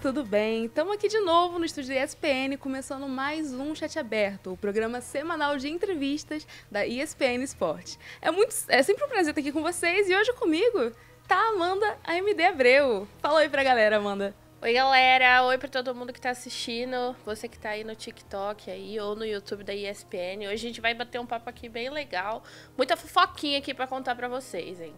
Tudo 0.00 0.24
bem? 0.24 0.64
Estamos 0.64 0.94
aqui 0.94 1.08
de 1.08 1.20
novo 1.20 1.58
no 1.58 1.64
estúdio 1.66 1.94
da 1.94 2.02
ESPN, 2.02 2.56
começando 2.58 3.06
mais 3.06 3.52
um 3.52 3.74
Chat 3.74 3.98
Aberto, 3.98 4.50
o 4.50 4.56
programa 4.56 5.02
semanal 5.02 5.58
de 5.58 5.68
entrevistas 5.68 6.46
da 6.70 6.86
ESPN 6.86 7.42
Esporte. 7.42 7.98
É, 8.18 8.30
muito, 8.30 8.54
é 8.68 8.82
sempre 8.82 9.04
um 9.04 9.08
prazer 9.08 9.32
estar 9.32 9.42
aqui 9.42 9.52
com 9.52 9.60
vocês 9.60 10.08
e 10.08 10.16
hoje 10.16 10.32
comigo 10.32 10.90
tá 11.28 11.36
a 11.36 11.48
Amanda 11.50 11.98
AMD 12.02 12.42
Abreu. 12.42 13.06
Fala 13.18 13.40
oi 13.40 13.50
pra 13.50 13.62
galera, 13.62 13.98
Amanda. 13.98 14.34
Oi, 14.62 14.72
galera. 14.72 15.44
Oi 15.44 15.58
para 15.58 15.68
todo 15.68 15.94
mundo 15.94 16.14
que 16.14 16.20
tá 16.20 16.30
assistindo. 16.30 17.14
Você 17.26 17.46
que 17.46 17.58
tá 17.58 17.70
aí 17.70 17.84
no 17.84 17.94
TikTok 17.94 18.70
aí 18.70 18.98
ou 18.98 19.14
no 19.14 19.26
YouTube 19.26 19.64
da 19.64 19.74
ESPN. 19.74 20.46
Hoje 20.46 20.54
a 20.54 20.56
gente 20.56 20.80
vai 20.80 20.94
bater 20.94 21.20
um 21.20 21.26
papo 21.26 21.50
aqui 21.50 21.68
bem 21.68 21.90
legal. 21.90 22.42
Muita 22.74 22.96
fofoquinha 22.96 23.58
aqui 23.58 23.74
para 23.74 23.86
contar 23.86 24.14
para 24.14 24.28
vocês, 24.28 24.80
hein? 24.80 24.94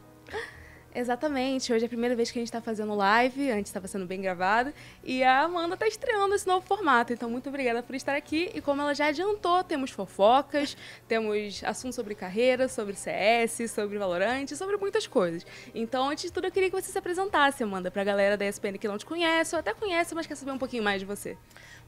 Exatamente. 0.95 1.73
Hoje 1.73 1.85
é 1.85 1.87
a 1.87 1.89
primeira 1.89 2.15
vez 2.15 2.31
que 2.31 2.39
a 2.39 2.41
gente 2.41 2.49
está 2.49 2.61
fazendo 2.61 2.95
live, 2.95 3.51
antes 3.51 3.71
estava 3.71 3.89
sendo 3.89 4.05
bem 4.05 4.21
gravado, 4.21 4.75
e 5.03 5.23
a 5.23 5.41
Amanda 5.41 5.73
está 5.73 5.89
estreando 5.89 6.35
esse 6.35 6.47
novo 6.47 6.67
formato. 6.67 7.15
Então, 7.15 7.31
muito 7.31 7.49
obrigada 7.49 7.83
por 7.83 7.95
estar 7.95 8.15
aqui. 8.15 8.51
E 8.55 8.61
como 8.61 8.83
ela 8.83 8.95
já 8.95 9.07
adiantou, 9.07 9.65
temos 9.65 9.91
fofocas, 9.91 10.77
temos 11.09 11.65
assuntos 11.65 11.97
sobre 11.97 12.15
carreira, 12.15 12.69
sobre 12.69 12.95
CS, 12.95 13.71
sobre 13.71 13.97
Valorante, 13.97 14.55
sobre 14.55 14.77
muitas 14.77 15.07
coisas. 15.07 15.47
Então, 15.75 16.11
antes 16.11 16.25
de 16.25 16.33
tudo, 16.33 16.49
eu 16.49 16.53
queria 16.53 16.69
que 16.69 16.79
você 16.79 16.93
se 16.93 16.99
apresentasse, 16.99 17.63
Amanda, 17.63 17.91
para 17.91 18.03
a 18.03 18.05
galera 18.05 18.37
da 18.37 18.47
ESPN 18.47 18.77
que 18.79 18.87
não 18.87 18.99
te 18.99 19.07
conhece, 19.07 19.55
ou 19.55 19.61
até 19.61 19.73
conhece, 19.73 20.15
mas 20.15 20.27
quer 20.27 20.35
saber 20.35 20.53
um 20.53 20.59
pouquinho 20.59 20.83
mais 20.83 21.01
de 21.01 21.07
você. 21.07 21.39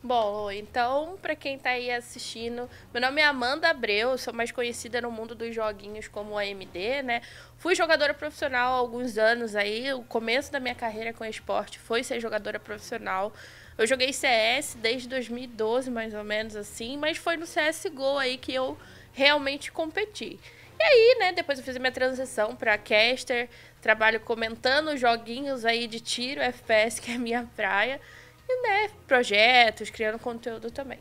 Bom, 0.07 0.51
então, 0.51 1.17
para 1.23 1.35
quem 1.35 1.59
tá 1.59 1.71
aí 1.71 1.91
assistindo, 1.91 2.69
meu 2.93 3.01
nome 3.01 3.23
é 3.23 3.25
Amanda 3.25 3.71
Abreu, 3.71 4.19
sou 4.19 4.35
mais 4.35 4.53
conhecida 4.53 5.01
no 5.01 5.11
mundo 5.11 5.35
dos 5.35 5.55
joguinhos 5.55 6.09
como 6.09 6.37
AMD, 6.37 7.03
né? 7.03 7.23
Fui 7.57 7.75
jogadora 7.75 8.13
profissional 8.13 8.75
há 8.75 8.77
alguns 8.77 9.17
anos 9.17 9.57
aí, 9.57 9.91
o 9.95 10.03
começo 10.03 10.53
da 10.53 10.61
minha 10.61 10.75
carreira 10.75 11.15
com 11.15 11.25
esporte 11.25 11.79
foi 11.79 12.05
ser 12.05 12.21
jogadora 12.21 12.61
profissional. 12.61 13.33
Eu 13.79 13.87
joguei 13.87 14.13
CS 14.13 14.77
desde 14.79 15.09
2012, 15.09 15.91
mais 15.91 16.13
ou 16.13 16.23
menos 16.23 16.55
assim, 16.55 16.99
mas 16.99 17.17
foi 17.17 17.39
no 17.39 17.47
CSGO 17.47 18.19
aí 18.19 18.37
que 18.37 18.53
eu 18.53 18.77
realmente 19.11 19.73
competi. 19.73 20.39
E 20.79 20.83
aí, 20.83 21.17
né, 21.19 21.33
depois 21.33 21.59
eu 21.59 21.65
fiz 21.65 21.77
a 21.77 21.79
minha 21.79 21.91
transição 21.91 22.55
para 22.55 22.77
caster, 22.77 23.49
trabalho 23.81 24.21
comentando 24.21 24.99
joguinhos 24.99 25.65
aí 25.65 25.87
de 25.87 25.99
tiro, 25.99 26.43
FPS, 26.43 27.01
que 27.01 27.11
é 27.11 27.17
minha 27.17 27.49
praia. 27.57 27.99
E, 28.49 28.63
né, 28.63 28.91
projetos, 29.07 29.91
criando 29.91 30.19
conteúdo 30.19 30.71
também. 30.71 31.01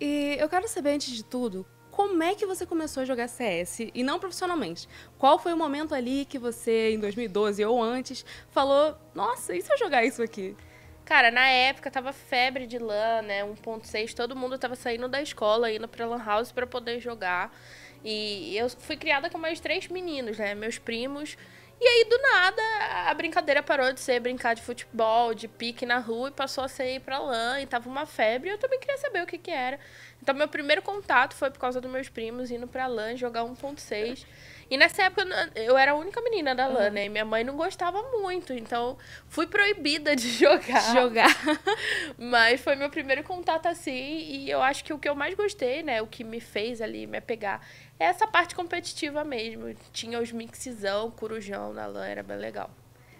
E 0.00 0.36
eu 0.38 0.48
quero 0.48 0.66
saber, 0.68 0.90
antes 0.90 1.14
de 1.14 1.24
tudo, 1.24 1.66
como 1.92 2.22
é 2.22 2.34
que 2.34 2.46
você 2.46 2.64
começou 2.64 3.02
a 3.02 3.06
jogar 3.06 3.28
CS 3.28 3.80
e 3.94 4.02
não 4.02 4.18
profissionalmente? 4.18 4.88
Qual 5.18 5.38
foi 5.38 5.52
o 5.52 5.56
momento 5.56 5.94
ali 5.94 6.24
que 6.24 6.38
você, 6.38 6.92
em 6.92 6.98
2012 6.98 7.62
ou 7.64 7.82
antes, 7.82 8.24
falou: 8.50 8.96
Nossa, 9.14 9.54
e 9.54 9.60
se 9.60 9.70
eu 9.72 9.78
jogar 9.78 10.02
isso 10.04 10.22
aqui? 10.22 10.56
Cara, 11.04 11.30
na 11.30 11.46
época 11.48 11.90
tava 11.90 12.12
febre 12.12 12.66
de 12.66 12.78
LAN, 12.78 13.22
né? 13.22 13.44
1.6, 13.44 14.14
todo 14.14 14.34
mundo 14.34 14.56
tava 14.56 14.74
saindo 14.74 15.06
da 15.06 15.20
escola, 15.20 15.70
indo 15.70 15.86
pra 15.86 16.06
LAN 16.06 16.24
house 16.24 16.50
para 16.50 16.66
poder 16.66 16.98
jogar. 16.98 17.54
E 18.02 18.56
eu 18.56 18.70
fui 18.70 18.96
criada 18.96 19.28
com 19.28 19.36
mais 19.36 19.60
três 19.60 19.86
meninos, 19.88 20.38
né? 20.38 20.54
Meus 20.54 20.78
primos 20.78 21.36
e 21.82 21.88
aí, 21.88 22.04
do 22.04 22.16
nada, 22.18 22.62
a 23.10 23.14
brincadeira 23.14 23.60
parou 23.62 23.92
de 23.92 23.98
ser 23.98 24.20
brincar 24.20 24.54
de 24.54 24.62
futebol, 24.62 25.34
de 25.34 25.48
pique 25.48 25.84
na 25.84 25.98
rua, 25.98 26.28
e 26.28 26.32
passou 26.32 26.62
a 26.62 26.68
ser 26.68 26.94
ir 26.94 27.00
pra 27.00 27.18
lã, 27.18 27.60
e 27.60 27.66
tava 27.66 27.88
uma 27.88 28.06
febre, 28.06 28.48
e 28.48 28.52
eu 28.52 28.58
também 28.58 28.78
queria 28.78 28.96
saber 28.98 29.22
o 29.22 29.26
que 29.26 29.36
que 29.36 29.50
era. 29.50 29.80
Então, 30.22 30.32
meu 30.32 30.46
primeiro 30.46 30.80
contato 30.80 31.34
foi 31.34 31.50
por 31.50 31.58
causa 31.58 31.80
dos 31.80 31.90
meus 31.90 32.08
primos 32.08 32.52
indo 32.52 32.68
pra 32.68 32.86
lã 32.86 33.16
jogar 33.16 33.42
1.6. 33.42 34.24
E 34.72 34.76
nessa 34.78 35.02
época 35.02 35.26
eu 35.54 35.76
era 35.76 35.92
a 35.92 35.94
única 35.94 36.18
menina 36.22 36.54
da 36.54 36.66
LAN, 36.66 36.86
uhum. 36.86 36.92
né? 36.92 37.04
E 37.04 37.08
minha 37.10 37.26
mãe 37.26 37.44
não 37.44 37.54
gostava 37.56 38.02
muito, 38.10 38.54
então 38.54 38.96
fui 39.28 39.46
proibida 39.46 40.16
de 40.16 40.30
jogar. 40.32 40.94
Jogar. 40.94 41.36
Mas 42.16 42.58
foi 42.58 42.74
meu 42.74 42.88
primeiro 42.88 43.22
contato 43.22 43.66
assim, 43.66 43.92
e 43.92 44.50
eu 44.50 44.62
acho 44.62 44.82
que 44.82 44.92
o 44.92 44.98
que 44.98 45.06
eu 45.06 45.14
mais 45.14 45.34
gostei, 45.34 45.82
né? 45.82 46.00
O 46.00 46.06
que 46.06 46.24
me 46.24 46.40
fez 46.40 46.80
ali 46.80 47.06
me 47.06 47.18
apegar 47.18 47.60
é 47.98 48.04
essa 48.04 48.26
parte 48.26 48.54
competitiva 48.54 49.24
mesmo. 49.24 49.74
Tinha 49.92 50.20
os 50.20 50.32
mixzão, 50.32 51.10
corujão 51.10 51.72
na 51.72 51.86
LAN, 51.86 52.06
era 52.06 52.22
bem 52.22 52.36
legal. 52.36 52.70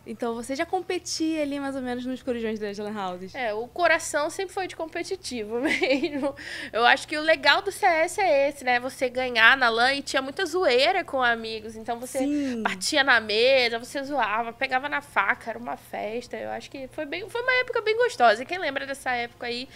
Então 0.05 0.35
você 0.35 0.57
já 0.57 0.67
competia 0.67 1.43
ali 1.43 1.61
mais 1.61 1.77
ou 1.77 1.83
menos 1.83 2.05
nos 2.05 2.23
corujões 2.23 2.59
das 2.59 2.77
Lan 2.77 2.93
Houses? 2.93 3.35
É, 3.35 3.55
o 3.55 3.69
coração 3.69 4.29
sempre 4.31 4.53
foi 4.53 4.67
de 4.67 4.75
competitivo 4.75 5.61
mesmo. 5.63 6.35
Eu 6.73 6.85
acho 6.85 7.07
que 7.07 7.17
o 7.17 7.21
legal 7.21 7.63
do 7.63 7.71
CS 7.71 8.19
é 8.19 8.49
esse, 8.49 8.65
né? 8.65 8.81
Você 8.81 9.09
ganhar 9.09 9.57
na 9.57 9.69
LAN 9.69 9.95
e 9.95 10.03
tinha 10.03 10.21
muita 10.21 10.45
zoeira 10.45 11.05
com 11.05 11.23
amigos. 11.23 11.77
Então 11.77 12.01
você 12.01 12.19
Sim. 12.19 12.63
batia 12.63 13.05
na 13.05 13.21
mesa, 13.21 13.79
você 13.79 14.03
zoava, 14.03 14.53
pegava 14.53 14.89
na 14.89 15.01
faca, 15.01 15.51
era 15.51 15.59
uma 15.59 15.77
festa. 15.77 16.37
Eu 16.37 16.51
acho 16.51 16.69
que 16.69 16.89
foi, 16.89 17.07
bem, 17.07 17.29
foi 17.29 17.41
uma 17.41 17.61
época 17.61 17.81
bem 17.81 17.97
gostosa. 17.97 18.43
E 18.43 18.47
quem 18.47 18.59
lembra 18.59 18.85
dessa 18.85 19.13
época 19.13 19.47
aí, 19.47 19.69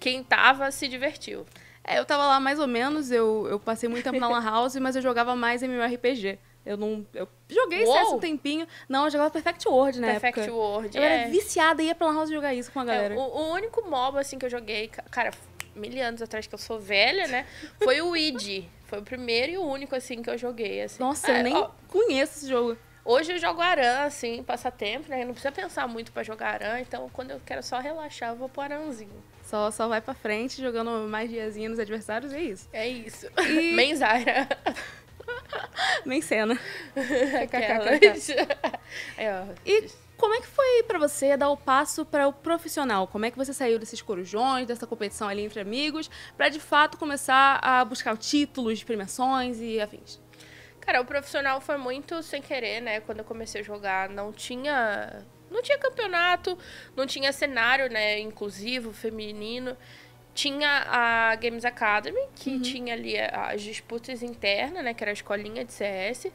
quem 0.00 0.24
tava 0.24 0.72
se 0.72 0.88
divertiu. 0.88 1.46
É, 1.88 1.98
eu 1.98 2.04
tava 2.04 2.26
lá 2.26 2.38
mais 2.38 2.58
ou 2.58 2.66
menos, 2.66 3.10
eu, 3.10 3.46
eu 3.50 3.58
passei 3.58 3.88
muito 3.88 4.04
tempo 4.04 4.20
na 4.20 4.28
Lan 4.28 4.44
House, 4.44 4.76
mas 4.76 4.94
eu 4.94 5.00
jogava 5.00 5.34
mais 5.34 5.62
MMORPG. 5.62 6.38
Eu 6.66 6.76
não. 6.76 7.06
Eu 7.14 7.26
joguei 7.48 7.82
Uou. 7.82 7.94
CS 7.96 8.12
um 8.12 8.18
tempinho. 8.18 8.66
Não, 8.86 9.04
eu 9.04 9.10
jogava 9.10 9.30
Perfect 9.30 9.66
World 9.66 10.00
na 10.00 10.08
Perfect 10.08 10.40
época. 10.40 10.54
World. 10.54 10.98
Eu 10.98 11.02
é. 11.02 11.22
era 11.22 11.30
viciada 11.30 11.82
e 11.82 11.86
ia 11.86 11.94
pra 11.94 12.08
Lan 12.08 12.14
House 12.16 12.28
jogar 12.28 12.54
isso 12.54 12.70
com 12.70 12.80
a 12.80 12.82
é, 12.82 12.86
galera. 12.86 13.14
É, 13.14 13.16
o, 13.16 13.20
o, 13.20 13.52
único 13.54 13.88
MOBA 13.88 14.20
assim 14.20 14.38
que 14.38 14.44
eu 14.44 14.50
joguei, 14.50 14.88
cara, 15.10 15.30
mil 15.74 16.04
anos 16.04 16.20
atrás 16.20 16.46
que 16.46 16.54
eu 16.54 16.58
sou 16.58 16.78
velha, 16.78 17.26
né? 17.26 17.46
Foi 17.82 18.02
o 18.02 18.14
id 18.14 18.66
Foi 18.84 18.98
o 18.98 19.02
primeiro 19.02 19.52
e 19.52 19.56
o 19.56 19.64
único 19.64 19.96
assim 19.96 20.20
que 20.20 20.28
eu 20.28 20.36
joguei. 20.36 20.82
Assim. 20.82 21.02
Nossa, 21.02 21.32
é, 21.32 21.40
eu 21.40 21.44
nem 21.44 21.56
ó, 21.56 21.70
conheço 21.88 22.38
esse 22.38 22.48
jogo. 22.48 22.76
Hoje 23.10 23.32
eu 23.32 23.38
jogo 23.38 23.62
Aran, 23.62 24.00
assim, 24.02 24.42
passatempo, 24.42 25.08
né? 25.08 25.24
Não 25.24 25.32
precisa 25.32 25.50
pensar 25.50 25.88
muito 25.88 26.12
para 26.12 26.22
jogar 26.22 26.62
Aran, 26.62 26.80
então 26.80 27.08
quando 27.10 27.30
eu 27.30 27.40
quero 27.40 27.62
só 27.62 27.80
relaxar, 27.80 28.32
eu 28.32 28.36
vou 28.36 28.50
pro 28.50 28.60
Aranzinho. 28.60 29.24
Só, 29.42 29.70
só 29.70 29.88
vai 29.88 30.02
pra 30.02 30.12
frente, 30.12 30.60
jogando 30.60 31.08
mais 31.08 31.30
diazinho 31.30 31.70
nos 31.70 31.78
adversários, 31.78 32.34
é 32.34 32.42
isso. 32.42 32.68
É 32.70 32.86
isso. 32.86 33.26
E... 33.48 33.72
Menzaira. 33.72 34.46
Nem 36.04 36.20
cena. 36.20 36.60
e 39.64 39.88
como 40.18 40.34
é 40.34 40.40
que 40.42 40.46
foi 40.46 40.82
para 40.82 40.98
você 40.98 41.34
dar 41.34 41.48
o 41.48 41.56
passo 41.56 42.04
para 42.04 42.28
o 42.28 42.32
profissional? 42.34 43.06
Como 43.06 43.24
é 43.24 43.30
que 43.30 43.38
você 43.38 43.54
saiu 43.54 43.78
desses 43.78 44.02
corujões, 44.02 44.66
dessa 44.66 44.86
competição 44.86 45.28
ali 45.28 45.40
entre 45.40 45.60
amigos, 45.60 46.10
para 46.36 46.50
de 46.50 46.60
fato 46.60 46.98
começar 46.98 47.58
a 47.62 47.82
buscar 47.86 48.18
títulos, 48.18 48.84
premiações 48.84 49.60
e 49.62 49.80
afins? 49.80 50.20
Cara, 50.88 51.02
o 51.02 51.04
profissional 51.04 51.60
foi 51.60 51.76
muito 51.76 52.22
sem 52.22 52.40
querer, 52.40 52.80
né? 52.80 53.00
Quando 53.00 53.18
eu 53.18 53.24
comecei 53.24 53.60
a 53.60 53.64
jogar, 53.64 54.08
não 54.08 54.32
tinha 54.32 55.22
não 55.50 55.60
tinha 55.60 55.76
campeonato, 55.76 56.56
não 56.96 57.06
tinha 57.06 57.30
cenário, 57.30 57.90
né, 57.90 58.18
inclusivo, 58.18 58.90
feminino 58.90 59.76
tinha 60.34 60.84
a 60.86 61.34
Games 61.34 61.66
Academy, 61.66 62.20
que 62.34 62.50
uhum. 62.50 62.62
tinha 62.62 62.94
ali 62.94 63.18
as 63.18 63.60
disputas 63.60 64.22
internas, 64.22 64.82
né? 64.82 64.94
Que 64.94 65.04
era 65.04 65.10
a 65.10 65.12
escolinha 65.12 65.62
de 65.62 65.74
CS, 65.74 66.28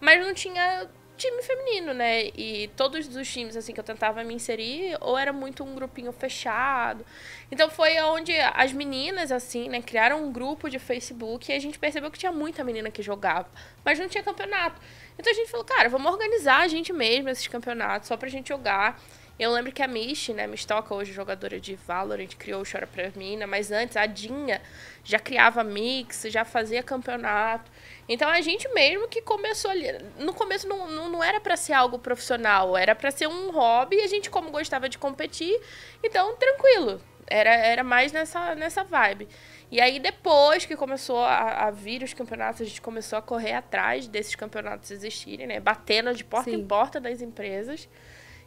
mas 0.00 0.24
não 0.24 0.32
tinha 0.32 0.88
time 1.18 1.42
feminino, 1.42 1.92
né? 1.92 2.28
E 2.28 2.70
todos 2.76 3.14
os 3.14 3.28
times, 3.30 3.56
assim, 3.56 3.74
que 3.74 3.80
eu 3.80 3.84
tentava 3.84 4.24
me 4.24 4.32
inserir, 4.32 4.96
ou 5.00 5.18
era 5.18 5.32
muito 5.32 5.64
um 5.64 5.74
grupinho 5.74 6.12
fechado. 6.12 7.04
Então 7.50 7.68
foi 7.68 8.00
onde 8.00 8.32
as 8.54 8.72
meninas, 8.72 9.30
assim, 9.30 9.68
né, 9.68 9.82
criaram 9.82 10.24
um 10.24 10.32
grupo 10.32 10.70
de 10.70 10.78
Facebook 10.78 11.50
e 11.50 11.54
a 11.54 11.58
gente 11.58 11.78
percebeu 11.78 12.10
que 12.10 12.18
tinha 12.18 12.32
muita 12.32 12.64
menina 12.64 12.90
que 12.90 13.02
jogava, 13.02 13.48
mas 13.84 13.98
não 13.98 14.08
tinha 14.08 14.22
campeonato. 14.22 14.80
Então 15.18 15.32
a 15.32 15.34
gente 15.34 15.50
falou, 15.50 15.66
cara, 15.66 15.88
vamos 15.88 16.10
organizar 16.10 16.60
a 16.60 16.68
gente 16.68 16.92
mesmo 16.92 17.28
esses 17.28 17.46
campeonatos 17.48 18.08
só 18.08 18.16
pra 18.16 18.28
gente 18.28 18.48
jogar. 18.48 19.00
Eu 19.38 19.52
lembro 19.52 19.70
que 19.70 19.82
a 19.82 19.86
Mish, 19.86 20.30
né, 20.30 20.48
Mistoca, 20.48 20.92
hoje 20.92 21.12
jogadora 21.12 21.60
de 21.60 21.76
Valorant, 21.76 22.34
criou 22.36 22.60
o 22.60 22.64
Chora 22.68 22.88
Pra 22.88 23.08
Mina, 23.14 23.46
mas 23.46 23.70
antes 23.70 23.96
a 23.96 24.04
Dinha 24.04 24.60
já 25.04 25.18
criava 25.18 25.62
mix, 25.62 26.24
já 26.28 26.44
fazia 26.44 26.82
campeonato. 26.82 27.70
Então 28.08 28.28
a 28.28 28.40
gente 28.40 28.68
mesmo 28.70 29.06
que 29.06 29.22
começou 29.22 29.70
ali. 29.70 29.86
No 30.18 30.34
começo 30.34 30.66
não, 30.66 30.90
não, 30.90 31.08
não 31.08 31.22
era 31.22 31.40
para 31.40 31.56
ser 31.56 31.72
algo 31.72 32.00
profissional, 32.00 32.76
era 32.76 32.96
para 32.96 33.12
ser 33.12 33.28
um 33.28 33.52
hobby 33.52 33.96
e 33.96 34.02
a 34.02 34.06
gente, 34.08 34.28
como 34.28 34.50
gostava 34.50 34.88
de 34.88 34.98
competir, 34.98 35.56
então 36.02 36.34
tranquilo. 36.36 37.00
Era, 37.30 37.50
era 37.50 37.84
mais 37.84 38.10
nessa, 38.10 38.54
nessa 38.54 38.82
vibe. 38.82 39.28
E 39.70 39.80
aí, 39.80 40.00
depois 40.00 40.64
que 40.64 40.74
começou 40.74 41.22
a, 41.22 41.66
a, 41.66 41.70
vir 41.70 42.02
os 42.02 42.14
campeonatos, 42.14 42.62
a 42.62 42.64
gente 42.64 42.80
começou 42.80 43.18
a 43.18 43.22
correr 43.22 43.52
atrás 43.52 44.08
desses 44.08 44.34
campeonatos 44.34 44.90
existirem, 44.90 45.46
né? 45.46 45.60
Batendo 45.60 46.14
de 46.14 46.24
porta 46.24 46.50
Sim. 46.50 46.56
em 46.56 46.66
porta 46.66 46.98
das 46.98 47.20
empresas. 47.20 47.86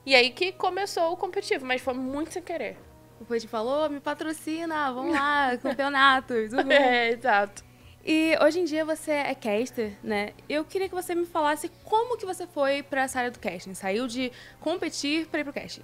E 0.05 0.15
aí 0.15 0.31
que 0.31 0.51
começou 0.51 1.13
o 1.13 1.17
competitivo, 1.17 1.65
mas 1.65 1.81
foi 1.81 1.93
muito 1.93 2.33
sem 2.33 2.41
querer. 2.41 2.77
O 3.19 3.25
Pode 3.25 3.47
falou, 3.47 3.89
me 3.89 3.99
patrocina, 3.99 4.91
vamos 4.91 5.13
lá, 5.15 5.55
campeonatos. 5.57 6.53
Uhum. 6.53 6.71
É, 6.71 7.09
exato. 7.11 7.63
E 8.03 8.35
hoje 8.41 8.59
em 8.59 8.65
dia 8.65 8.83
você 8.83 9.11
é 9.11 9.35
caster, 9.35 9.95
né? 10.03 10.31
Eu 10.49 10.65
queria 10.65 10.89
que 10.89 10.95
você 10.95 11.13
me 11.13 11.25
falasse 11.25 11.69
como 11.83 12.17
que 12.17 12.25
você 12.25 12.47
foi 12.47 12.81
para 12.81 13.03
essa 13.03 13.19
área 13.19 13.31
do 13.31 13.37
casting. 13.37 13.75
Saiu 13.75 14.07
de 14.07 14.31
competir 14.59 15.27
para 15.27 15.41
ir 15.41 15.43
pro 15.43 15.53
casting. 15.53 15.83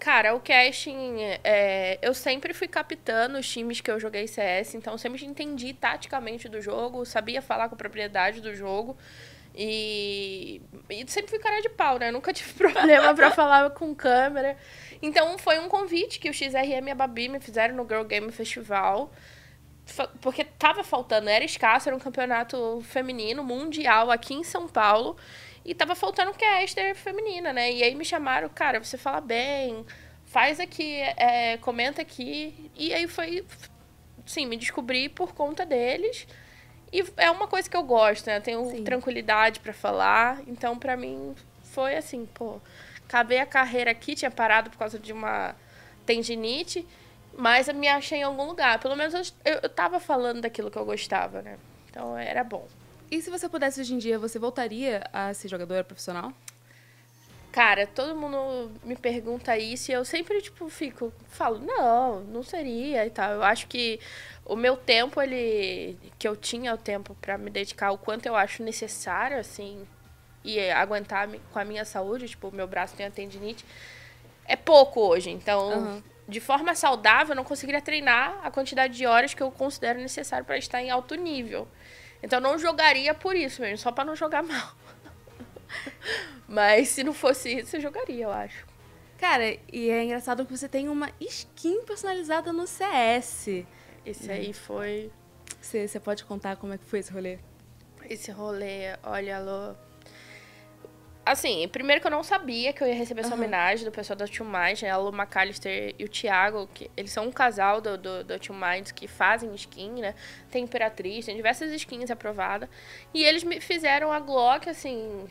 Cara, 0.00 0.34
o 0.34 0.40
casting, 0.40 1.16
é, 1.44 1.98
eu 2.00 2.14
sempre 2.14 2.54
fui 2.54 2.68
capitando 2.68 3.36
os 3.36 3.46
times 3.46 3.80
que 3.80 3.90
eu 3.90 3.98
joguei 3.98 4.26
CS, 4.26 4.74
então 4.74 4.96
sempre 4.96 5.24
entendi 5.26 5.74
taticamente 5.74 6.48
do 6.48 6.60
jogo, 6.60 7.04
sabia 7.04 7.42
falar 7.42 7.68
com 7.68 7.76
propriedade 7.76 8.40
do 8.40 8.54
jogo. 8.54 8.96
E, 9.60 10.62
e 10.88 11.04
sempre 11.08 11.30
fui 11.30 11.40
cara 11.40 11.60
de 11.60 11.68
pau, 11.68 11.98
né? 11.98 12.12
Nunca 12.12 12.32
tive 12.32 12.52
problema 12.52 13.12
pra 13.12 13.32
falar 13.32 13.70
com 13.70 13.92
câmera. 13.92 14.56
Então 15.02 15.36
foi 15.36 15.58
um 15.58 15.68
convite 15.68 16.20
que 16.20 16.30
o 16.30 16.32
XRM 16.32 16.86
e 16.86 16.90
a 16.92 16.94
Babi 16.94 17.28
me 17.28 17.40
fizeram 17.40 17.74
no 17.74 17.82
Girl 17.82 18.04
Game 18.04 18.30
Festival. 18.30 19.10
Porque 20.20 20.44
tava 20.44 20.84
faltando, 20.84 21.28
era 21.28 21.44
escasso, 21.44 21.88
era 21.88 21.96
um 21.96 21.98
campeonato 21.98 22.80
feminino 22.82 23.42
mundial 23.42 24.12
aqui 24.12 24.34
em 24.34 24.44
São 24.44 24.68
Paulo. 24.68 25.16
E 25.64 25.74
tava 25.74 25.96
faltando 25.96 26.32
caster 26.34 26.94
feminina, 26.94 27.52
né? 27.52 27.72
E 27.72 27.82
aí 27.82 27.94
me 27.96 28.04
chamaram, 28.04 28.48
cara, 28.48 28.82
você 28.82 28.96
fala 28.96 29.20
bem, 29.20 29.84
faz 30.24 30.60
aqui, 30.60 31.00
é, 31.16 31.56
comenta 31.56 32.00
aqui. 32.00 32.70
E 32.76 32.94
aí 32.94 33.08
foi, 33.08 33.44
sim, 34.24 34.46
me 34.46 34.56
descobri 34.56 35.08
por 35.08 35.34
conta 35.34 35.66
deles. 35.66 36.28
E 36.92 37.04
é 37.16 37.30
uma 37.30 37.46
coisa 37.46 37.68
que 37.68 37.76
eu 37.76 37.82
gosto, 37.82 38.26
né? 38.26 38.38
Eu 38.38 38.42
tenho 38.42 38.70
Sim. 38.70 38.84
tranquilidade 38.84 39.60
para 39.60 39.72
falar. 39.72 40.40
Então, 40.46 40.78
para 40.78 40.96
mim, 40.96 41.34
foi 41.64 41.96
assim, 41.96 42.26
pô. 42.26 42.60
Acabei 43.06 43.38
a 43.38 43.46
carreira 43.46 43.90
aqui, 43.90 44.14
tinha 44.14 44.30
parado 44.30 44.70
por 44.70 44.78
causa 44.78 44.98
de 44.98 45.12
uma 45.12 45.54
tendinite, 46.04 46.86
mas 47.36 47.68
eu 47.68 47.74
me 47.74 47.88
achei 47.88 48.18
em 48.18 48.22
algum 48.22 48.44
lugar. 48.44 48.78
Pelo 48.80 48.96
menos 48.96 49.34
eu, 49.44 49.60
eu, 49.62 49.68
tava 49.68 50.00
falando 50.00 50.40
daquilo 50.40 50.70
que 50.70 50.78
eu 50.78 50.84
gostava, 50.84 51.42
né? 51.42 51.58
Então, 51.90 52.16
era 52.16 52.44
bom. 52.44 52.66
E 53.10 53.22
se 53.22 53.30
você 53.30 53.48
pudesse 53.48 53.80
hoje 53.80 53.94
em 53.94 53.98
dia, 53.98 54.18
você 54.18 54.38
voltaria 54.38 55.02
a 55.12 55.32
ser 55.32 55.48
jogadora 55.48 55.82
profissional? 55.82 56.32
Cara, 57.58 57.88
todo 57.88 58.14
mundo 58.14 58.70
me 58.84 58.94
pergunta 58.94 59.58
isso 59.58 59.90
e 59.90 59.94
eu 59.94 60.04
sempre, 60.04 60.40
tipo, 60.40 60.68
fico, 60.68 61.12
falo, 61.26 61.58
não, 61.58 62.20
não 62.20 62.40
seria 62.40 63.04
e 63.04 63.10
tal. 63.10 63.32
Eu 63.32 63.42
acho 63.42 63.66
que 63.66 63.98
o 64.44 64.54
meu 64.54 64.76
tempo, 64.76 65.20
ele. 65.20 65.98
que 66.16 66.28
eu 66.28 66.36
tinha 66.36 66.72
o 66.72 66.76
tempo 66.78 67.16
para 67.20 67.36
me 67.36 67.50
dedicar 67.50 67.90
o 67.90 67.98
quanto 67.98 68.26
eu 68.26 68.36
acho 68.36 68.62
necessário, 68.62 69.40
assim, 69.40 69.84
e 70.44 70.70
aguentar 70.70 71.28
com 71.52 71.58
a 71.58 71.64
minha 71.64 71.84
saúde, 71.84 72.28
tipo, 72.28 72.46
o 72.46 72.54
meu 72.54 72.68
braço 72.68 72.94
tem 72.94 73.06
a 73.06 73.10
tendinite, 73.10 73.64
é 74.46 74.54
pouco 74.54 75.00
hoje. 75.00 75.28
Então, 75.28 75.70
uhum. 75.70 76.02
de 76.28 76.38
forma 76.38 76.76
saudável, 76.76 77.32
eu 77.32 77.36
não 77.38 77.44
conseguiria 77.44 77.82
treinar 77.82 78.38
a 78.40 78.52
quantidade 78.52 78.96
de 78.96 79.04
horas 79.04 79.34
que 79.34 79.42
eu 79.42 79.50
considero 79.50 79.98
necessário 79.98 80.46
para 80.46 80.56
estar 80.56 80.80
em 80.80 80.90
alto 80.90 81.16
nível. 81.16 81.66
Então, 82.22 82.36
eu 82.38 82.40
não 82.40 82.56
jogaria 82.56 83.14
por 83.14 83.34
isso 83.34 83.60
mesmo, 83.62 83.78
só 83.78 83.90
para 83.90 84.04
não 84.04 84.14
jogar 84.14 84.44
mal. 84.46 84.76
Mas 86.48 86.88
se 86.88 87.04
não 87.04 87.12
fosse 87.12 87.58
isso, 87.58 87.76
eu 87.76 87.80
jogaria, 87.80 88.24
eu 88.24 88.30
acho. 88.30 88.66
Cara, 89.18 89.56
e 89.72 89.90
é 89.90 90.04
engraçado 90.04 90.46
que 90.46 90.56
você 90.56 90.68
tem 90.68 90.88
uma 90.88 91.10
skin 91.20 91.82
personalizada 91.84 92.52
no 92.52 92.66
CS. 92.66 93.64
Esse 94.06 94.30
aí 94.30 94.52
foi. 94.52 95.10
Você, 95.60 96.00
pode 96.00 96.24
contar 96.24 96.56
como 96.56 96.72
é 96.72 96.78
que 96.78 96.84
foi 96.84 97.00
esse 97.00 97.12
rolê? 97.12 97.38
Esse 98.08 98.30
rolê, 98.30 98.96
olha, 99.02 99.38
Alô. 99.38 99.74
Assim, 101.26 101.68
primeiro 101.68 102.00
que 102.00 102.06
eu 102.06 102.10
não 102.10 102.22
sabia 102.22 102.72
que 102.72 102.82
eu 102.82 102.88
ia 102.88 102.94
receber 102.94 103.20
essa 103.20 103.30
uhum. 103.30 103.36
homenagem 103.36 103.84
do 103.84 103.92
pessoal 103.92 104.16
da 104.16 104.26
Tio 104.26 104.46
Minds, 104.46 104.80
né? 104.80 104.88
A 104.88 104.96
Lu 104.96 105.12
McAllister 105.12 105.94
e 105.98 106.02
o 106.02 106.08
Thiago, 106.08 106.66
que 106.72 106.90
eles 106.96 107.12
são 107.12 107.26
um 107.26 107.30
casal 107.30 107.82
do, 107.82 107.98
do, 107.98 108.24
do 108.24 108.54
Minds 108.54 108.92
que 108.92 109.06
fazem 109.06 109.54
skin, 109.54 110.00
né? 110.00 110.14
Tem 110.50 110.64
Imperatriz, 110.64 111.26
tem 111.26 111.36
diversas 111.36 111.70
skins 111.72 112.10
aprovadas. 112.10 112.66
E 113.12 113.22
eles 113.22 113.44
me 113.44 113.60
fizeram 113.60 114.10
a 114.10 114.20
Glock, 114.20 114.70
assim, 114.70 115.28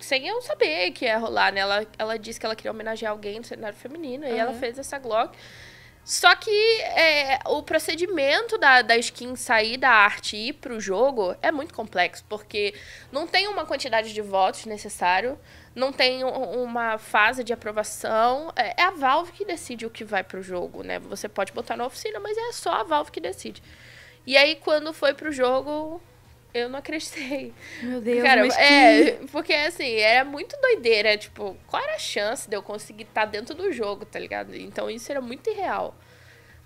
sem 0.00 0.26
eu 0.26 0.40
saber 0.42 0.90
que 0.92 1.04
ia 1.04 1.18
rolar, 1.18 1.52
né? 1.52 1.60
Ela, 1.60 1.86
ela 1.98 2.18
disse 2.18 2.38
que 2.38 2.46
ela 2.46 2.56
queria 2.56 2.70
homenagear 2.70 3.12
alguém 3.12 3.38
no 3.38 3.44
cenário 3.44 3.76
feminino, 3.76 4.26
uhum. 4.26 4.34
e 4.34 4.38
ela 4.38 4.52
fez 4.54 4.78
essa 4.78 4.98
Glock. 4.98 5.36
Só 6.08 6.34
que 6.34 6.80
é, 6.80 7.38
o 7.44 7.62
procedimento 7.62 8.56
da, 8.56 8.80
da 8.80 8.96
skin 8.96 9.36
sair 9.36 9.76
da 9.76 9.90
arte 9.90 10.38
e 10.38 10.48
ir 10.48 10.52
pro 10.54 10.80
jogo 10.80 11.36
é 11.42 11.52
muito 11.52 11.74
complexo, 11.74 12.24
porque 12.26 12.72
não 13.12 13.26
tem 13.26 13.46
uma 13.46 13.66
quantidade 13.66 14.14
de 14.14 14.22
votos 14.22 14.64
necessário, 14.64 15.38
não 15.74 15.92
tem 15.92 16.24
uma 16.24 16.96
fase 16.96 17.44
de 17.44 17.52
aprovação. 17.52 18.50
É, 18.56 18.80
é 18.80 18.84
a 18.84 18.90
Valve 18.92 19.32
que 19.32 19.44
decide 19.44 19.84
o 19.84 19.90
que 19.90 20.02
vai 20.02 20.24
pro 20.24 20.42
jogo, 20.42 20.82
né? 20.82 20.98
Você 20.98 21.28
pode 21.28 21.52
botar 21.52 21.76
na 21.76 21.84
oficina, 21.84 22.18
mas 22.18 22.38
é 22.38 22.52
só 22.52 22.72
a 22.72 22.84
Valve 22.84 23.10
que 23.10 23.20
decide. 23.20 23.62
E 24.26 24.34
aí, 24.34 24.56
quando 24.56 24.94
foi 24.94 25.12
pro 25.12 25.30
jogo, 25.30 26.00
eu 26.58 26.68
não 26.68 26.78
acreditei. 26.78 27.52
Meu 27.82 28.00
Deus, 28.00 28.22
Cara, 28.22 28.42
mas 28.42 28.56
é, 28.56 29.12
que... 29.12 29.26
porque 29.28 29.52
assim, 29.52 29.96
era 29.96 30.24
muito 30.24 30.56
doideira, 30.60 31.16
tipo, 31.16 31.56
qual 31.66 31.82
era 31.82 31.94
a 31.94 31.98
chance 31.98 32.48
de 32.48 32.56
eu 32.56 32.62
conseguir 32.62 33.04
estar 33.04 33.22
tá 33.22 33.26
dentro 33.26 33.54
do 33.54 33.72
jogo, 33.72 34.04
tá 34.04 34.18
ligado? 34.18 34.54
Então 34.54 34.90
isso 34.90 35.10
era 35.10 35.20
muito 35.20 35.48
irreal. 35.50 35.94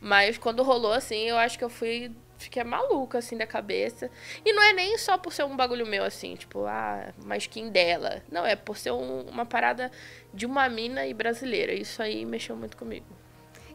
Mas 0.01 0.37
quando 0.37 0.63
rolou 0.63 0.93
assim, 0.93 1.29
eu 1.29 1.39
acho 1.39 1.57
que 1.57 1.65
eu 1.65 1.71
fui 1.71 2.11
fiquei 2.43 2.65
maluca 2.65 3.19
assim 3.19 3.37
da 3.37 3.47
cabeça. 3.47 4.11
E 4.45 4.53
não 4.53 4.63
é 4.63 4.73
nem 4.73 4.99
só 4.99 5.17
por 5.17 5.33
ser 5.33 5.45
um 5.45 5.57
bagulho 5.57 5.87
meu 5.87 6.05
assim, 6.05 6.35
tipo, 6.35 6.65
ah, 6.67 7.13
uma 7.23 7.37
skin 7.37 7.71
dela. 7.71 8.23
Não, 8.31 8.45
é 8.45 8.57
por 8.57 8.77
ser 8.77 8.91
um, 8.91 9.23
uma 9.23 9.47
parada 9.47 9.91
de 10.35 10.45
uma 10.45 10.69
mina 10.69 11.07
e 11.07 11.15
brasileira. 11.15 11.73
Isso 11.73 12.03
aí 12.03 12.25
mexeu 12.25 12.57
muito 12.57 12.77
comigo. 12.77 13.07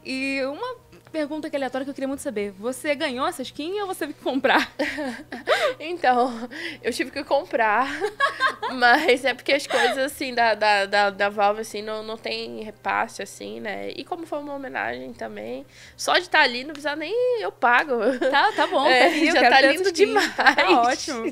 E 0.05 0.41
uma 0.43 0.77
pergunta 1.09 1.49
que 1.49 1.55
é 1.55 1.57
aleatória 1.57 1.85
que 1.85 1.89
eu 1.89 1.93
queria 1.93 2.07
muito 2.07 2.21
saber. 2.21 2.51
Você 2.51 2.93
ganhou 2.95 3.27
essa 3.27 3.41
skin 3.41 3.79
ou 3.81 3.87
você 3.87 4.01
teve 4.01 4.13
que 4.13 4.23
comprar? 4.23 4.71
então, 5.79 6.49
eu 6.81 6.91
tive 6.91 7.11
que 7.11 7.23
comprar. 7.23 7.87
mas 8.75 9.25
é 9.25 9.33
porque 9.33 9.53
as 9.53 9.65
coisas, 9.65 9.97
assim, 9.97 10.33
da, 10.33 10.53
da, 10.53 10.85
da, 10.85 11.09
da 11.09 11.29
Valve, 11.29 11.61
assim, 11.61 11.81
não, 11.81 12.03
não 12.03 12.17
tem 12.17 12.63
repasse, 12.63 13.21
assim, 13.21 13.59
né? 13.59 13.91
E 13.95 14.03
como 14.03 14.25
foi 14.25 14.39
uma 14.39 14.53
homenagem 14.53 15.13
também, 15.13 15.65
só 15.95 16.13
de 16.13 16.21
estar 16.21 16.39
tá 16.39 16.43
ali, 16.43 16.63
não 16.63 16.73
precisa 16.73 16.95
nem 16.95 17.41
eu 17.41 17.51
pago. 17.51 17.95
Tá, 18.31 18.51
tá 18.53 18.67
bom. 18.67 18.85
É, 18.85 19.09
tá 19.09 19.41
já 19.41 19.49
tá 19.49 19.61
lindo 19.61 19.91
demais. 19.91 20.35
Tá 20.35 20.81
ótimo. 20.81 21.25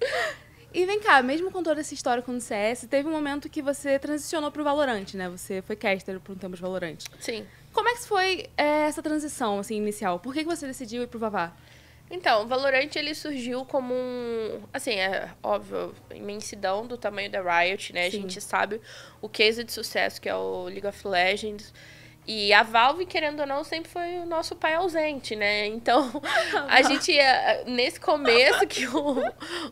E 0.72 0.86
vem 0.86 1.00
cá, 1.00 1.20
mesmo 1.20 1.50
com 1.50 1.64
toda 1.64 1.80
essa 1.80 1.92
história 1.92 2.22
com 2.22 2.36
o 2.36 2.40
CS, 2.40 2.86
teve 2.88 3.08
um 3.08 3.10
momento 3.10 3.50
que 3.50 3.60
você 3.60 3.98
transicionou 3.98 4.52
pro 4.52 4.62
Valorant, 4.62 5.14
né? 5.14 5.28
Você 5.28 5.60
foi 5.62 5.74
caster 5.74 6.20
por 6.20 6.36
um 6.36 6.38
tempo 6.38 6.54
de 6.54 6.62
Valorant. 6.62 6.98
Sim. 7.18 7.44
Como 7.72 7.88
é 7.88 7.94
que 7.94 8.06
foi 8.06 8.46
é, 8.56 8.86
essa 8.86 9.02
transição, 9.02 9.58
assim, 9.58 9.76
inicial? 9.76 10.18
Por 10.18 10.34
que, 10.34 10.40
que 10.40 10.46
você 10.46 10.66
decidiu 10.66 11.02
ir 11.02 11.06
pro 11.06 11.18
Vavá? 11.18 11.52
Então, 12.10 12.42
o 12.42 12.46
Valorant, 12.46 12.90
ele 12.96 13.14
surgiu 13.14 13.64
como 13.64 13.94
um... 13.94 14.62
Assim, 14.72 14.94
é 14.94 15.30
óbvio, 15.42 15.94
imensidão 16.12 16.84
do 16.84 16.98
tamanho 16.98 17.30
da 17.30 17.40
Riot, 17.40 17.92
né? 17.92 18.10
Sim. 18.10 18.18
A 18.18 18.20
gente 18.20 18.40
sabe 18.40 18.80
o 19.22 19.28
case 19.28 19.62
de 19.62 19.72
sucesso 19.72 20.20
que 20.20 20.28
é 20.28 20.34
o 20.34 20.64
League 20.64 20.86
of 20.86 21.06
Legends. 21.06 21.72
E 22.26 22.52
a 22.52 22.62
Valve, 22.62 23.06
querendo 23.06 23.40
ou 23.40 23.46
não, 23.46 23.64
sempre 23.64 23.90
foi 23.90 24.18
o 24.18 24.26
nosso 24.26 24.54
pai 24.54 24.74
ausente, 24.74 25.34
né? 25.34 25.66
Então, 25.66 26.10
a 26.68 26.82
gente, 26.82 27.12
nesse 27.66 27.98
começo 27.98 28.66
que 28.66 28.86
o, 28.86 29.16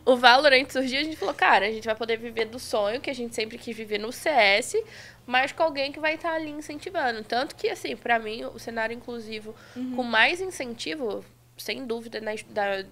o 0.05 0.17
Valorant 0.17 0.69
surgiu, 0.69 0.99
a 0.99 1.03
gente 1.03 1.15
falou, 1.15 1.33
cara, 1.33 1.67
a 1.67 1.71
gente 1.71 1.85
vai 1.85 1.95
poder 1.95 2.17
viver 2.17 2.45
do 2.45 2.57
sonho 2.57 2.99
que 2.99 3.09
a 3.09 3.13
gente 3.13 3.35
sempre 3.35 3.57
quis 3.57 3.75
viver 3.75 3.97
no 3.97 4.11
CS, 4.11 4.75
mas 5.29 5.51
com 5.51 5.61
alguém 5.61 5.91
que 5.91 5.99
vai 5.99 6.15
estar 6.15 6.33
ali 6.33 6.49
incentivando. 6.49 7.23
Tanto 7.23 7.55
que, 7.55 7.69
assim, 7.69 7.95
para 7.95 8.17
mim, 8.17 8.45
o 8.45 8.57
cenário 8.57 8.95
inclusivo 8.95 9.53
uhum. 9.75 9.95
com 9.95 10.01
mais 10.01 10.41
incentivo, 10.41 11.23
sem 11.55 11.85
dúvida, 11.85 12.19
na, 12.19 12.31
da, 12.49 12.83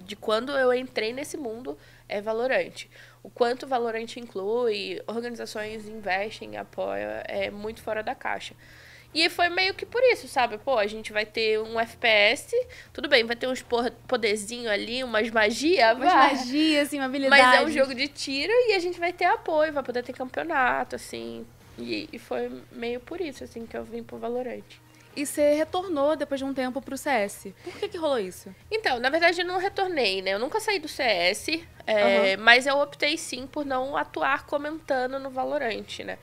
de 0.00 0.16
quando 0.16 0.52
eu 0.52 0.72
entrei 0.72 1.12
nesse 1.12 1.36
mundo, 1.36 1.76
é 2.08 2.18
Valorante. 2.18 2.90
O 3.22 3.28
quanto 3.28 3.66
Valorante 3.66 4.18
inclui, 4.18 5.02
organizações 5.06 5.86
investem, 5.86 6.56
apoiam, 6.56 7.10
é 7.24 7.50
muito 7.50 7.82
fora 7.82 8.02
da 8.02 8.14
caixa. 8.14 8.54
E 9.12 9.28
foi 9.28 9.50
meio 9.50 9.74
que 9.74 9.84
por 9.84 10.02
isso, 10.04 10.26
sabe? 10.26 10.56
Pô, 10.56 10.78
a 10.78 10.86
gente 10.86 11.12
vai 11.12 11.26
ter 11.26 11.60
um 11.60 11.78
FPS, 11.78 12.56
tudo 12.90 13.06
bem, 13.06 13.22
vai 13.24 13.36
ter 13.36 13.48
uns 13.48 13.62
poderzinho 14.08 14.70
ali, 14.70 15.04
umas 15.04 15.30
magia, 15.30 15.92
umas 15.92 16.10
magias, 16.10 16.86
assim, 16.86 16.96
uma 16.96 17.04
habilidade. 17.04 17.42
Mas 17.42 17.60
é 17.60 17.64
um 17.66 17.70
jogo 17.70 17.94
de 17.94 18.08
tiro 18.08 18.50
e 18.50 18.72
a 18.72 18.78
gente 18.78 18.98
vai 18.98 19.12
ter 19.12 19.26
apoio, 19.26 19.74
vai 19.74 19.82
poder 19.82 20.02
ter 20.02 20.14
campeonato, 20.14 20.96
assim. 20.96 21.44
E, 21.78 22.08
e 22.12 22.18
foi 22.18 22.50
meio 22.70 23.00
por 23.00 23.20
isso, 23.20 23.44
assim, 23.44 23.66
que 23.66 23.76
eu 23.76 23.84
vim 23.84 24.02
pro 24.02 24.18
Valorant. 24.18 24.62
E 25.14 25.26
você 25.26 25.54
retornou 25.54 26.16
depois 26.16 26.38
de 26.38 26.44
um 26.44 26.54
tempo 26.54 26.80
pro 26.80 26.96
CS. 26.96 27.48
Por 27.62 27.74
que 27.74 27.88
que 27.88 27.98
rolou 27.98 28.18
isso? 28.18 28.54
Então, 28.70 28.98
na 28.98 29.10
verdade, 29.10 29.40
eu 29.42 29.46
não 29.46 29.58
retornei, 29.58 30.22
né? 30.22 30.32
Eu 30.32 30.38
nunca 30.38 30.58
saí 30.58 30.78
do 30.78 30.88
CS, 30.88 31.48
é, 31.86 32.36
uhum. 32.36 32.42
mas 32.42 32.66
eu 32.66 32.78
optei 32.78 33.18
sim 33.18 33.46
por 33.46 33.64
não 33.64 33.94
atuar 33.96 34.46
comentando 34.46 35.18
no 35.18 35.30
Valorant, 35.30 35.98
né? 36.04 36.18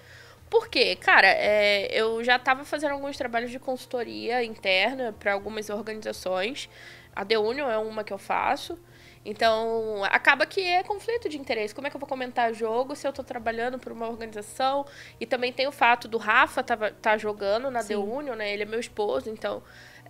Por 0.50 0.68
quê? 0.68 0.96
Cara, 0.96 1.28
é, 1.28 1.88
eu 1.92 2.24
já 2.24 2.38
estava 2.38 2.66
fazendo 2.66 2.94
alguns 2.94 3.16
trabalhos 3.16 3.52
de 3.52 3.60
consultoria 3.60 4.44
interna 4.44 5.14
para 5.20 5.34
algumas 5.34 5.70
organizações. 5.70 6.68
A 7.16 7.24
The 7.24 7.38
Union 7.38 7.70
é 7.70 7.78
uma 7.78 8.04
que 8.04 8.12
eu 8.12 8.18
faço. 8.18 8.80
Então, 9.26 10.04
acaba 10.06 10.46
que 10.46 10.62
é 10.62 10.82
conflito 10.82 11.28
de 11.28 11.38
interesse. 11.38 11.76
Como 11.76 11.86
é 11.86 11.90
que 11.90 11.96
eu 11.96 12.00
vou 12.00 12.08
comentar 12.08 12.54
jogo 12.54 12.96
se 12.96 13.06
eu 13.06 13.10
estou 13.10 13.24
trabalhando 13.24 13.78
por 13.78 13.92
uma 13.92 14.08
organização? 14.08 14.86
E 15.20 15.26
também 15.26 15.52
tem 15.52 15.68
o 15.68 15.72
fato 15.72 16.08
do 16.08 16.18
Rafa 16.18 16.62
estar 16.62 16.92
tá 16.94 17.18
jogando 17.18 17.70
na 17.70 17.82
Sim. 17.82 17.90
The 17.90 17.98
Union, 17.98 18.36
né? 18.36 18.54
Ele 18.54 18.64
é 18.64 18.66
meu 18.66 18.80
esposo, 18.80 19.30
então... 19.30 19.62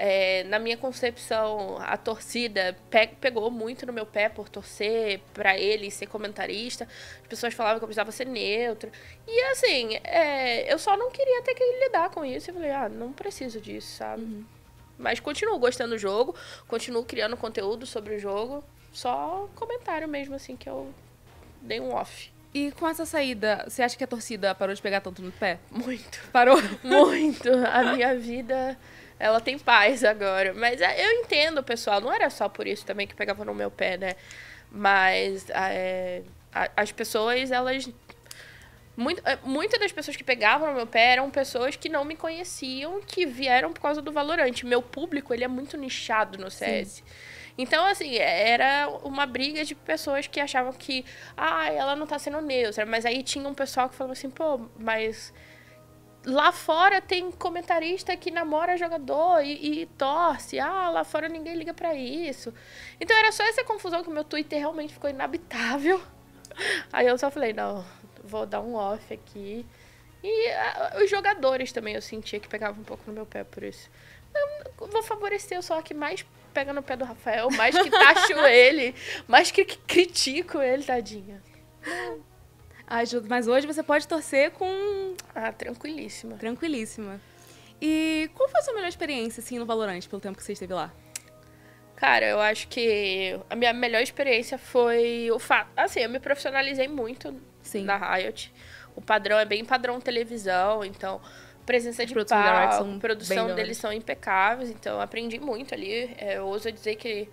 É, 0.01 0.45
na 0.45 0.59
minha 0.59 0.77
concepção, 0.77 1.77
a 1.81 1.97
torcida 1.97 2.73
pe 2.89 3.07
pegou 3.19 3.51
muito 3.51 3.85
no 3.85 3.91
meu 3.91 4.05
pé 4.05 4.29
por 4.29 4.47
torcer 4.47 5.19
para 5.33 5.59
ele 5.59 5.91
ser 5.91 6.07
comentarista. 6.07 6.87
As 7.21 7.27
pessoas 7.27 7.53
falavam 7.53 7.79
que 7.79 7.83
eu 7.83 7.87
precisava 7.87 8.09
ser 8.09 8.25
neutra. 8.25 8.89
E 9.27 9.41
assim, 9.51 9.99
é, 10.05 10.71
eu 10.71 10.79
só 10.79 10.95
não 10.95 11.11
queria 11.11 11.41
ter 11.41 11.53
que 11.53 11.63
lidar 11.83 12.11
com 12.11 12.23
isso. 12.23 12.49
Eu 12.49 12.53
falei, 12.53 12.71
ah, 12.71 12.87
não 12.87 13.11
preciso 13.11 13.59
disso, 13.59 13.97
sabe? 13.97 14.23
Uhum. 14.23 14.45
Mas 14.97 15.19
continuo 15.19 15.59
gostando 15.59 15.95
do 15.95 15.97
jogo, 15.97 16.33
continuo 16.65 17.03
criando 17.03 17.35
conteúdo 17.35 17.85
sobre 17.85 18.15
o 18.15 18.19
jogo. 18.19 18.63
Só 18.91 19.47
comentário 19.55 20.07
mesmo, 20.07 20.35
assim, 20.35 20.55
que 20.55 20.69
eu 20.69 20.93
dei 21.61 21.79
um 21.79 21.93
off. 21.93 22.31
E 22.53 22.71
com 22.71 22.87
essa 22.87 23.05
saída, 23.05 23.63
você 23.67 23.83
acha 23.83 23.95
que 23.95 24.03
a 24.03 24.07
torcida 24.07 24.55
parou 24.55 24.73
de 24.73 24.81
pegar 24.81 25.01
tanto 25.01 25.21
no 25.21 25.31
pé? 25.31 25.59
Muito. 25.69 26.19
Parou? 26.31 26.57
Muito. 26.83 27.47
A 27.71 27.93
minha 27.93 28.15
vida, 28.15 28.77
ela 29.19 29.39
tem 29.39 29.59
paz 29.59 30.03
agora. 30.03 30.53
Mas 30.53 30.81
é, 30.81 31.05
eu 31.05 31.21
entendo, 31.21 31.61
pessoal. 31.61 32.01
Não 32.01 32.11
era 32.11 32.29
só 32.29 32.49
por 32.49 32.65
isso 32.65 32.85
também 32.85 33.05
que 33.05 33.13
pegava 33.13 33.45
no 33.45 33.53
meu 33.53 33.69
pé, 33.69 33.97
né? 33.97 34.15
Mas 34.71 35.47
é, 35.51 36.23
as 36.75 36.91
pessoas, 36.91 37.51
elas 37.51 37.87
muito, 38.99 39.21
é, 39.25 39.37
muitas 39.45 39.79
das 39.79 39.93
pessoas 39.93 40.17
que 40.17 40.23
pegavam 40.25 40.67
no 40.67 40.75
meu 40.75 40.85
pé 40.85 41.13
eram 41.13 41.29
pessoas 41.29 41.75
que 41.77 41.87
não 41.87 42.03
me 42.03 42.17
conheciam, 42.17 42.99
que 43.01 43.25
vieram 43.25 43.71
por 43.71 43.79
causa 43.79 44.01
do 44.01 44.11
Valorante. 44.11 44.65
Meu 44.65 44.81
público, 44.81 45.33
ele 45.33 45.43
é 45.43 45.47
muito 45.47 45.77
nichado 45.77 46.37
no 46.37 46.51
CS. 46.51 46.95
Sim. 46.95 47.03
Então, 47.61 47.85
assim, 47.85 48.15
era 48.15 48.87
uma 49.03 49.25
briga 49.25 49.65
de 49.65 49.75
pessoas 49.75 50.25
que 50.25 50.39
achavam 50.39 50.71
que, 50.71 51.03
ah, 51.35 51.69
ela 51.69 51.93
não 51.93 52.07
tá 52.07 52.17
sendo 52.17 52.39
neutra. 52.39 52.85
Mas 52.85 53.05
aí 53.05 53.21
tinha 53.21 53.45
um 53.45 53.53
pessoal 53.53 53.89
que 53.89 53.95
falava 53.95 54.13
assim, 54.13 54.29
pô, 54.29 54.61
mas 54.77 55.33
lá 56.25 56.53
fora 56.53 57.01
tem 57.01 57.29
comentarista 57.29 58.15
que 58.15 58.31
namora 58.31 58.77
jogador 58.77 59.41
e, 59.41 59.81
e, 59.81 59.85
torce. 59.87 60.57
Ah, 60.57 60.89
lá 60.89 61.03
fora 61.03 61.27
ninguém 61.27 61.53
liga 61.55 61.73
para 61.73 61.93
isso. 61.93 62.53
Então 62.97 63.17
era 63.17 63.29
só 63.33 63.43
essa 63.43 63.61
confusão 63.65 64.03
que 64.03 64.09
o 64.09 64.13
meu 64.13 64.23
Twitter 64.23 64.57
realmente 64.57 64.93
ficou 64.93 65.09
inabitável. 65.09 66.01
Aí 66.93 67.07
eu 67.07 67.17
só 67.17 67.29
falei, 67.29 67.51
não, 67.51 67.83
vou 68.23 68.45
dar 68.45 68.61
um 68.61 68.75
off 68.75 69.13
aqui. 69.13 69.65
E 70.23 70.49
uh, 70.49 71.03
os 71.03 71.09
jogadores 71.09 71.73
também 71.73 71.95
eu 71.95 72.01
sentia 72.01 72.39
que 72.39 72.47
pegavam 72.47 72.79
um 72.79 72.85
pouco 72.85 73.03
no 73.05 73.11
meu 73.11 73.25
pé 73.25 73.43
por 73.43 73.63
isso. 73.63 73.91
Eu 74.79 74.87
vou 74.87 75.03
favorecer 75.03 75.61
só 75.61 75.81
que 75.81 75.93
mais 75.93 76.25
pega 76.53 76.73
no 76.73 76.81
pé 76.81 76.95
do 76.95 77.05
Rafael, 77.05 77.49
mais 77.51 77.77
que 77.77 77.89
taxo 77.89 78.33
ele, 78.45 78.95
mais 79.27 79.51
que 79.51 79.63
critico 79.65 80.61
ele, 80.61 80.83
tadinha. 80.83 81.41
Ajuda, 82.87 83.27
mas 83.29 83.47
hoje 83.47 83.67
você 83.67 83.83
pode 83.83 84.07
torcer 84.07 84.51
com. 84.51 85.15
Ah, 85.35 85.51
tranquilíssima. 85.51 86.37
Tranquilíssima. 86.37 87.21
E 87.81 88.29
qual 88.33 88.49
foi 88.49 88.59
a 88.59 88.63
sua 88.63 88.73
melhor 88.73 88.87
experiência, 88.87 89.41
assim, 89.41 89.59
no 89.59 89.65
Valorant, 89.65 90.05
pelo 90.07 90.21
tempo 90.21 90.37
que 90.37 90.43
você 90.43 90.53
esteve 90.53 90.73
lá? 90.73 90.91
Cara, 91.95 92.25
eu 92.25 92.39
acho 92.39 92.67
que 92.67 93.39
a 93.49 93.55
minha 93.55 93.73
melhor 93.73 94.01
experiência 94.01 94.57
foi 94.57 95.29
o 95.31 95.37
fato. 95.37 95.69
Assim, 95.77 95.99
eu 95.99 96.09
me 96.09 96.19
profissionalizei 96.19 96.87
muito 96.87 97.39
Sim. 97.61 97.83
na 97.83 97.97
Riot. 97.97 98.53
O 98.95 99.01
padrão 99.01 99.37
é 99.37 99.45
bem 99.45 99.63
padrão 99.63 99.99
televisão, 99.99 100.83
então 100.83 101.21
presença 101.69 102.03
de 102.03 102.15
palco, 102.25 102.99
produção 102.99 103.53
deles 103.53 103.77
são 103.77 103.93
impecáveis, 103.93 104.71
então 104.71 104.99
aprendi 104.99 105.37
muito 105.37 105.71
ali. 105.75 106.15
É, 106.17 106.39
eu 106.39 106.47
ouso 106.47 106.71
dizer 106.71 106.95
que 106.95 107.29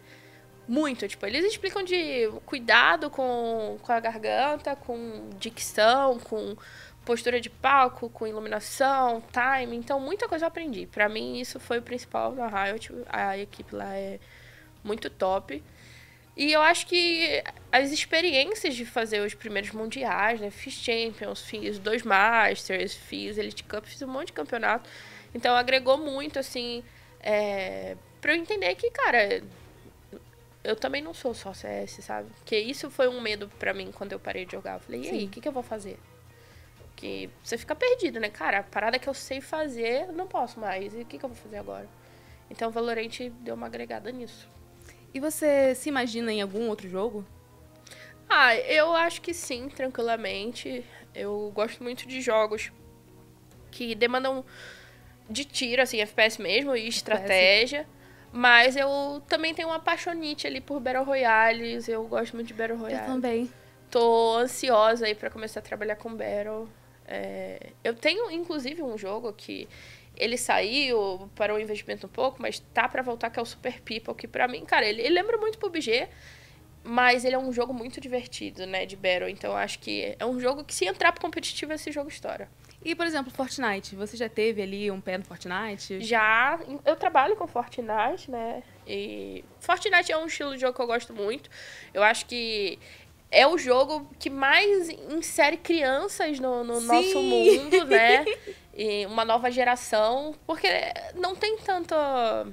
muito, 0.68 1.08
tipo, 1.08 1.24
eles 1.24 1.42
explicam 1.46 1.82
de 1.82 2.30
cuidado 2.44 3.08
com, 3.08 3.78
com 3.80 3.92
a 3.92 3.98
garganta, 3.98 4.76
com 4.76 5.30
dicção, 5.38 6.18
com 6.18 6.54
postura 7.02 7.40
de 7.40 7.48
palco, 7.48 8.10
com 8.10 8.26
iluminação, 8.26 9.22
time, 9.32 9.74
então 9.74 9.98
muita 9.98 10.28
coisa 10.28 10.44
eu 10.44 10.48
aprendi. 10.48 10.86
Para 10.86 11.08
mim 11.08 11.40
isso 11.40 11.58
foi 11.58 11.78
o 11.78 11.82
principal 11.82 12.32
da 12.32 12.46
Riot, 12.46 12.92
a 13.08 13.38
equipe 13.38 13.74
lá 13.74 13.96
é 13.96 14.20
muito 14.84 15.08
top. 15.08 15.62
E 16.36 16.52
eu 16.52 16.60
acho 16.60 16.86
que 16.86 17.42
as 17.72 17.90
experiências 17.90 18.74
de 18.74 18.84
fazer 18.84 19.20
os 19.20 19.32
primeiros 19.34 19.70
mundiais, 19.70 20.38
né? 20.38 20.50
Fiz 20.50 20.74
Champions, 20.74 21.40
fiz 21.40 21.78
dois 21.78 22.02
Masters, 22.02 22.94
fiz 22.94 23.38
Elite 23.38 23.64
Cup, 23.64 23.86
fiz 23.86 24.02
um 24.02 24.08
monte 24.08 24.26
de 24.26 24.32
campeonato. 24.34 24.88
Então 25.34 25.56
agregou 25.56 25.96
muito, 25.96 26.38
assim, 26.38 26.84
é, 27.20 27.96
pra 28.20 28.34
eu 28.34 28.36
entender 28.36 28.74
que, 28.74 28.90
cara, 28.90 29.42
eu 30.62 30.76
também 30.76 31.00
não 31.00 31.14
sou 31.14 31.32
só 31.32 31.54
CS, 31.54 32.04
sabe? 32.04 32.28
Porque 32.36 32.58
isso 32.58 32.90
foi 32.90 33.08
um 33.08 33.20
medo 33.20 33.48
para 33.58 33.72
mim 33.72 33.90
quando 33.90 34.12
eu 34.12 34.18
parei 34.18 34.44
de 34.44 34.52
jogar. 34.52 34.74
Eu 34.74 34.80
falei, 34.80 35.02
e 35.02 35.08
aí, 35.08 35.24
o 35.24 35.28
que, 35.28 35.40
que 35.40 35.48
eu 35.48 35.52
vou 35.52 35.62
fazer? 35.62 35.98
Que 36.94 37.30
você 37.42 37.56
fica 37.56 37.74
perdido, 37.74 38.20
né? 38.20 38.28
Cara, 38.28 38.58
a 38.58 38.62
parada 38.62 38.98
que 38.98 39.08
eu 39.08 39.14
sei 39.14 39.40
fazer, 39.40 40.12
não 40.12 40.26
posso 40.26 40.60
mais. 40.60 40.92
E 40.92 40.98
o 40.98 41.04
que, 41.06 41.18
que 41.18 41.24
eu 41.24 41.28
vou 41.28 41.38
fazer 41.38 41.58
agora? 41.58 41.88
Então 42.50 42.68
o 42.68 42.70
Valorant 42.70 43.30
deu 43.40 43.54
uma 43.54 43.66
agregada 43.66 44.10
nisso. 44.10 44.48
E 45.16 45.18
você 45.18 45.74
se 45.74 45.88
imagina 45.88 46.30
em 46.30 46.42
algum 46.42 46.68
outro 46.68 46.86
jogo? 46.90 47.24
Ah, 48.28 48.54
eu 48.54 48.94
acho 48.94 49.22
que 49.22 49.32
sim, 49.32 49.66
tranquilamente. 49.66 50.84
Eu 51.14 51.50
gosto 51.54 51.82
muito 51.82 52.06
de 52.06 52.20
jogos 52.20 52.70
que 53.70 53.94
demandam 53.94 54.44
de 55.30 55.46
tiro, 55.46 55.80
assim, 55.80 56.02
FPS 56.02 56.38
mesmo, 56.38 56.76
e 56.76 56.86
estratégia. 56.86 57.86
Mas 58.30 58.76
eu 58.76 59.22
também 59.26 59.54
tenho 59.54 59.68
uma 59.68 59.76
apaixonite 59.76 60.46
ali 60.46 60.60
por 60.60 60.80
Battle 60.80 61.06
Royales. 61.06 61.88
Eu 61.88 62.06
gosto 62.06 62.34
muito 62.34 62.48
de 62.48 62.52
Battle 62.52 62.76
Royale. 62.76 63.06
Eu 63.06 63.14
também. 63.14 63.50
Tô 63.90 64.36
ansiosa 64.36 65.06
aí 65.06 65.14
para 65.14 65.30
começar 65.30 65.60
a 65.60 65.62
trabalhar 65.62 65.96
com 65.96 66.14
Battle. 66.14 66.68
É... 67.08 67.70
Eu 67.82 67.94
tenho, 67.94 68.30
inclusive, 68.30 68.82
um 68.82 68.98
jogo 68.98 69.32
que 69.32 69.66
ele 70.16 70.36
saiu 70.36 71.30
para 71.34 71.54
um 71.54 71.58
investimento 71.58 72.06
um 72.06 72.10
pouco, 72.10 72.40
mas 72.40 72.58
tá 72.72 72.88
para 72.88 73.02
voltar, 73.02 73.30
que 73.30 73.38
é 73.38 73.42
o 73.42 73.46
Super 73.46 73.80
People, 73.82 74.14
que 74.14 74.26
para 74.26 74.48
mim, 74.48 74.64
cara, 74.64 74.86
ele, 74.86 75.02
ele 75.02 75.14
lembra 75.14 75.36
muito 75.36 75.58
PUBG, 75.58 76.08
mas 76.82 77.24
ele 77.24 77.34
é 77.34 77.38
um 77.38 77.52
jogo 77.52 77.74
muito 77.74 78.00
divertido, 78.00 78.66
né, 78.66 78.86
de 78.86 78.96
Battle. 78.96 79.28
Então 79.28 79.56
acho 79.56 79.78
que 79.78 80.16
é 80.18 80.24
um 80.24 80.40
jogo 80.40 80.64
que, 80.64 80.74
se 80.74 80.86
entrar 80.86 81.12
pro 81.12 81.20
competitivo, 81.20 81.72
esse 81.72 81.90
jogo 81.90 82.08
estoura. 82.08 82.48
E, 82.84 82.94
por 82.94 83.04
exemplo, 83.04 83.32
Fortnite, 83.32 83.96
você 83.96 84.16
já 84.16 84.28
teve 84.28 84.62
ali 84.62 84.90
um 84.92 85.00
pé 85.00 85.18
no 85.18 85.24
Fortnite? 85.24 86.00
Já. 86.00 86.60
Eu 86.84 86.94
trabalho 86.94 87.34
com 87.34 87.44
Fortnite, 87.46 88.30
né? 88.30 88.62
E 88.86 89.44
Fortnite 89.58 90.12
é 90.12 90.16
um 90.16 90.26
estilo 90.26 90.54
de 90.54 90.60
jogo 90.60 90.72
que 90.72 90.80
eu 90.80 90.86
gosto 90.86 91.12
muito. 91.12 91.50
Eu 91.92 92.04
acho 92.04 92.26
que 92.26 92.78
é 93.28 93.44
o 93.44 93.58
jogo 93.58 94.08
que 94.20 94.30
mais 94.30 94.88
insere 94.88 95.56
crianças 95.56 96.38
no, 96.38 96.62
no 96.62 96.80
nosso 96.80 97.20
mundo, 97.20 97.84
né? 97.86 98.24
e 98.76 99.06
uma 99.06 99.24
nova 99.24 99.50
geração, 99.50 100.34
porque 100.46 100.68
não 101.14 101.34
tem 101.34 101.56
tanta 101.58 102.46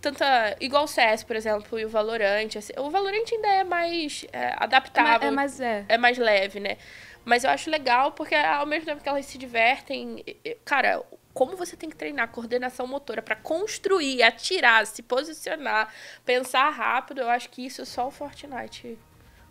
tanta 0.00 0.56
igual 0.60 0.84
o 0.84 0.86
CS, 0.86 1.24
por 1.24 1.34
exemplo, 1.34 1.78
e 1.78 1.84
o 1.84 1.88
Valorant, 1.88 2.54
assim, 2.56 2.72
o 2.76 2.90
Valorant 2.90 3.24
ainda 3.32 3.48
é 3.48 3.64
mais 3.64 4.24
é, 4.32 4.54
adaptável, 4.56 5.28
é 5.28 5.30
mais, 5.32 5.60
é. 5.60 5.84
é 5.88 5.98
mais 5.98 6.18
leve, 6.18 6.60
né? 6.60 6.76
Mas 7.24 7.42
eu 7.42 7.50
acho 7.50 7.68
legal 7.70 8.12
porque 8.12 8.34
ao 8.34 8.66
mesmo 8.66 8.86
tempo 8.86 9.02
que 9.02 9.08
elas 9.08 9.26
se 9.26 9.36
divertem, 9.36 10.22
cara, 10.64 11.02
como 11.34 11.56
você 11.56 11.76
tem 11.76 11.90
que 11.90 11.96
treinar 11.96 12.28
coordenação 12.28 12.86
motora 12.86 13.20
para 13.20 13.34
construir, 13.34 14.22
atirar, 14.22 14.86
se 14.86 15.02
posicionar, 15.02 15.92
pensar 16.24 16.70
rápido, 16.70 17.22
eu 17.22 17.28
acho 17.28 17.50
que 17.50 17.66
isso 17.66 17.84
só 17.84 18.06
o 18.06 18.10
Fortnite 18.10 18.96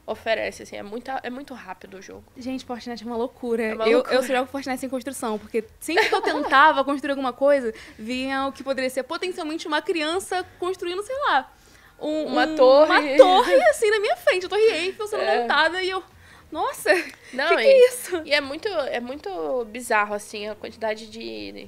oferece, 0.05 0.63
assim, 0.63 0.75
é 0.75 0.83
muito, 0.83 1.09
é 1.09 1.29
muito 1.29 1.53
rápido 1.53 1.97
o 1.97 2.01
jogo. 2.01 2.23
Gente, 2.37 2.63
Fortnite 2.63 3.03
é 3.03 3.05
uma 3.05 3.17
loucura. 3.17 3.63
É 3.63 3.73
uma 3.73 3.87
eu, 3.87 3.97
loucura. 3.97 4.15
eu 4.15 4.23
só 4.23 4.33
jogo 4.33 4.47
Fortnite 4.47 4.79
sem 4.79 4.89
construção, 4.89 5.39
porque 5.39 5.63
sempre 5.79 6.07
que 6.07 6.13
eu 6.15 6.21
tentava 6.21 6.83
construir 6.85 7.11
alguma 7.11 7.33
coisa, 7.33 7.73
vinha 7.97 8.47
o 8.47 8.51
que 8.51 8.63
poderia 8.63 8.89
ser 8.89 9.03
potencialmente 9.03 9.67
uma 9.67 9.81
criança 9.81 10.45
construindo, 10.59 11.01
sei 11.03 11.15
lá, 11.27 11.51
um, 11.99 12.25
uma 12.25 12.45
um, 12.45 12.55
torre. 12.55 13.15
Uma 13.15 13.17
torre, 13.17 13.53
assim, 13.69 13.89
na 13.89 13.99
minha 13.99 14.15
frente, 14.17 14.45
a 14.45 14.49
torre 14.49 14.61
Eiffel 14.61 15.07
sendo 15.07 15.23
é. 15.23 15.41
montada, 15.41 15.81
e 15.81 15.89
eu... 15.89 16.03
Nossa, 16.51 16.93
Não, 17.33 17.49
que, 17.49 17.55
que 17.55 17.67
é 17.67 17.87
isso? 17.87 18.21
E 18.23 18.33
é 18.33 18.39
muito, 18.39 18.67
é 18.67 18.99
muito 18.99 19.65
bizarro, 19.65 20.13
assim, 20.13 20.47
a 20.47 20.55
quantidade 20.55 21.07
de 21.07 21.67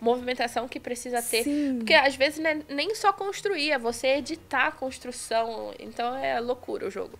movimentação 0.00 0.68
que 0.68 0.78
precisa 0.78 1.22
ter. 1.22 1.42
Sim. 1.42 1.76
Porque 1.78 1.94
às 1.94 2.14
vezes 2.14 2.38
não 2.38 2.50
é 2.50 2.60
nem 2.68 2.94
só 2.94 3.12
construir, 3.12 3.72
é 3.72 3.78
você 3.78 4.08
editar 4.18 4.68
a 4.68 4.72
construção. 4.72 5.74
Então 5.78 6.14
é 6.16 6.38
loucura 6.38 6.86
o 6.86 6.90
jogo. 6.90 7.18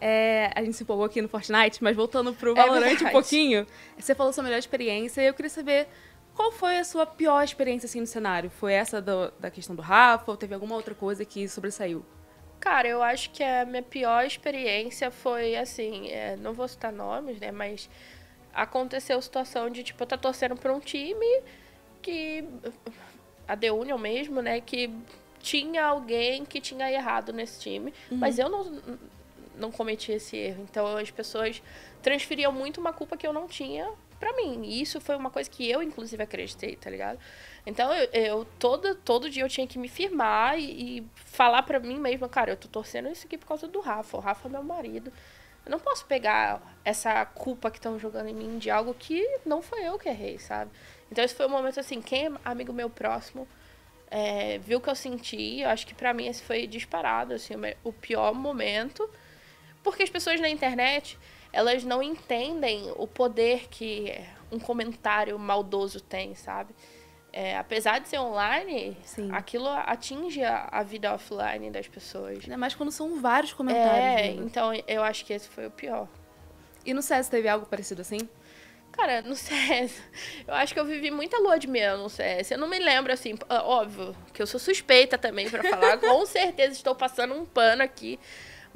É, 0.00 0.50
a 0.54 0.62
gente 0.62 0.76
se 0.76 0.82
empolgou 0.82 1.06
aqui 1.06 1.22
no 1.22 1.28
Fortnite, 1.28 1.82
mas 1.82 1.96
voltando 1.96 2.32
pro 2.34 2.54
Valorant 2.54 3.00
é 3.00 3.08
um 3.08 3.10
pouquinho, 3.10 3.66
você 3.98 4.14
falou 4.14 4.32
sua 4.32 4.44
melhor 4.44 4.58
experiência 4.58 5.22
e 5.22 5.26
eu 5.26 5.34
queria 5.34 5.48
saber 5.48 5.88
qual 6.34 6.52
foi 6.52 6.78
a 6.78 6.84
sua 6.84 7.06
pior 7.06 7.42
experiência 7.42 7.86
assim 7.86 8.00
no 8.00 8.06
cenário? 8.06 8.50
Foi 8.50 8.74
essa 8.74 9.00
do, 9.00 9.32
da 9.40 9.50
questão 9.50 9.74
do 9.74 9.80
Rafa 9.80 10.30
ou 10.30 10.36
teve 10.36 10.52
alguma 10.52 10.74
outra 10.74 10.94
coisa 10.94 11.24
que 11.24 11.48
sobressaiu? 11.48 12.04
Cara, 12.60 12.86
eu 12.86 13.02
acho 13.02 13.30
que 13.30 13.42
a 13.42 13.64
minha 13.64 13.82
pior 13.82 14.24
experiência 14.24 15.10
foi 15.10 15.56
assim, 15.56 16.08
é, 16.08 16.36
não 16.36 16.52
vou 16.52 16.68
citar 16.68 16.92
nomes, 16.92 17.40
né, 17.40 17.50
mas 17.50 17.88
aconteceu 18.52 19.18
a 19.18 19.22
situação 19.22 19.70
de 19.70 19.82
tipo 19.82 20.02
eu 20.02 20.06
tá 20.06 20.16
torcendo 20.16 20.56
para 20.56 20.72
um 20.72 20.80
time 20.80 21.42
que 22.02 22.44
a 23.48 23.56
The 23.56 23.72
Union 23.72 23.98
mesmo, 23.98 24.42
né, 24.42 24.60
que 24.60 24.90
tinha 25.40 25.84
alguém 25.84 26.44
que 26.44 26.60
tinha 26.60 26.90
errado 26.90 27.32
nesse 27.32 27.60
time, 27.60 27.94
uhum. 28.10 28.18
mas 28.18 28.38
eu 28.38 28.48
não 28.48 28.80
não 29.56 29.70
cometi 29.70 30.12
esse 30.12 30.36
erro. 30.36 30.66
Então 30.68 30.96
as 30.96 31.10
pessoas 31.10 31.62
transferiam 32.02 32.52
muito 32.52 32.80
uma 32.80 32.92
culpa 32.92 33.16
que 33.16 33.26
eu 33.26 33.32
não 33.32 33.46
tinha 33.46 33.90
para 34.18 34.32
mim. 34.34 34.62
E 34.64 34.80
isso 34.80 35.00
foi 35.00 35.16
uma 35.16 35.30
coisa 35.30 35.48
que 35.48 35.68
eu, 35.68 35.82
inclusive, 35.82 36.22
acreditei, 36.22 36.76
tá 36.76 36.90
ligado? 36.90 37.18
Então 37.66 37.92
eu, 37.92 38.08
eu 38.12 38.44
todo, 38.58 38.94
todo 38.94 39.28
dia 39.28 39.42
eu 39.42 39.48
tinha 39.48 39.66
que 39.66 39.78
me 39.78 39.88
firmar 39.88 40.58
e, 40.58 40.98
e 40.98 41.06
falar 41.14 41.62
para 41.62 41.80
mim 41.80 41.98
mesma, 41.98 42.28
cara, 42.28 42.52
eu 42.52 42.56
tô 42.56 42.68
torcendo 42.68 43.08
isso 43.08 43.26
aqui 43.26 43.36
por 43.36 43.46
causa 43.46 43.66
do 43.66 43.80
Rafa. 43.80 44.16
O 44.16 44.20
Rafa 44.20 44.48
é 44.48 44.50
meu 44.50 44.62
marido. 44.62 45.12
Eu 45.64 45.70
não 45.70 45.80
posso 45.80 46.06
pegar 46.06 46.62
essa 46.84 47.24
culpa 47.26 47.70
que 47.70 47.78
estão 47.78 47.98
jogando 47.98 48.28
em 48.28 48.34
mim 48.34 48.58
de 48.58 48.70
algo 48.70 48.94
que 48.94 49.20
não 49.44 49.60
foi 49.60 49.84
eu 49.84 49.98
que 49.98 50.08
errei, 50.08 50.38
sabe? 50.38 50.70
Então 51.10 51.24
esse 51.24 51.34
foi 51.34 51.46
um 51.46 51.50
momento 51.50 51.80
assim, 51.80 52.00
quem 52.00 52.26
é 52.26 52.32
amigo 52.44 52.72
meu 52.72 52.88
próximo 52.88 53.48
é, 54.08 54.58
viu 54.58 54.78
o 54.78 54.80
que 54.80 54.88
eu 54.88 54.94
senti, 54.94 55.60
eu 55.60 55.68
acho 55.68 55.86
que 55.86 55.94
para 55.94 56.14
mim 56.14 56.28
esse 56.28 56.42
foi 56.42 56.66
disparado, 56.66 57.34
assim, 57.34 57.54
o 57.82 57.92
pior 57.92 58.32
momento. 58.32 59.08
Porque 59.86 60.02
as 60.02 60.10
pessoas 60.10 60.40
na 60.40 60.48
internet, 60.48 61.16
elas 61.52 61.84
não 61.84 62.02
entendem 62.02 62.92
o 62.96 63.06
poder 63.06 63.68
que 63.68 64.12
um 64.50 64.58
comentário 64.58 65.38
maldoso 65.38 66.00
tem, 66.00 66.34
sabe? 66.34 66.74
É, 67.32 67.56
apesar 67.56 68.00
de 68.00 68.08
ser 68.08 68.18
online, 68.18 68.96
Sim. 69.04 69.30
aquilo 69.30 69.68
atinge 69.68 70.42
a, 70.42 70.68
a, 70.72 70.82
vida 70.82 71.14
offline 71.14 71.70
das 71.70 71.86
pessoas. 71.86 72.40
Ainda 72.42 72.56
mais 72.56 72.74
quando 72.74 72.90
são 72.90 73.20
vários 73.20 73.52
comentários. 73.52 73.94
É, 73.94 74.34
né? 74.34 74.42
então 74.44 74.72
eu 74.88 75.04
acho 75.04 75.24
que 75.24 75.32
esse 75.32 75.48
foi 75.48 75.66
o 75.66 75.70
pior. 75.70 76.08
E 76.84 76.92
no 76.92 77.00
CS 77.00 77.28
teve 77.28 77.46
algo 77.48 77.64
parecido 77.66 78.00
assim? 78.00 78.28
Cara, 78.90 79.22
no 79.22 79.36
CS, 79.36 80.02
eu 80.48 80.54
acho 80.54 80.74
que 80.74 80.80
eu 80.80 80.84
vivi 80.84 81.12
muita 81.12 81.38
lua 81.38 81.60
de 81.60 81.68
mel 81.68 81.96
no 81.98 82.10
CS. 82.10 82.50
Eu 82.50 82.58
não 82.58 82.66
me 82.66 82.80
lembro, 82.80 83.12
assim, 83.12 83.38
óbvio, 83.48 84.16
que 84.32 84.42
eu 84.42 84.48
sou 84.48 84.58
suspeita 84.58 85.16
também 85.16 85.48
para 85.48 85.62
falar. 85.62 85.98
Com 86.02 86.26
certeza 86.26 86.72
estou 86.72 86.94
passando 86.94 87.34
um 87.34 87.44
pano 87.44 87.84
aqui. 87.84 88.18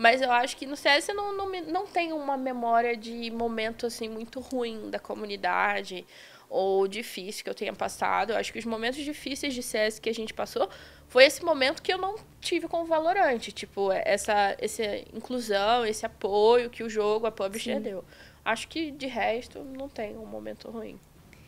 Mas 0.01 0.23
eu 0.23 0.33
acho 0.33 0.57
que 0.57 0.65
no 0.65 0.77
CS 0.77 1.11
eu 1.11 1.15
não, 1.15 1.37
não, 1.37 1.63
não 1.65 1.87
tenho 1.87 2.17
uma 2.17 2.35
memória 2.35 2.97
de 2.97 3.31
momento, 3.31 3.85
assim, 3.85 4.09
muito 4.09 4.41
ruim 4.41 4.89
da 4.89 4.99
comunidade 4.99 6.07
ou 6.49 6.89
difícil 6.89 7.45
que 7.45 7.51
eu 7.51 7.55
tenha 7.55 7.75
passado. 7.75 8.31
Eu 8.31 8.39
acho 8.39 8.51
que 8.51 8.59
os 8.59 8.65
momentos 8.65 9.05
difíceis 9.05 9.53
de 9.53 9.63
CS 9.63 9.99
que 9.99 10.09
a 10.09 10.15
gente 10.15 10.33
passou 10.33 10.71
foi 11.07 11.27
esse 11.27 11.45
momento 11.45 11.83
que 11.83 11.93
eu 11.93 11.99
não 11.99 12.17
tive 12.41 12.67
com 12.67 12.81
o 12.81 12.87
Valorante. 12.87 13.53
Tipo, 13.53 13.93
essa, 13.93 14.57
essa 14.59 14.83
inclusão, 15.15 15.85
esse 15.85 16.07
apoio 16.07 16.71
que 16.71 16.83
o 16.83 16.89
jogo, 16.89 17.27
a 17.27 17.31
publisher 17.31 17.77
Sim. 17.77 17.83
deu. 17.83 18.03
Acho 18.43 18.69
que 18.69 18.91
de 18.91 19.07
resto 19.07 19.63
não 19.63 19.87
tem 19.87 20.17
um 20.17 20.25
momento 20.25 20.71
ruim. 20.71 20.99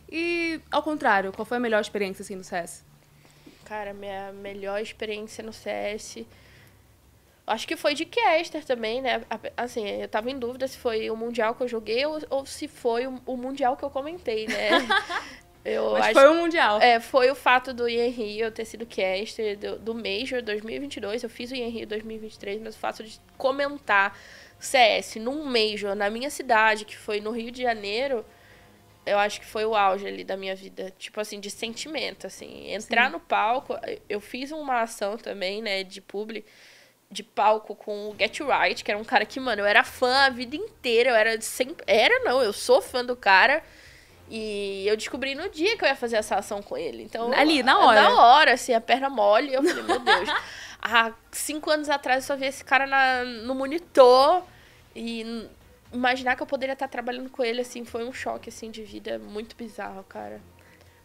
E 0.07 0.61
ao 0.69 0.83
contrário, 0.83 1.33
qual 1.33 1.43
foi 1.43 1.57
a 1.57 1.59
melhor 1.59 1.81
experiência 1.81 2.21
assim 2.21 2.35
no 2.35 2.43
CS? 2.43 2.85
Cara, 3.65 3.95
minha 3.95 4.31
melhor 4.31 4.79
experiência 4.79 5.43
no 5.43 5.51
CS. 5.51 6.23
Acho 7.45 7.67
que 7.67 7.75
foi 7.75 7.93
de 7.93 8.05
caster 8.05 8.63
também, 8.63 9.01
né? 9.01 9.21
Assim, 9.57 9.85
eu 9.87 10.07
tava 10.07 10.31
em 10.31 10.39
dúvida 10.39 10.65
se 10.67 10.77
foi 10.77 11.09
o 11.09 11.15
Mundial 11.15 11.53
que 11.55 11.63
eu 11.63 11.67
joguei 11.67 12.05
ou, 12.05 12.19
ou 12.29 12.45
se 12.45 12.69
foi 12.69 13.05
o, 13.05 13.21
o, 13.25 13.35
Mundial 13.35 13.75
que 13.75 13.83
eu 13.83 13.89
comentei, 13.89 14.47
né? 14.47 14.69
Eu 15.65 15.91
Mas 15.91 16.07
acho, 16.07 16.13
foi 16.19 16.27
o 16.27 16.33
Mundial. 16.33 16.81
É, 16.81 16.99
foi 16.99 17.31
o 17.31 17.35
fato 17.35 17.73
do 17.73 17.87
Ian 17.87 18.09
Rio 18.09 18.51
ter 18.51 18.65
sido 18.65 18.85
caster 18.85 19.57
do, 19.57 19.79
do 19.79 19.95
Major 19.95 20.41
2022. 20.41 21.23
Eu 21.23 21.29
fiz 21.29 21.51
o 21.51 21.55
Ian 21.55 21.69
Rio 21.69 21.87
2023, 21.87 22.61
mas 22.61 22.75
o 22.75 22.77
fato 22.77 23.01
de 23.01 23.17
comentar 23.37 24.17
CS 24.59 25.15
num 25.15 25.45
Major 25.45 25.95
na 25.95 26.09
minha 26.09 26.29
cidade, 26.29 26.83
que 26.83 26.97
foi 26.97 27.21
no 27.21 27.31
Rio 27.31 27.49
de 27.49 27.61
Janeiro, 27.61 28.25
eu 29.05 29.17
acho 29.17 29.39
que 29.39 29.45
foi 29.45 29.63
o 29.63 29.73
auge 29.73 30.05
ali 30.05 30.25
da 30.25 30.35
minha 30.35 30.53
vida. 30.53 30.93
Tipo 30.97 31.21
assim, 31.21 31.39
de 31.39 31.49
sentimento, 31.49 32.27
assim. 32.27 32.69
Entrar 32.71 33.05
Sim. 33.05 33.13
no 33.13 33.19
palco, 33.21 33.73
eu 34.09 34.19
fiz 34.19 34.51
uma 34.51 34.81
ação 34.81 35.17
também, 35.17 35.61
né, 35.61 35.83
de 35.83 36.01
publi, 36.01 36.43
de 37.13 37.23
palco 37.23 37.75
com 37.75 38.09
o 38.09 38.15
Get 38.17 38.39
Right, 38.41 38.83
que 38.83 38.91
era 38.91 38.99
um 38.99 39.03
cara 39.03 39.25
que, 39.25 39.39
mano, 39.39 39.61
eu 39.61 39.65
era 39.65 39.83
fã 39.83 40.25
a 40.25 40.29
vida 40.29 40.55
inteira, 40.55 41.11
eu 41.11 41.15
era 41.15 41.39
sempre... 41.39 41.83
Era 41.87 42.23
não, 42.25 42.41
eu 42.41 42.51
sou 42.51 42.81
fã 42.81 43.05
do 43.05 43.15
cara... 43.15 43.63
E 44.29 44.87
eu 44.87 44.97
descobri 44.97 45.35
no 45.35 45.47
dia 45.49 45.77
que 45.77 45.83
eu 45.83 45.87
ia 45.87 45.95
fazer 45.95 46.15
essa 46.15 46.37
ação 46.37 46.61
com 46.61 46.75
ele. 46.75 47.03
Então, 47.03 47.31
ali, 47.33 47.61
na 47.61 47.77
hora. 47.77 48.01
Na 48.01 48.21
hora, 48.21 48.53
assim, 48.53 48.73
a 48.73 48.81
perna 48.81 49.07
mole. 49.09 49.53
Eu 49.53 49.61
falei, 49.61 49.83
meu 49.83 49.99
Deus. 49.99 50.29
Há 50.81 51.13
cinco 51.31 51.69
anos 51.69 51.87
atrás 51.87 52.23
eu 52.23 52.27
só 52.27 52.35
vi 52.35 52.47
esse 52.47 52.63
cara 52.63 52.87
na, 52.87 53.23
no 53.23 53.53
monitor. 53.53 54.41
E 54.95 55.47
imaginar 55.93 56.35
que 56.35 56.41
eu 56.41 56.47
poderia 56.47 56.73
estar 56.73 56.87
trabalhando 56.87 57.29
com 57.29 57.43
ele, 57.43 57.61
assim, 57.61 57.85
foi 57.85 58.03
um 58.03 58.11
choque, 58.11 58.49
assim, 58.49 58.71
de 58.71 58.83
vida 58.83 59.19
muito 59.19 59.55
bizarro, 59.55 60.03
cara. 60.03 60.41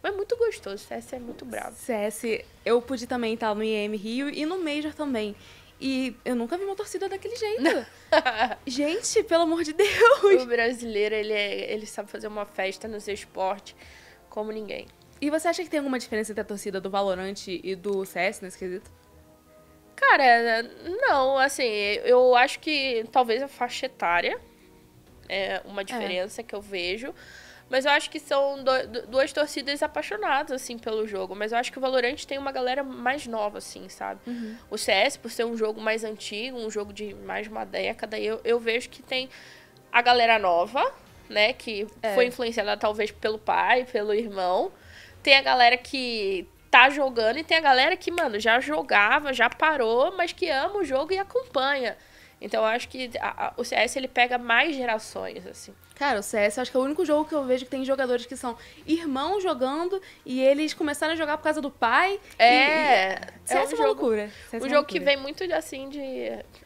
Mas 0.01 0.15
muito 0.15 0.35
gostoso, 0.37 0.83
CS 0.85 1.13
é 1.13 1.19
muito 1.19 1.45
bravo. 1.45 1.75
CS, 1.75 2.43
eu 2.65 2.81
pude 2.81 3.05
também 3.05 3.33
estar 3.33 3.53
no 3.53 3.63
IEM 3.63 3.95
Rio 3.95 4.29
e 4.29 4.45
no 4.45 4.57
Major 4.57 4.93
também. 4.93 5.35
E 5.79 6.15
eu 6.25 6.35
nunca 6.35 6.57
vi 6.57 6.65
uma 6.65 6.75
torcida 6.75 7.07
daquele 7.07 7.35
jeito. 7.35 7.63
Gente, 8.67 9.23
pelo 9.23 9.43
amor 9.43 9.63
de 9.63 9.71
Deus! 9.71 10.43
O 10.43 10.45
brasileiro, 10.45 11.15
ele, 11.15 11.31
é, 11.31 11.71
ele 11.71 11.85
sabe 11.85 12.09
fazer 12.11 12.27
uma 12.27 12.45
festa 12.45 12.87
no 12.87 12.99
seu 12.99 13.13
esporte 13.13 13.75
como 14.29 14.51
ninguém. 14.51 14.87
E 15.21 15.29
você 15.29 15.47
acha 15.47 15.63
que 15.63 15.69
tem 15.69 15.79
alguma 15.79 15.99
diferença 15.99 16.31
entre 16.31 16.41
a 16.41 16.45
torcida 16.45 16.79
do 16.81 16.89
Valorant 16.89 17.47
e 17.47 17.75
do 17.75 18.05
CS 18.05 18.41
nesse 18.41 18.57
quesito? 18.57 18.91
Cara, 19.95 20.63
não, 21.01 21.37
assim, 21.37 21.63
eu 21.63 22.35
acho 22.35 22.59
que 22.59 23.05
talvez 23.11 23.41
a 23.41 23.47
faixa 23.47 23.85
etária 23.85 24.39
é 25.27 25.61
uma 25.65 25.83
diferença 25.83 26.39
é. 26.41 26.43
que 26.43 26.55
eu 26.55 26.61
vejo. 26.61 27.13
Mas 27.69 27.85
eu 27.85 27.91
acho 27.91 28.09
que 28.09 28.19
são 28.19 28.63
do, 28.63 29.07
duas 29.07 29.31
torcidas 29.31 29.83
apaixonadas, 29.83 30.51
assim, 30.51 30.77
pelo 30.77 31.07
jogo. 31.07 31.35
Mas 31.35 31.51
eu 31.51 31.57
acho 31.57 31.71
que 31.71 31.77
o 31.77 31.81
Valorant 31.81 32.23
tem 32.25 32.37
uma 32.37 32.51
galera 32.51 32.83
mais 32.83 33.27
nova, 33.27 33.59
assim, 33.59 33.87
sabe? 33.89 34.19
Uhum. 34.25 34.57
O 34.71 34.77
CS, 34.77 35.17
por 35.17 35.29
ser 35.29 35.45
um 35.45 35.55
jogo 35.55 35.79
mais 35.79 36.03
antigo, 36.03 36.57
um 36.57 36.69
jogo 36.71 36.91
de 36.91 37.13
mais 37.13 37.43
de 37.43 37.51
uma 37.51 37.65
década, 37.65 38.19
eu, 38.19 38.41
eu 38.43 38.59
vejo 38.59 38.89
que 38.89 39.03
tem 39.03 39.29
a 39.91 40.01
galera 40.01 40.39
nova, 40.39 40.91
né? 41.29 41.53
Que 41.53 41.87
é. 42.01 42.15
foi 42.15 42.25
influenciada 42.25 42.75
talvez 42.75 43.11
pelo 43.11 43.37
pai, 43.37 43.85
pelo 43.85 44.13
irmão. 44.13 44.71
Tem 45.21 45.35
a 45.35 45.41
galera 45.41 45.77
que 45.77 46.47
tá 46.71 46.89
jogando 46.89 47.37
e 47.37 47.43
tem 47.43 47.57
a 47.57 47.61
galera 47.61 47.95
que, 47.95 48.11
mano, 48.11 48.39
já 48.39 48.59
jogava, 48.59 49.33
já 49.33 49.49
parou, 49.49 50.15
mas 50.15 50.31
que 50.31 50.49
ama 50.49 50.77
o 50.77 50.83
jogo 50.83 51.13
e 51.13 51.17
acompanha. 51.17 51.97
Então 52.41 52.61
eu 52.61 52.67
acho 52.67 52.87
que 52.87 53.11
a, 53.19 53.47
a, 53.47 53.53
o 53.57 53.63
CS 53.63 53.95
ele 53.95 54.07
pega 54.07 54.37
mais 54.37 54.75
gerações, 54.75 55.45
assim. 55.45 55.73
Cara, 55.95 56.19
o 56.19 56.23
CS 56.23 56.57
eu 56.57 56.61
acho 56.61 56.71
que 56.71 56.77
é 56.77 56.79
o 56.79 56.83
único 56.83 57.05
jogo 57.05 57.27
que 57.27 57.35
eu 57.35 57.43
vejo 57.43 57.65
que 57.65 57.71
tem 57.71 57.83
jogadores 57.83 58.25
que 58.25 58.35
são 58.37 58.55
irmãos 58.87 59.43
jogando 59.43 60.01
e 60.25 60.41
eles 60.41 60.73
começaram 60.73 61.13
a 61.13 61.15
jogar 61.17 61.37
por 61.37 61.43
causa 61.43 61.59
do 61.59 61.69
pai. 61.69 62.19
É, 62.37 63.15
e, 63.15 63.33
e, 63.43 63.49
CS 63.49 63.73
é, 63.73 63.75
um 63.75 63.77
é 63.77 63.81
uma 63.81 63.87
loucura. 63.87 64.31
CS 64.49 64.63
um 64.63 64.67
é 64.67 64.69
jogo 64.69 64.87
que 64.87 64.99
vem 64.99 65.17
muito 65.17 65.43
assim 65.53 65.89
de. 65.89 65.99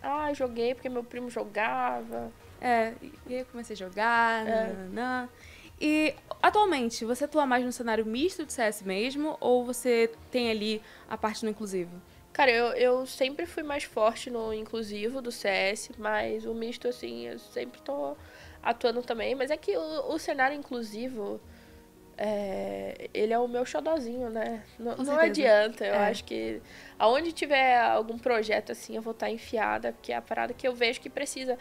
Ah, 0.02 0.32
joguei 0.34 0.76
porque 0.76 0.90
meu 0.90 1.04
primo 1.04 1.30
jogava. 1.32 2.32
É, 2.62 2.94
e 3.28 3.34
eu 3.34 3.46
comecei 3.46 3.74
a 3.74 3.78
jogar, 3.78 4.48
é. 4.48 4.68
nananã. 4.68 5.30
E 5.82 6.16
atualmente, 6.42 7.04
você 7.04 7.26
atua 7.26 7.46
mais 7.46 7.66
no 7.66 7.72
cenário 7.72 8.06
misto 8.06 8.46
de 8.46 8.54
CS 8.54 8.84
mesmo 8.84 9.36
ou 9.40 9.66
você 9.66 10.12
tem 10.32 10.50
ali 10.50 10.82
a 11.10 11.18
parte 11.18 11.44
no 11.44 11.50
inclusivo? 11.50 11.92
Cara, 12.34 12.50
eu, 12.50 12.66
eu 12.74 13.06
sempre 13.06 13.46
fui 13.46 13.62
mais 13.62 13.84
forte 13.84 14.32
no 14.32 14.52
inclusivo 14.52 15.22
do 15.22 15.32
CS, 15.32 15.92
mas 16.00 16.46
o 16.46 16.54
misto, 16.54 16.88
assim, 16.88 17.28
eu 17.28 17.38
sempre 17.38 17.80
tô 17.82 18.18
atuando 18.62 19.04
também. 19.04 19.36
Mas 19.36 19.52
é 19.52 19.58
que 19.58 19.78
o, 19.78 20.14
o 20.14 20.18
cenário 20.18 20.58
inclusivo, 20.58 21.40
é, 22.18 23.08
ele 23.14 23.34
é 23.34 23.38
o 23.38 23.48
meu 23.48 23.64
xodozinho, 23.64 24.32
né? 24.32 24.64
Não, 24.80 24.98
não 24.98 25.20
adianta. 25.20 25.86
Eu 25.86 25.94
é. 25.94 26.10
acho 26.10 26.24
que 26.24 26.60
aonde 26.98 27.32
tiver 27.32 27.80
algum 27.80 28.18
projeto 28.18 28.72
assim, 28.72 28.96
eu 28.96 29.02
vou 29.04 29.12
estar 29.12 29.28
tá 29.28 29.32
enfiada, 29.32 29.92
porque 29.92 30.12
é 30.12 30.16
a 30.16 30.22
parada 30.22 30.56
que 30.56 30.68
eu 30.68 30.74
vejo 30.74 31.00
que 31.00 31.12
precisa. 31.12 31.56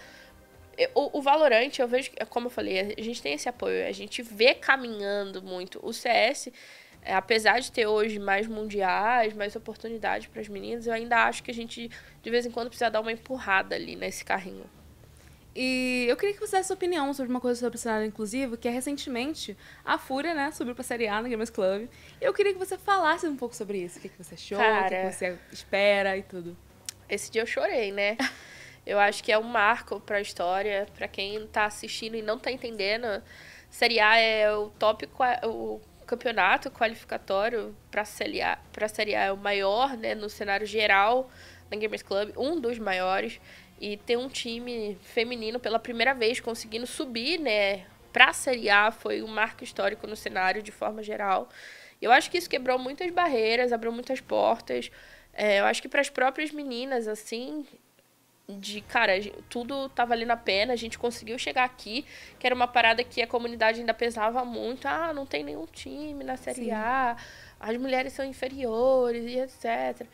O, 0.95 1.19
o 1.19 1.21
Valorant, 1.21 1.79
eu 1.79 1.87
vejo, 1.87 2.13
como 2.31 2.47
eu 2.47 2.51
falei, 2.51 2.95
a 2.97 3.03
gente 3.03 3.21
tem 3.21 3.35
esse 3.35 3.47
apoio, 3.47 3.87
a 3.87 3.93
gente 3.93 4.23
vê 4.23 4.55
caminhando 4.55 5.43
muito. 5.43 5.79
O 5.83 5.93
CS, 5.93 6.49
é, 7.05 7.15
apesar 7.15 7.59
de 7.59 7.71
ter 7.71 7.87
hoje 7.87 8.19
mais 8.19 8.47
mundiais, 8.47 9.35
mais 9.35 9.57
oportunidades 9.57 10.29
para 10.29 10.41
as 10.41 10.49
meninas, 10.49 10.87
eu 10.87 10.93
ainda 10.93 11.25
acho 11.27 11.43
que 11.43 11.51
a 11.51 11.55
gente, 11.55 11.91
de 12.23 12.31
vez 12.31 12.47
em 12.47 12.51
quando, 12.51 12.69
precisa 12.69 12.91
dar 12.91 13.01
uma 13.01 13.13
empurrada 13.13 13.75
ali 13.75 13.97
nesse 13.97 14.25
carrinho. 14.25 14.65
E 15.55 16.07
eu 16.09 16.17
queria 16.17 16.35
que 16.35 16.41
você 16.41 16.57
desse 16.57 16.69
sua 16.69 16.75
opinião 16.75 17.13
sobre 17.13 17.31
uma 17.31 17.41
coisa 17.41 17.61
sobre 17.61 17.77
o 17.77 17.79
cenário 17.79 18.07
inclusivo, 18.07 18.57
que 18.57 18.67
é 18.67 18.71
recentemente 18.71 19.57
a 19.85 19.99
Fúria, 19.99 20.33
né, 20.33 20.51
subiu 20.51 20.75
pra 20.75 20.83
Série 20.83 21.09
A 21.09 21.21
no 21.21 21.29
Gamers 21.29 21.51
Club. 21.51 21.89
E 22.21 22.25
eu 22.25 22.33
queria 22.33 22.53
que 22.53 22.59
você 22.59 22.79
falasse 22.79 23.27
um 23.27 23.37
pouco 23.37 23.55
sobre 23.55 23.79
isso. 23.79 23.99
O 23.99 24.03
que, 24.03 24.09
que 24.09 24.17
você 24.17 24.35
achou, 24.35 24.57
Cara, 24.57 24.87
o 24.87 24.89
que, 24.89 24.97
que 24.97 25.13
você 25.13 25.39
espera 25.51 26.17
e 26.17 26.23
tudo. 26.23 26.57
Esse 27.09 27.31
dia 27.31 27.43
eu 27.43 27.47
chorei, 27.47 27.93
né? 27.93 28.17
eu 28.87 28.99
acho 28.99 29.23
que 29.23 29.31
é 29.31 29.39
um 29.39 29.43
marco 29.43 30.01
pra 30.01 30.21
história, 30.21 30.87
para 30.97 31.07
quem 31.07 31.47
tá 31.49 31.67
assistindo 31.67 32.17
e 32.17 32.23
não 32.23 32.39
tá 32.39 32.51
entendendo. 32.51 33.23
Série 33.69 34.01
A 34.01 34.17
é 34.17 34.51
o 34.55 34.71
top, 34.71 35.07
o 35.45 35.81
campeonato 36.13 36.71
qualificatório 36.71 37.75
para 37.91 38.03
A, 38.03 38.05
Série 38.05 38.43
A 39.15 39.25
é 39.25 39.33
o 39.33 39.37
maior, 39.37 39.97
né, 39.97 40.15
no 40.15 40.29
cenário 40.29 40.67
geral 40.67 41.31
da 41.71 41.77
Gamers 41.77 42.03
Club, 42.03 42.35
um 42.37 42.61
dos 42.61 42.79
maiores 42.79 43.41
e 43.81 43.97
ter 43.97 44.19
um 44.19 44.29
time 44.29 44.99
feminino 45.03 45.59
pela 45.59 45.79
primeira 45.79 46.13
vez 46.13 46.39
conseguindo 46.39 46.87
subir, 46.87 47.41
né, 47.41 47.87
para 48.13 48.27
a 48.27 48.33
Série 48.35 48.69
A 48.69 48.91
foi 48.91 49.23
um 49.23 49.27
marco 49.27 49.65
histórico 49.65 50.07
no 50.07 50.15
cenário 50.15 50.63
de 50.63 50.71
forma 50.71 51.03
geral. 51.03 51.49
Eu 52.01 52.13
acho 52.13 52.31
que 52.31 52.37
isso 52.37 52.51
quebrou 52.51 52.79
muitas 52.79 53.11
barreiras, 53.11 53.73
abriu 53.73 53.91
muitas 53.91 54.21
portas. 54.21 54.91
É, 55.33 55.61
eu 55.61 55.65
acho 55.65 55.81
que 55.81 55.89
para 55.89 56.03
as 56.03 56.11
próprias 56.11 56.51
meninas, 56.51 57.09
assim, 57.09 57.67
de 58.49 58.81
cara, 58.83 59.13
tudo 59.49 59.89
tava 59.89 60.11
valendo 60.11 60.33
a 60.33 60.37
pena, 60.37 60.73
a 60.73 60.77
gente 60.77 60.99
conseguiu 60.99 61.39
chegar 61.39 61.65
aqui, 61.65 62.05
que 62.39 62.47
era 62.47 62.55
uma 62.55 62.67
parada 62.67 63.03
que 63.05 63.23
a 63.23 63.27
comunidade 63.27 63.81
ainda 63.81 63.95
pesava 63.95 64.45
muito. 64.45 64.87
Ah, 64.87 65.13
não 65.13 65.25
tem 65.25 65.45
nenhum 65.45 65.67
time 65.67 66.25
na 66.25 66.37
Série 66.37 66.65
Sim. 66.65 66.71
A, 66.73 67.17
as 67.61 67.77
mulheres 67.77 68.13
são 68.13 68.25
inferiores 68.25 69.25
e 69.27 69.39
etc. 69.39 70.07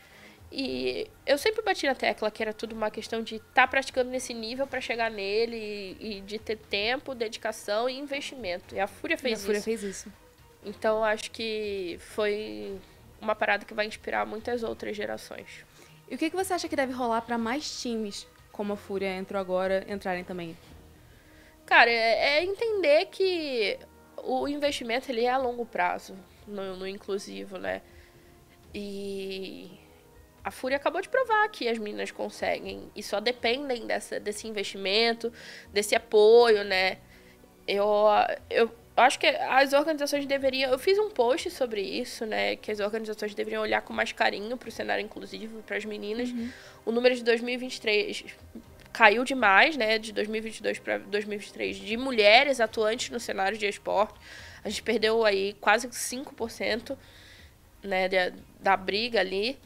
E 0.51 1.07
eu 1.25 1.37
sempre 1.37 1.61
bati 1.61 1.85
na 1.85 1.93
tecla 1.93 2.31
que 2.31 2.41
era 2.41 2.53
tudo 2.53 2.73
uma 2.73 2.89
questão 2.89 3.21
de 3.21 3.35
estar 3.35 3.49
tá 3.53 3.67
praticando 3.67 4.09
nesse 4.09 4.33
nível 4.33 4.65
para 4.65 4.81
chegar 4.81 5.11
nele 5.11 5.95
e, 5.99 6.17
e, 6.17 6.21
de 6.21 6.39
ter 6.39 6.57
tempo, 6.57 7.13
dedicação 7.13 7.87
e 7.87 7.97
investimento. 7.97 8.73
E 8.73 8.79
a 8.79 8.87
Fúria 8.87 9.17
fez 9.17 9.39
isso. 9.39 9.43
A 9.43 9.47
Fúria 9.47 9.61
fez 9.61 9.83
isso. 9.83 10.11
Então 10.65 11.03
acho 11.03 11.29
que 11.31 11.97
foi 11.99 12.79
uma 13.21 13.35
parada 13.35 13.63
que 13.63 13.73
vai 13.73 13.85
inspirar 13.85 14.25
muitas 14.25 14.63
outras 14.63 14.95
gerações. 14.95 15.65
E 16.09 16.15
o 16.15 16.17
que, 16.17 16.29
que 16.29 16.35
você 16.35 16.53
acha 16.53 16.67
que 16.67 16.75
deve 16.75 16.91
rolar 16.91 17.21
para 17.21 17.37
mais 17.37 17.81
times 17.81 18.27
como 18.51 18.73
a 18.73 18.77
Fúria 18.77 19.15
entrou 19.15 19.39
agora, 19.39 19.85
entrarem 19.87 20.23
também? 20.23 20.57
Cara, 21.65 21.89
é, 21.89 22.39
é 22.39 22.43
entender 22.43 23.05
que 23.05 23.77
o 24.17 24.47
investimento 24.47 25.11
ele 25.11 25.23
é 25.23 25.29
a 25.29 25.37
longo 25.37 25.65
prazo 25.65 26.17
no, 26.47 26.75
no 26.75 26.87
inclusivo, 26.87 27.57
né? 27.57 27.81
E 28.73 29.71
a 30.43 30.51
Fúria 30.51 30.77
acabou 30.77 31.01
de 31.01 31.09
provar 31.09 31.47
que 31.49 31.67
as 31.67 31.77
meninas 31.77 32.11
conseguem 32.11 32.89
e 32.95 33.03
só 33.03 33.19
dependem 33.19 33.85
dessa, 33.85 34.19
desse 34.19 34.47
investimento, 34.47 35.31
desse 35.71 35.95
apoio, 35.95 36.63
né? 36.63 36.97
Eu, 37.67 37.85
eu 38.49 38.71
acho 39.01 39.19
que 39.19 39.27
as 39.27 39.73
organizações 39.73 40.25
deveriam. 40.25 40.71
Eu 40.71 40.79
fiz 40.79 40.97
um 40.97 41.09
post 41.09 41.49
sobre 41.51 41.81
isso, 41.81 42.25
né? 42.25 42.55
Que 42.55 42.71
as 42.71 42.79
organizações 42.79 43.33
deveriam 43.33 43.61
olhar 43.61 43.81
com 43.81 43.93
mais 43.93 44.11
carinho 44.11 44.57
para 44.57 44.69
o 44.69 44.71
cenário 44.71 45.03
inclusivo, 45.03 45.61
para 45.63 45.77
as 45.77 45.85
meninas. 45.85 46.29
Uhum. 46.29 46.49
O 46.85 46.91
número 46.91 47.15
de 47.15 47.23
2023 47.23 48.25
caiu 48.91 49.23
demais, 49.23 49.77
né? 49.77 49.97
De 49.97 50.11
2022 50.11 50.79
para 50.79 50.97
2023, 50.97 51.77
de 51.77 51.97
mulheres 51.97 52.59
atuantes 52.59 53.09
no 53.09 53.19
cenário 53.19 53.57
de 53.57 53.65
esporte. 53.65 54.19
A 54.63 54.69
gente 54.69 54.83
perdeu 54.83 55.23
aí 55.23 55.55
quase 55.61 55.87
5% 55.87 56.97
né, 57.83 58.09
da, 58.09 58.31
da 58.59 58.77
briga 58.77 59.19
ali. 59.19 59.57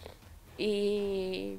E 0.58 1.58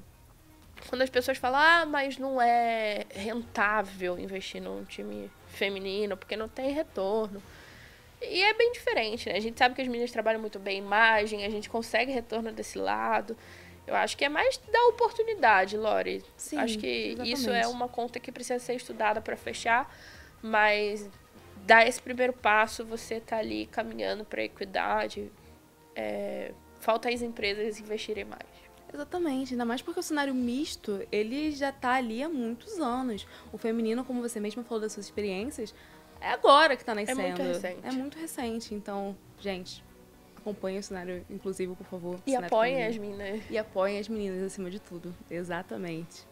quando 0.89 1.03
as 1.03 1.11
pessoas 1.11 1.39
falam, 1.39 1.61
ah, 1.61 1.87
mas 1.87 2.19
não 2.19 2.41
é 2.41 3.05
rentável 3.11 4.19
investir 4.19 4.63
num 4.63 4.85
time 4.85 5.31
feminino, 5.49 6.17
porque 6.17 6.37
não 6.37 6.49
tem 6.49 6.73
retorno. 6.73 7.43
E 8.31 8.43
é 8.43 8.55
bem 8.55 8.73
diferente, 8.73 9.29
né? 9.29 9.37
A 9.37 9.41
gente 9.41 9.59
sabe 9.59 9.75
que 9.75 9.83
as 9.83 9.89
meninas 9.89 10.11
trabalham 10.11 10.41
muito 10.41 10.59
bem 10.59 10.79
imagem, 10.79 11.45
a 11.45 11.51
gente 11.51 11.69
consegue 11.69 12.13
retorno 12.13 12.53
desse 12.53 12.79
lado. 12.79 13.37
Eu 13.87 13.95
acho 13.95 14.17
que 14.17 14.25
é 14.25 14.29
mais 14.29 14.57
da 14.73 14.87
oportunidade, 14.89 15.77
Lori. 15.77 16.25
Sim, 16.37 16.59
acho 16.59 16.79
que 16.79 16.87
exatamente. 16.87 17.33
isso 17.33 17.51
é 17.51 17.67
uma 17.67 17.89
conta 17.89 18.19
que 18.19 18.33
precisa 18.33 18.59
ser 18.59 18.75
estudada 18.75 19.21
para 19.21 19.37
fechar, 19.37 19.95
mas 20.43 21.09
dar 21.67 21.87
esse 21.87 22.01
primeiro 22.01 22.33
passo, 22.33 22.85
você 22.85 23.21
tá 23.21 23.39
ali 23.39 23.67
caminhando 23.67 24.25
para 24.25 24.43
equidade. 24.43 25.31
É, 25.95 26.53
falta 26.81 27.09
as 27.09 27.23
empresas 27.23 27.79
investirem 27.79 28.25
mais. 28.25 28.65
Exatamente, 28.93 29.55
ainda 29.55 29.65
mais 29.65 29.83
porque 29.83 29.99
o 29.99 30.03
cenário 30.03 30.33
misto, 30.33 31.05
ele 31.11 31.51
já 31.51 31.73
tá 31.73 31.95
ali 31.95 32.23
há 32.23 32.29
muitos 32.29 32.79
anos. 32.79 33.27
O 33.53 33.59
feminino, 33.59 34.05
como 34.05 34.23
você 34.23 34.39
mesma 34.39 34.63
falou 34.63 34.81
das 34.81 34.93
suas 34.93 35.07
experiências, 35.07 35.75
é 36.25 36.31
agora 36.31 36.77
que 36.77 36.85
tá 36.85 36.95
nascendo. 36.95 37.21
É 37.21 37.25
muito 37.27 37.43
recente. 37.43 37.81
É 37.87 37.91
muito 37.93 38.19
recente, 38.19 38.75
então, 38.75 39.17
gente, 39.39 39.85
acompanhe 40.37 40.79
o 40.79 40.83
cenário 40.83 41.25
inclusivo, 41.29 41.77
por 41.77 41.87
favor. 41.87 42.19
E 42.27 42.35
apoiem 42.35 42.85
as 42.85 42.97
meninas. 42.97 43.43
E 43.51 43.59
apoiem 43.59 43.99
as 43.99 44.09
meninas 44.09 44.43
acima 44.43 44.71
de 44.71 44.81
tudo, 44.81 45.15
exatamente. 45.31 46.27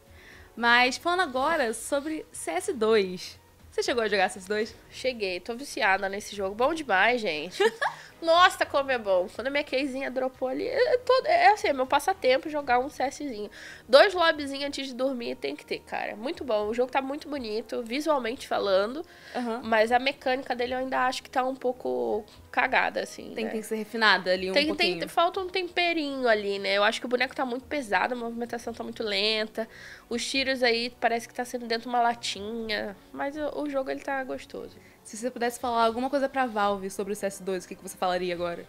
Mas 0.56 0.96
falando 0.96 1.20
agora 1.20 1.74
sobre 1.74 2.24
CS2. 2.32 3.38
Você 3.70 3.82
chegou 3.82 4.02
a 4.02 4.08
jogar 4.08 4.28
CS2? 4.28 4.74
Cheguei, 4.90 5.40
tô 5.40 5.54
viciada 5.54 6.08
nesse 6.08 6.36
jogo. 6.36 6.54
Bom 6.54 6.74
demais, 6.74 7.20
gente. 7.20 7.62
Nossa, 8.22 8.64
como 8.64 8.88
é 8.92 8.98
bom. 8.98 9.26
Quando 9.34 9.48
a 9.48 9.50
minha 9.50 9.64
casezinha 9.64 10.08
dropou 10.08 10.46
ali, 10.46 10.68
é, 10.68 10.98
todo, 10.98 11.26
é 11.26 11.48
assim, 11.48 11.66
é 11.66 11.72
meu 11.72 11.86
passatempo 11.86 12.48
jogar 12.48 12.78
um 12.78 12.86
CSzinho. 12.86 13.50
Dois 13.88 14.14
lobbyzinhos 14.14 14.64
antes 14.64 14.86
de 14.86 14.94
dormir 14.94 15.34
tem 15.34 15.56
que 15.56 15.66
ter, 15.66 15.80
cara. 15.80 16.14
Muito 16.14 16.44
bom. 16.44 16.68
O 16.68 16.74
jogo 16.74 16.92
tá 16.92 17.02
muito 17.02 17.28
bonito, 17.28 17.82
visualmente 17.82 18.46
falando. 18.46 19.04
Uhum. 19.34 19.62
Mas 19.64 19.90
a 19.90 19.98
mecânica 19.98 20.54
dele 20.54 20.74
eu 20.74 20.78
ainda 20.78 21.00
acho 21.00 21.20
que 21.20 21.28
tá 21.28 21.44
um 21.44 21.56
pouco 21.56 22.24
cagada, 22.52 23.00
assim. 23.00 23.32
Tem, 23.34 23.44
né? 23.44 23.50
tem 23.50 23.60
que 23.60 23.66
ser 23.66 23.76
refinada 23.76 24.30
ali 24.32 24.50
um 24.50 24.54
tem, 24.54 24.68
pouquinho. 24.68 25.00
tem, 25.00 25.08
falta 25.08 25.40
um 25.40 25.48
temperinho 25.48 26.28
ali, 26.28 26.60
né? 26.60 26.74
Eu 26.74 26.84
acho 26.84 27.00
que 27.00 27.06
o 27.06 27.08
boneco 27.08 27.34
tá 27.34 27.44
muito 27.44 27.64
pesado, 27.64 28.14
a 28.14 28.16
movimentação 28.16 28.72
tá 28.72 28.84
muito 28.84 29.02
lenta. 29.02 29.68
Os 30.08 30.24
tiros 30.24 30.62
aí 30.62 30.90
parece 31.00 31.26
que 31.26 31.34
tá 31.34 31.44
sendo 31.44 31.66
dentro 31.66 31.82
de 31.82 31.88
uma 31.88 32.00
latinha. 32.00 32.96
Mas 33.12 33.36
o, 33.36 33.62
o 33.62 33.68
jogo 33.68 33.90
ele 33.90 34.00
tá 34.00 34.22
gostoso. 34.22 34.76
Se 35.04 35.16
você 35.16 35.30
pudesse 35.30 35.58
falar 35.58 35.84
alguma 35.84 36.08
coisa 36.08 36.28
pra 36.28 36.46
Valve 36.46 36.90
sobre 36.90 37.12
o 37.12 37.16
CS2, 37.16 37.64
o 37.64 37.68
que, 37.68 37.74
que 37.74 37.82
você 37.82 37.96
falaria 37.96 38.34
agora? 38.34 38.64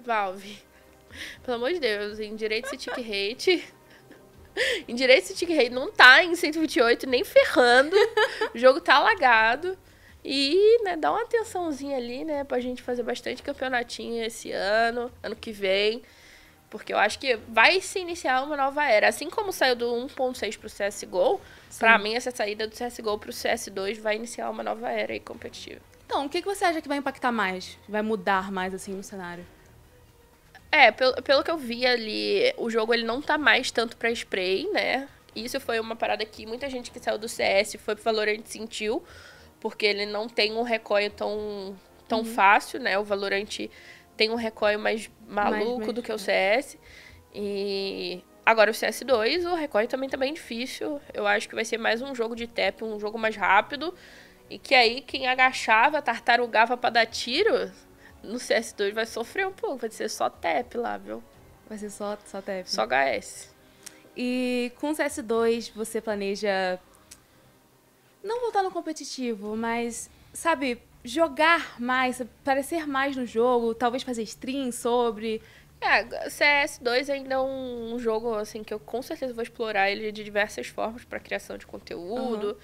Valve. 0.00 0.58
Pelo 1.44 1.56
amor 1.56 1.72
de 1.72 1.80
Deus, 1.80 2.18
em 2.18 2.34
direito 2.34 2.68
se 2.68 2.76
tick 2.76 2.96
rate. 2.96 3.64
direito 4.88 5.26
se 5.26 5.34
tick 5.34 5.50
rate 5.50 5.70
não 5.70 5.92
tá 5.92 6.24
em 6.24 6.34
128 6.34 7.06
nem 7.06 7.24
ferrando. 7.24 7.94
o 8.54 8.58
jogo 8.58 8.80
tá 8.80 8.96
alagado. 8.96 9.76
E, 10.24 10.82
né, 10.82 10.96
dá 10.96 11.12
uma 11.12 11.22
atençãozinha 11.22 11.96
ali, 11.96 12.24
né, 12.24 12.42
pra 12.42 12.58
gente 12.58 12.82
fazer 12.82 13.04
bastante 13.04 13.44
campeonatinho 13.44 14.24
esse 14.24 14.50
ano, 14.50 15.08
ano 15.22 15.36
que 15.36 15.52
vem. 15.52 16.02
Porque 16.68 16.92
eu 16.92 16.98
acho 16.98 17.18
que 17.18 17.36
vai 17.48 17.80
se 17.80 17.98
iniciar 18.00 18.42
uma 18.42 18.56
nova 18.56 18.84
era. 18.84 19.08
Assim 19.08 19.30
como 19.30 19.52
saiu 19.52 19.76
do 19.76 19.86
1.6 19.86 20.58
pro 20.58 20.68
CSGO, 20.68 21.40
Sim. 21.70 21.78
pra 21.78 21.98
mim 21.98 22.14
essa 22.14 22.30
saída 22.30 22.66
do 22.66 22.74
CSGO 22.74 23.18
pro 23.18 23.32
CS2 23.32 24.00
vai 24.00 24.16
iniciar 24.16 24.50
uma 24.50 24.62
nova 24.62 24.90
era 24.90 25.12
aí 25.12 25.20
competitiva. 25.20 25.80
Então, 26.04 26.24
o 26.24 26.28
que, 26.28 26.40
que 26.40 26.46
você 26.46 26.64
acha 26.64 26.80
que 26.80 26.88
vai 26.88 26.98
impactar 26.98 27.32
mais? 27.32 27.78
Vai 27.88 28.02
mudar 28.02 28.52
mais, 28.52 28.72
assim, 28.72 28.92
no 28.92 29.02
cenário? 29.02 29.44
É, 30.70 30.90
pelo, 30.90 31.14
pelo 31.22 31.42
que 31.42 31.50
eu 31.50 31.56
vi 31.56 31.86
ali, 31.86 32.52
o 32.56 32.68
jogo 32.70 32.94
ele 32.94 33.04
não 33.04 33.22
tá 33.22 33.38
mais 33.38 33.70
tanto 33.70 33.96
pra 33.96 34.10
spray, 34.10 34.68
né? 34.72 35.08
Isso 35.34 35.58
foi 35.60 35.78
uma 35.80 35.96
parada 35.96 36.24
que 36.24 36.46
muita 36.46 36.68
gente 36.70 36.90
que 36.90 36.98
saiu 36.98 37.18
do 37.18 37.28
CS 37.28 37.76
foi 37.78 37.94
pro 37.94 38.04
Valorant 38.04 38.42
sentiu, 38.44 39.02
porque 39.60 39.84
ele 39.84 40.06
não 40.06 40.28
tem 40.28 40.52
um 40.52 40.62
recoil 40.62 41.10
tão, 41.10 41.76
tão 42.08 42.24
fácil, 42.24 42.80
né? 42.80 42.98
O 42.98 43.04
Valorant 43.04 43.68
tem 44.16 44.30
um 44.30 44.34
recoil 44.34 44.78
mais 44.78 45.10
maluco 45.28 45.80
mais 45.80 45.92
do 45.92 46.02
que 46.02 46.12
o 46.12 46.18
CS. 46.18 46.78
E 47.34 48.22
agora 48.44 48.70
o 48.70 48.74
CS2, 48.74 49.44
o 49.44 49.54
recoil 49.54 49.86
também 49.88 50.08
tá 50.08 50.16
bem 50.16 50.34
difícil. 50.34 51.00
Eu 51.12 51.26
acho 51.26 51.48
que 51.48 51.54
vai 51.54 51.64
ser 51.64 51.78
mais 51.78 52.00
um 52.00 52.14
jogo 52.14 52.34
de 52.34 52.46
tap, 52.46 52.82
um 52.82 52.98
jogo 52.98 53.18
mais 53.18 53.36
rápido. 53.36 53.94
E 54.48 54.58
que 54.58 54.74
aí 54.74 55.00
quem 55.00 55.26
agachava, 55.26 56.00
tartarugava 56.00 56.76
pra 56.76 56.90
dar 56.90 57.06
tiro, 57.06 57.70
no 58.22 58.38
CS2 58.38 58.92
vai 58.92 59.06
sofrer 59.06 59.46
um 59.46 59.52
pouco. 59.52 59.78
Vai 59.78 59.90
ser 59.90 60.08
só 60.08 60.30
tap 60.30 60.74
lá, 60.74 60.96
viu? 60.96 61.22
Vai 61.68 61.78
ser 61.78 61.90
só, 61.90 62.16
só 62.24 62.40
TF? 62.40 62.70
Só 62.70 62.86
HS. 62.86 63.54
E 64.16 64.72
com 64.80 64.90
o 64.90 64.94
CS2, 64.94 65.72
você 65.74 66.00
planeja 66.00 66.78
não 68.22 68.40
voltar 68.40 68.62
no 68.62 68.70
competitivo, 68.70 69.56
mas, 69.56 70.08
sabe, 70.32 70.80
jogar 71.06 71.80
mais, 71.80 72.20
aparecer 72.20 72.86
mais 72.86 73.16
no 73.16 73.24
jogo, 73.26 73.74
talvez 73.74 74.02
fazer 74.02 74.22
stream 74.22 74.72
sobre. 74.72 75.40
É, 75.80 76.28
CS2 76.30 77.10
ainda 77.10 77.34
é 77.34 77.38
um 77.38 77.98
jogo 77.98 78.34
assim 78.34 78.64
que 78.64 78.72
eu 78.72 78.80
com 78.80 79.02
certeza 79.02 79.34
vou 79.34 79.42
explorar 79.42 79.90
ele 79.90 80.10
de 80.10 80.24
diversas 80.24 80.66
formas 80.68 81.04
para 81.04 81.20
criação 81.20 81.58
de 81.58 81.66
conteúdo, 81.66 82.56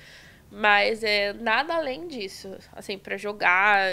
mas 0.50 1.04
é 1.04 1.32
nada 1.34 1.74
além 1.74 2.08
disso, 2.08 2.56
assim, 2.72 2.96
para 2.98 3.18
jogar, 3.18 3.86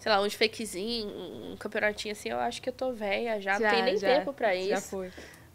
sei 0.00 0.10
lá, 0.10 0.20
uns 0.20 0.34
fakezinhos, 0.34 1.12
um 1.52 1.56
campeonatinho 1.56 2.12
assim, 2.12 2.30
eu 2.30 2.38
acho 2.40 2.60
que 2.60 2.68
eu 2.68 2.72
tô 2.72 2.92
velha 2.92 3.40
já, 3.40 3.58
não 3.60 3.68
tem 3.68 3.82
nem 3.82 3.96
já, 3.96 4.18
tempo 4.18 4.32
para 4.32 4.54
Já 4.56 4.76
isso. 4.76 4.88
foi. 4.90 5.10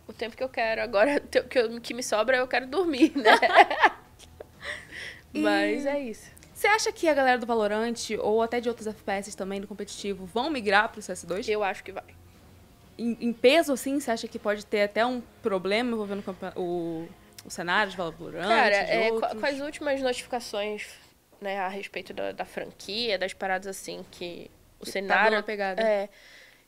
O 0.07 0.13
tempo 0.13 0.35
que 0.37 0.43
eu 0.43 0.49
quero 0.49 0.81
agora, 0.81 1.19
que, 1.49 1.59
eu- 1.59 1.81
que 1.81 1.93
me 1.93 2.03
sobra, 2.03 2.37
eu 2.37 2.47
quero 2.47 2.67
dormir, 2.67 3.11
né? 3.17 3.31
Mas 5.33 5.85
é 5.85 5.99
isso. 5.99 6.31
Você 6.63 6.67
acha 6.69 6.91
que 6.93 7.09
a 7.09 7.13
galera 7.13 7.37
do 7.37 7.45
Valorant, 7.45 7.93
ou 8.21 8.41
até 8.41 8.61
de 8.61 8.69
outros 8.69 8.87
FPS 8.87 9.35
também, 9.35 9.59
do 9.59 9.67
competitivo, 9.67 10.25
vão 10.25 10.49
migrar 10.49 10.87
pro 10.87 11.01
CS2? 11.01 11.49
Eu 11.49 11.61
acho 11.61 11.83
que 11.83 11.91
vai. 11.91 12.05
Em, 12.97 13.17
em 13.19 13.33
peso, 13.33 13.73
assim, 13.73 13.99
você 13.99 14.11
acha 14.11 14.29
que 14.29 14.39
pode 14.39 14.65
ter 14.65 14.83
até 14.83 15.05
um 15.05 15.21
problema 15.41 15.91
envolvendo 15.91 16.23
o, 16.55 17.05
o, 17.43 17.49
cenário 17.49 17.91
de 17.91 17.97
Valorant? 17.97 18.47
Cara, 18.47 18.81
de 18.81 18.91
é, 18.91 19.09
com, 19.09 19.45
as 19.45 19.59
últimas 19.59 20.01
notificações 20.01 20.87
né, 21.41 21.59
a 21.59 21.67
respeito 21.67 22.13
da, 22.13 22.31
da 22.31 22.45
franquia, 22.45 23.19
das 23.19 23.33
paradas 23.33 23.67
assim 23.67 24.05
que 24.09 24.49
o 24.79 24.85
Tá 24.85 24.91
cenário. 24.93 25.35
uma 25.35 25.43
pegada. 25.43 25.81
É, 25.81 26.07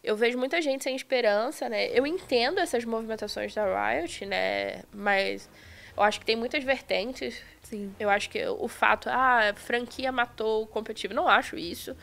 eu 0.04 0.18
vejo 0.18 0.38
muita 0.38 0.62
gente 0.62 0.84
sem 0.84 0.94
esperança, 0.94 1.70
né? 1.70 1.88
Eu 1.98 2.06
entendo 2.06 2.60
essas 2.60 2.84
movimentações 2.84 3.56
da 3.56 3.64
Riot, 3.64 4.26
né? 4.26 4.84
Mas 4.92 5.50
eu 5.98 6.04
acho 6.04 6.20
que 6.20 6.26
tem 6.26 6.36
muitas 6.36 6.64
vertentes. 6.64 7.42
Sim. 7.64 7.94
Eu 8.00 8.10
acho 8.10 8.30
que 8.30 8.46
o 8.46 8.68
fato, 8.68 9.10
ah, 9.12 9.54
franquia 9.56 10.12
matou 10.12 10.64
o 10.64 10.68
competitivo. 10.68 11.14
Não 11.14 11.28
acho 11.28 11.58
isso. 11.58 11.96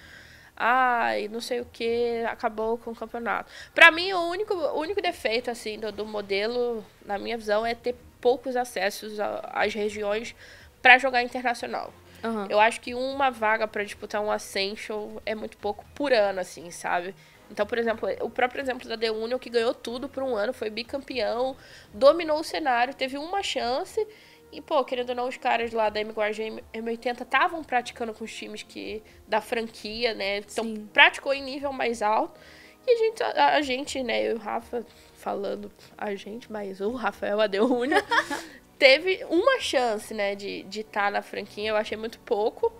Ah, 0.56 1.18
e 1.18 1.28
não 1.28 1.40
sei 1.40 1.60
o 1.60 1.64
que, 1.64 2.22
acabou 2.28 2.76
com 2.78 2.90
o 2.90 2.94
campeonato. 2.94 3.50
Pra 3.74 3.90
mim, 3.90 4.12
o 4.12 4.28
único, 4.28 4.54
o 4.54 4.80
único 4.80 5.00
defeito, 5.00 5.50
assim, 5.50 5.78
do, 5.78 5.90
do 5.90 6.04
modelo, 6.06 6.84
na 7.04 7.18
minha 7.18 7.36
visão, 7.38 7.64
é 7.64 7.74
ter 7.74 7.94
poucos 8.20 8.54
acessos 8.54 9.18
a- 9.18 9.50
às 9.52 9.72
regiões 9.74 10.34
pra 10.80 10.98
jogar 10.98 11.22
internacional. 11.22 11.92
Aham. 12.22 12.46
Eu 12.50 12.60
acho 12.60 12.80
que 12.80 12.94
uma 12.94 13.30
vaga 13.30 13.66
pra 13.66 13.82
disputar 13.82 14.20
um 14.20 14.30
Ascension 14.30 15.16
é 15.26 15.34
muito 15.34 15.56
pouco 15.56 15.84
por 15.94 16.12
ano, 16.12 16.38
assim, 16.40 16.70
sabe? 16.70 17.14
Então, 17.52 17.66
por 17.66 17.78
exemplo, 17.78 18.08
o 18.22 18.30
próprio 18.30 18.62
exemplo 18.62 18.88
da 18.88 18.96
The 18.96 19.10
Union, 19.10 19.38
que 19.38 19.50
ganhou 19.50 19.74
tudo 19.74 20.08
por 20.08 20.22
um 20.22 20.34
ano, 20.34 20.54
foi 20.54 20.70
bicampeão, 20.70 21.54
dominou 21.92 22.40
o 22.40 22.44
cenário, 22.44 22.94
teve 22.94 23.18
uma 23.18 23.42
chance. 23.42 24.04
E, 24.50 24.60
pô, 24.60 24.82
querendo 24.84 25.10
ou 25.10 25.14
não, 25.14 25.28
os 25.28 25.36
caras 25.36 25.72
lá 25.72 25.88
da 25.90 26.02
MGuard 26.02 26.38
M80 26.74 27.22
estavam 27.22 27.62
praticando 27.62 28.12
com 28.12 28.24
os 28.24 28.34
times 28.34 28.62
que 28.62 29.02
da 29.28 29.40
franquia, 29.40 30.14
né? 30.14 30.38
Então, 30.38 30.64
Sim. 30.64 30.88
praticou 30.92 31.32
em 31.32 31.42
nível 31.42 31.72
mais 31.72 32.02
alto. 32.02 32.40
E 32.86 32.90
a 32.90 32.96
gente, 32.96 33.22
a, 33.22 33.54
a 33.54 33.62
gente, 33.62 34.02
né, 34.02 34.26
eu 34.26 34.32
e 34.32 34.34
o 34.34 34.38
Rafa 34.38 34.84
falando 35.14 35.70
a 35.96 36.14
gente, 36.14 36.50
mas 36.50 36.80
o 36.80 36.92
Rafael, 36.92 37.40
a 37.40 37.48
The 37.48 37.60
Union, 37.62 38.00
teve 38.78 39.24
uma 39.30 39.60
chance, 39.60 40.12
né, 40.12 40.34
de 40.34 40.60
estar 40.60 40.70
de 40.70 40.84
tá 40.84 41.10
na 41.10 41.22
franquia. 41.22 41.68
Eu 41.68 41.76
achei 41.76 41.96
muito 41.96 42.18
pouco. 42.20 42.72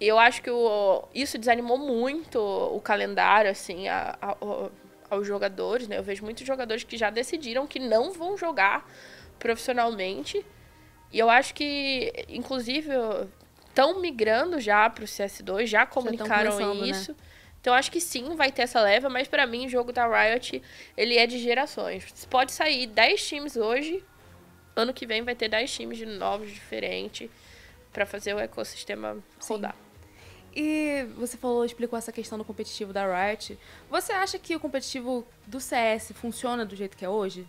Eu 0.00 0.18
acho 0.18 0.42
que 0.42 0.50
o, 0.50 1.04
isso 1.14 1.38
desanimou 1.38 1.78
muito 1.78 2.38
o 2.38 2.80
calendário, 2.80 3.50
assim, 3.50 3.88
a, 3.88 4.16
a, 4.20 4.36
aos 5.08 5.26
jogadores, 5.26 5.88
né? 5.88 5.96
Eu 5.98 6.02
vejo 6.02 6.24
muitos 6.24 6.46
jogadores 6.46 6.84
que 6.84 6.96
já 6.96 7.08
decidiram 7.08 7.66
que 7.66 7.78
não 7.78 8.12
vão 8.12 8.36
jogar 8.36 8.86
profissionalmente. 9.38 10.44
E 11.12 11.18
eu 11.18 11.30
acho 11.30 11.54
que, 11.54 12.12
inclusive, 12.28 12.90
estão 13.68 14.00
migrando 14.00 14.60
já 14.60 14.88
para 14.88 15.04
o 15.04 15.06
CS2, 15.06 15.66
já 15.66 15.86
comunicaram 15.86 16.58
já 16.58 16.74
né? 16.74 16.88
isso. 16.88 17.12
Né? 17.12 17.18
Então 17.60 17.74
acho 17.74 17.90
que 17.90 18.00
sim, 18.00 18.34
vai 18.36 18.52
ter 18.52 18.62
essa 18.62 18.80
leva, 18.80 19.08
mas 19.08 19.26
para 19.26 19.46
mim 19.46 19.66
o 19.66 19.68
jogo 19.68 19.92
da 19.92 20.06
Riot, 20.06 20.62
ele 20.96 21.16
é 21.16 21.26
de 21.26 21.38
gerações. 21.38 22.24
Pode 22.30 22.52
sair 22.52 22.86
10 22.86 23.26
times 23.26 23.56
hoje, 23.56 24.04
ano 24.76 24.94
que 24.94 25.06
vem 25.06 25.22
vai 25.22 25.34
ter 25.34 25.48
10 25.48 25.72
times 25.72 25.98
de 25.98 26.06
novos 26.06 26.50
diferentes 26.50 27.28
para 27.92 28.06
fazer 28.06 28.34
o 28.34 28.38
ecossistema 28.38 29.18
rodar. 29.48 29.74
Sim. 29.74 29.85
E 30.58 31.06
você 31.18 31.36
falou, 31.36 31.66
explicou 31.66 31.98
essa 31.98 32.10
questão 32.10 32.38
do 32.38 32.44
competitivo 32.44 32.90
da 32.90 33.04
Riot. 33.04 33.58
Você 33.90 34.10
acha 34.14 34.38
que 34.38 34.56
o 34.56 34.60
competitivo 34.60 35.26
do 35.46 35.60
CS 35.60 36.12
funciona 36.14 36.64
do 36.64 36.74
jeito 36.74 36.96
que 36.96 37.04
é 37.04 37.08
hoje? 37.10 37.46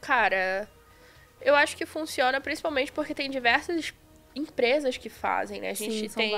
Cara, 0.00 0.68
eu 1.40 1.54
acho 1.54 1.76
que 1.76 1.86
funciona 1.86 2.40
principalmente 2.40 2.90
porque 2.90 3.14
tem 3.14 3.30
diversas 3.30 3.94
empresas 4.34 4.96
que 4.96 5.08
fazem, 5.08 5.60
né? 5.60 5.70
A 5.70 5.74
gente 5.74 6.08
Sim, 6.08 6.16
tem 6.16 6.34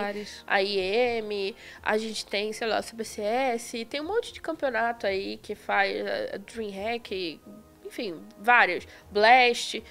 a 0.46 0.62
IEM, 0.62 1.56
a 1.82 1.96
gente 1.96 2.26
tem, 2.26 2.52
sei 2.52 2.68
lá, 2.68 2.76
a 2.76 2.82
CBCS, 2.82 3.72
tem 3.88 4.02
um 4.02 4.08
monte 4.08 4.34
de 4.34 4.42
campeonato 4.42 5.06
aí 5.06 5.38
que 5.38 5.54
faz 5.54 6.06
a 6.34 6.36
DreamHack, 6.36 7.40
enfim, 7.86 8.22
vários, 8.38 8.86
Blast. 9.10 9.82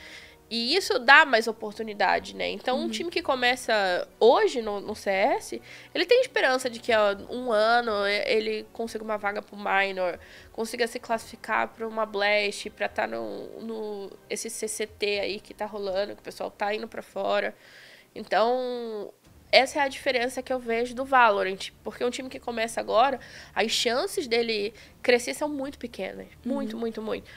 E 0.50 0.76
isso 0.76 0.98
dá 0.98 1.26
mais 1.26 1.48
oportunidade, 1.48 2.36
né? 2.36 2.50
Então, 2.50 2.78
uhum. 2.78 2.86
um 2.86 2.90
time 2.90 3.12
que 3.12 3.22
começa 3.22 4.08
hoje 4.20 4.64
no, 4.64 4.80
no, 4.80 4.96
CS, 4.96 5.60
ele 5.94 6.06
tem 6.06 6.22
esperança 6.22 6.70
de 6.70 6.80
que 6.80 6.92
ó, 6.92 7.16
um 7.30 7.52
ano 7.52 7.92
ele 8.08 8.66
consiga 8.74 9.04
uma 9.04 9.18
vaga 9.18 9.44
pro 9.44 9.56
minor, 9.56 10.20
consiga 10.52 10.88
se 10.88 11.00
classificar 11.00 11.68
para 11.68 11.88
uma 11.88 12.04
blast, 12.04 12.68
para 12.72 12.88
estar 12.88 13.08
tá 13.08 13.08
no, 13.08 13.62
no 13.62 14.12
esse 14.28 14.50
CCT 14.50 15.20
aí 15.20 15.40
que 15.40 15.54
tá 15.54 15.68
rolando, 15.68 16.16
que 16.16 16.22
o 16.22 16.24
pessoal 16.24 16.50
tá 16.50 16.74
indo 16.74 16.88
para 16.88 17.04
fora. 17.04 17.56
Então, 18.16 19.14
essa 19.52 19.80
é 19.80 19.82
a 19.82 19.88
diferença 19.88 20.42
que 20.42 20.52
eu 20.52 20.60
vejo 20.60 20.96
do 20.96 21.06
Valorant. 21.06 21.72
Porque 21.84 22.04
um 22.04 22.10
time 22.10 22.30
que 22.30 22.40
começa 22.40 22.80
agora, 22.80 23.20
as 23.54 23.72
chances 23.72 24.28
dele 24.28 24.74
crescer 25.02 25.34
são 25.34 25.50
muito 25.50 25.78
pequenas. 25.78 26.28
Muito, 26.46 26.74
uhum. 26.74 26.80
muito, 26.80 27.02
muito. 27.02 27.30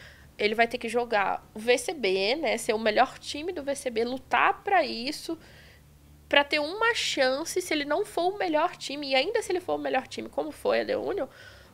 Ele 0.42 0.54
vai 0.54 0.66
ter 0.66 0.78
que 0.78 0.88
jogar 0.88 1.46
o 1.54 1.58
VCB, 1.58 2.36
né? 2.36 2.58
Ser 2.58 2.72
o 2.72 2.78
melhor 2.78 3.18
time 3.18 3.52
do 3.52 3.62
VCB, 3.62 4.04
lutar 4.04 4.62
para 4.62 4.84
isso, 4.84 5.38
para 6.28 6.42
ter 6.42 6.58
uma 6.58 6.94
chance, 6.94 7.60
se 7.60 7.72
ele 7.72 7.84
não 7.84 8.04
for 8.04 8.34
o 8.34 8.38
melhor 8.38 8.76
time, 8.76 9.10
e 9.10 9.14
ainda 9.14 9.40
se 9.42 9.52
ele 9.52 9.60
for 9.60 9.74
o 9.74 9.78
melhor 9.78 10.06
time, 10.08 10.28
como 10.28 10.50
foi 10.50 10.80
a 10.80 10.84
The 10.84 10.96
Union, 10.96 11.26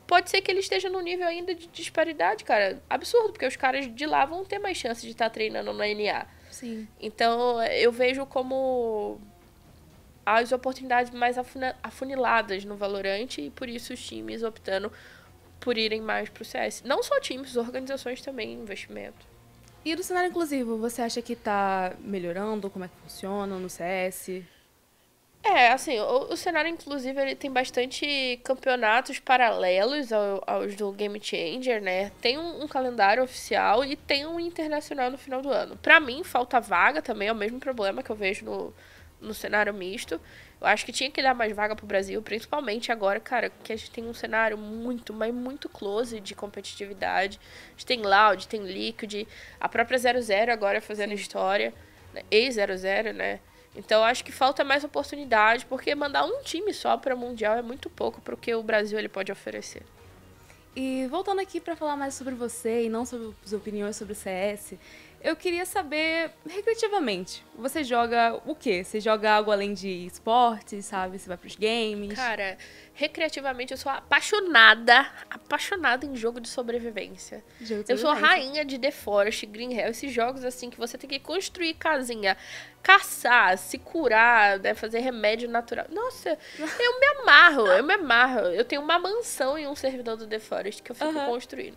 pode 0.07 0.29
ser 0.31 0.41
que 0.41 0.51
ele 0.51 0.61
esteja 0.61 0.91
num 0.91 1.01
nível 1.01 1.27
ainda 1.27 1.55
de 1.55 1.67
disparidade, 1.69 2.45
cara. 2.45 2.83
Absurdo, 2.91 3.33
porque 3.33 3.47
os 3.47 3.57
caras 3.57 3.93
de 3.95 4.05
lá 4.05 4.25
vão 4.25 4.45
ter 4.45 4.59
mais 4.59 4.77
chance 4.77 5.01
de 5.01 5.13
estar 5.13 5.27
tá 5.27 5.31
treinando 5.31 5.73
no 5.73 5.79
NA. 5.79 6.27
Sim. 6.51 6.89
Então, 7.01 7.63
eu 7.63 7.93
vejo 7.93 8.27
como 8.27 9.21
as 10.27 10.53
oportunidades 10.53 11.11
mais 11.11 11.37
afuniladas 11.83 12.65
no 12.65 12.77
Valorante 12.77 13.41
e 13.41 13.51
por 13.51 13.67
isso 13.67 13.95
os 13.95 14.07
times 14.07 14.43
optando 14.43 14.93
por 15.61 15.77
irem 15.77 16.01
mais 16.01 16.29
pro 16.29 16.45
CS. 16.45 16.83
Não 16.85 17.03
só 17.03 17.21
times, 17.21 17.57
organizações 17.57 18.21
também, 18.21 18.53
investimento. 18.53 19.27
E 19.85 19.95
do 19.95 20.03
cenário 20.03 20.31
inclusivo, 20.31 20.77
você 20.77 21.03
acha 21.03 21.23
que 21.23 21.35
tá 21.35 21.95
melhorando? 22.01 22.69
Como 22.69 22.85
é 22.85 22.89
que 22.89 22.97
funciona 23.03 23.59
no 23.59 23.71
CS? 23.71 24.43
É, 25.43 25.71
assim, 25.71 25.99
o, 25.99 26.33
o, 26.33 26.37
cenário, 26.37 26.71
inclusive, 26.71 27.21
ele 27.21 27.35
tem 27.35 27.51
bastante 27.51 28.39
campeonatos 28.45 29.19
paralelos 29.19 30.13
ao, 30.13 30.43
aos 30.47 30.75
do 30.75 30.93
Game 30.93 31.19
Changer, 31.23 31.81
né? 31.81 32.11
Tem 32.21 32.37
um, 32.37 32.65
um, 32.65 32.69
calendário 32.69 33.23
oficial 33.23 33.85
e 33.85 33.97
tem 33.97 34.27
um 34.27 34.39
internacional 34.41 35.11
no 35.11 35.17
final 35.17 35.41
do 35.41 35.51
ano. 35.51 35.77
Para 35.77 36.01
mim, 36.01 36.25
falta 36.25 36.61
vaga 36.61 37.01
também, 37.01 37.29
é 37.29 37.33
o 37.33 37.37
mesmo 37.37 37.61
problema 37.61 38.03
que 38.03 38.11
eu 38.11 38.17
vejo 38.17 38.45
no, 38.45 38.75
no 39.21 39.35
cenário 39.35 39.73
misto. 39.75 40.21
Eu 40.61 40.67
acho 40.67 40.85
que 40.85 40.93
tinha 40.93 41.11
que 41.11 41.23
dar 41.23 41.35
mais 41.35 41.55
vaga 41.55 41.77
pro 41.77 41.87
Brasil, 41.87 42.21
principalmente 42.21 42.91
agora, 42.91 43.21
cara, 43.21 43.51
que 43.63 43.73
a 43.73 43.77
gente 43.77 43.91
tem 43.91 44.05
um 44.05 44.15
cenário 44.15 44.59
muito, 44.59 45.13
mas 45.13 45.33
muito 45.33 45.69
close 45.69 46.21
de 46.21 46.35
competitividade. 46.35 47.39
A 47.69 47.71
gente 47.71 47.87
tem 47.87 48.03
Loud, 48.03 48.49
tem 48.49 48.63
Liquid, 48.65 49.27
a 49.61 49.69
própria 49.69 49.99
00 49.99 50.53
agora 50.53 50.81
fazendo 50.81 51.11
Sim. 51.11 51.17
história, 51.17 51.75
né? 52.13 52.23
E00, 52.31 53.13
né? 53.13 53.41
Então 53.77 54.03
acho 54.03 54.25
que 54.25 54.33
falta 54.33 54.65
mais 54.65 54.83
oportunidade, 54.83 55.65
porque 55.67 55.95
mandar 55.95 56.25
um 56.25 56.43
time 56.43 56.75
só 56.75 56.97
para 56.97 57.15
mundial 57.15 57.57
é 57.57 57.63
muito 57.63 57.89
pouco 57.89 58.21
para 58.21 58.35
o 58.35 58.37
que 58.37 58.53
o 58.55 58.63
Brasil 58.63 58.99
ele 58.99 59.09
pode 59.09 59.31
oferecer. 59.31 59.83
E 60.75 61.07
voltando 61.09 61.41
aqui 61.41 61.61
para 61.61 61.75
falar 61.77 61.97
mais 61.97 62.15
sobre 62.15 62.35
você 62.35 62.85
e 62.85 62.89
não 62.89 63.05
sobre 63.05 63.35
as 63.45 63.53
opiniões 63.53 63.97
sobre 63.97 64.13
o 64.13 64.17
CS, 64.17 64.75
eu 65.21 65.35
queria 65.35 65.67
saber, 65.67 66.31
recreativamente, 66.49 67.45
você 67.57 67.83
joga 67.83 68.41
o 68.47 68.55
quê? 68.55 68.85
Você 68.85 69.01
joga 69.01 69.33
algo 69.33 69.51
além 69.51 69.75
de 69.75 69.89
esportes, 70.07 70.85
sabe? 70.87 71.19
Você 71.19 71.27
vai 71.27 71.37
pros 71.37 71.57
games? 71.57 72.15
Cara, 72.15 72.57
recreativamente 72.95 73.73
eu 73.73 73.77
sou 73.77 73.91
apaixonada, 73.91 75.11
apaixonada 75.29 76.07
em 76.07 76.15
jogo 76.15 76.41
de 76.41 76.49
sobrevivência. 76.49 77.43
Jogo 77.61 77.83
de 77.83 77.93
eu 77.93 77.99
sou 77.99 78.13
rainha 78.15 78.65
de 78.65 78.79
The 78.79 78.93
Forest, 78.93 79.47
Green 79.47 79.75
Hell, 79.75 79.91
esses 79.91 80.13
jogos 80.13 80.45
assim 80.45 80.71
que 80.71 80.79
você 80.79 80.97
tem 80.97 81.11
que 81.11 81.19
construir 81.19 81.75
casinha, 81.75 82.37
caçar, 82.81 83.59
se 83.59 83.77
curar, 83.77 84.61
né, 84.61 84.73
fazer 84.73 85.01
remédio 85.01 85.49
natural. 85.49 85.87
Nossa, 85.91 86.39
eu 86.59 87.01
me 87.01 87.07
amarro, 87.21 87.67
eu 87.67 87.83
me 87.83 87.95
amarro. 87.95 88.47
Eu 88.47 88.65
tenho 88.65 88.83
uma 88.83 88.99
mansão 88.99 89.59
em 89.59 89.67
um 89.67 89.75
servidor 89.75 90.17
do 90.17 90.29
The 90.29 90.39
Forest 90.39 90.83
que 90.83 90.93
eu 90.93 90.97
fico 90.97 91.11
uhum. 91.11 91.27
construindo. 91.27 91.77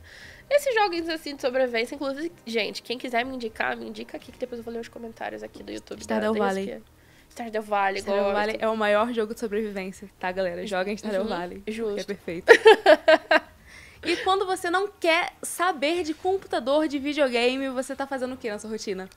Esses 0.51 0.75
joguinhos 0.75 1.07
assim 1.07 1.33
de 1.33 1.41
sobrevivência, 1.41 1.95
inclusive, 1.95 2.29
gente, 2.45 2.83
quem 2.83 2.97
quiser 2.97 3.23
me 3.23 3.33
indicar, 3.33 3.77
me 3.77 3.87
indica 3.87 4.17
aqui 4.17 4.33
que 4.33 4.37
depois 4.37 4.59
eu 4.59 4.65
vou 4.65 4.73
ler 4.73 4.81
os 4.81 4.89
comentários 4.89 5.41
aqui 5.41 5.63
do 5.63 5.71
YouTube. 5.71 6.01
Stardew 6.01 6.33
Valley. 6.33 6.83
Stardew 7.29 7.61
Valley, 7.61 8.01
Stardew 8.01 8.33
Valley 8.33 8.57
é 8.59 8.67
o 8.67 8.75
maior 8.75 9.13
jogo 9.13 9.33
de 9.33 9.39
sobrevivência, 9.39 10.09
tá, 10.19 10.29
galera? 10.29 10.67
Joga 10.67 10.91
em 10.91 10.97
Stardew 10.97 11.21
uhum, 11.21 11.29
Valley. 11.29 11.63
Justo. 11.65 12.01
é 12.01 12.03
perfeito. 12.03 12.51
e 14.03 14.17
quando 14.17 14.45
você 14.45 14.69
não 14.69 14.89
quer 14.89 15.31
saber 15.41 16.03
de 16.03 16.13
computador, 16.13 16.85
de 16.89 16.99
videogame, 16.99 17.69
você 17.69 17.95
tá 17.95 18.05
fazendo 18.05 18.33
o 18.33 18.37
que 18.37 18.49
na 18.49 18.59
sua 18.59 18.71
rotina? 18.71 19.09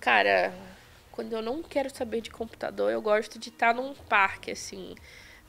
Cara, 0.00 0.52
quando 1.10 1.32
eu 1.32 1.40
não 1.40 1.62
quero 1.62 1.88
saber 1.88 2.20
de 2.20 2.30
computador, 2.30 2.92
eu 2.92 3.00
gosto 3.00 3.38
de 3.38 3.48
estar 3.48 3.74
tá 3.74 3.80
num 3.80 3.94
parque, 3.94 4.50
assim 4.50 4.94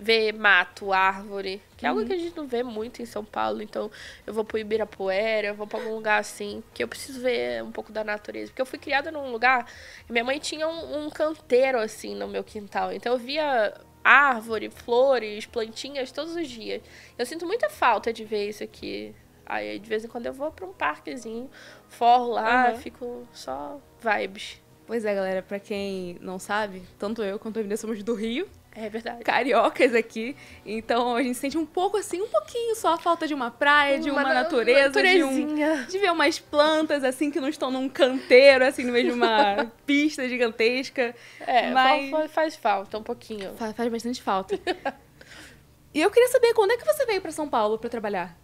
ver 0.03 0.33
mato, 0.33 0.91
árvore, 0.91 1.61
que 1.77 1.85
é 1.85 1.89
algo 1.89 2.01
uhum. 2.01 2.07
que 2.07 2.13
a 2.13 2.17
gente 2.17 2.35
não 2.35 2.45
vê 2.45 2.61
muito 2.61 3.01
em 3.01 3.05
São 3.05 3.23
Paulo. 3.23 3.61
Então, 3.61 3.89
eu 4.27 4.33
vou 4.33 4.43
pro 4.43 4.57
Ibirapuera, 4.57 5.47
eu 5.47 5.55
vou 5.55 5.65
pra 5.65 5.79
algum 5.79 5.95
lugar 5.95 6.19
assim, 6.19 6.61
que 6.73 6.83
eu 6.83 6.87
preciso 6.87 7.21
ver 7.21 7.63
um 7.63 7.71
pouco 7.71 7.91
da 7.91 8.03
natureza. 8.03 8.51
Porque 8.51 8.61
eu 8.61 8.65
fui 8.65 8.77
criada 8.77 9.11
num 9.11 9.31
lugar, 9.31 9.65
minha 10.09 10.23
mãe 10.23 10.39
tinha 10.39 10.67
um, 10.67 11.05
um 11.05 11.09
canteiro 11.09 11.79
assim 11.79 12.15
no 12.15 12.27
meu 12.27 12.43
quintal. 12.43 12.91
Então, 12.91 13.13
eu 13.13 13.17
via 13.17 13.73
árvore, 14.03 14.69
flores, 14.69 15.45
plantinhas 15.45 16.11
todos 16.11 16.35
os 16.35 16.49
dias. 16.49 16.81
Eu 17.17 17.25
sinto 17.25 17.47
muita 17.47 17.69
falta 17.69 18.11
de 18.11 18.25
ver 18.25 18.49
isso 18.49 18.63
aqui. 18.63 19.15
Aí, 19.45 19.79
de 19.79 19.87
vez 19.87 20.03
em 20.03 20.07
quando, 20.07 20.25
eu 20.25 20.33
vou 20.33 20.51
pra 20.51 20.65
um 20.65 20.73
parquezinho, 20.73 21.49
forro 21.87 22.33
lá, 22.33 22.71
uhum. 22.71 22.77
fico 22.77 23.27
só 23.31 23.79
vibes. 24.01 24.61
Pois 24.85 25.05
é, 25.05 25.15
galera, 25.15 25.41
pra 25.41 25.59
quem 25.59 26.17
não 26.19 26.37
sabe, 26.37 26.83
tanto 26.99 27.23
eu 27.23 27.39
quanto 27.39 27.57
a 27.57 27.59
Emília 27.61 27.77
somos 27.77 28.03
do 28.03 28.13
Rio. 28.13 28.47
É 28.75 28.89
verdade. 28.89 29.23
Cariocas 29.23 29.93
aqui. 29.93 30.35
Então 30.65 31.15
a 31.15 31.21
gente 31.21 31.37
sente 31.37 31.57
um 31.57 31.65
pouco 31.65 31.97
assim, 31.97 32.21
um 32.21 32.27
pouquinho 32.27 32.75
só 32.75 32.93
a 32.93 32.97
falta 32.97 33.27
de 33.27 33.33
uma 33.33 33.51
praia, 33.51 33.99
de 33.99 34.09
uma, 34.09 34.23
natureza, 34.23 35.01
de, 35.01 35.23
um, 35.23 35.55
de 35.85 35.99
ver 35.99 36.11
umas 36.11 36.39
plantas 36.39 37.03
assim 37.03 37.29
que 37.29 37.39
não 37.39 37.49
estão 37.49 37.69
num 37.69 37.87
canteiro, 37.87 38.65
assim, 38.65 38.83
no 38.83 38.91
meio 38.91 39.05
de 39.05 39.11
uma 39.11 39.71
pista 39.85 40.27
gigantesca. 40.27 41.13
É, 41.39 41.69
mas 41.71 42.31
faz 42.31 42.55
falta 42.55 42.97
um 42.97 43.03
pouquinho. 43.03 43.53
Faz, 43.55 43.75
faz 43.75 43.91
bastante 43.91 44.21
falta. 44.21 44.59
e 45.93 46.01
eu 46.01 46.09
queria 46.09 46.29
saber 46.29 46.53
quando 46.53 46.71
é 46.71 46.77
que 46.77 46.85
você 46.85 47.05
veio 47.05 47.21
para 47.21 47.31
São 47.31 47.47
Paulo 47.47 47.77
para 47.77 47.89
trabalhar? 47.89 48.35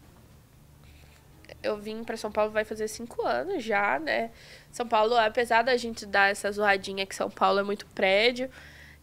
Eu 1.64 1.78
vim 1.78 2.04
para 2.04 2.16
São 2.16 2.32
Paulo 2.32 2.52
vai 2.52 2.64
fazer 2.64 2.88
cinco 2.88 3.26
anos 3.26 3.64
já, 3.64 4.00
né? 4.00 4.30
São 4.72 4.88
Paulo, 4.88 5.18
apesar 5.18 5.64
da 5.64 5.76
gente 5.76 6.06
dar 6.06 6.30
essa 6.30 6.52
zoadinha 6.52 7.06
que 7.06 7.16
São 7.16 7.30
Paulo 7.30 7.60
é 7.60 7.64
muito 7.64 7.86
prédio, 7.88 8.50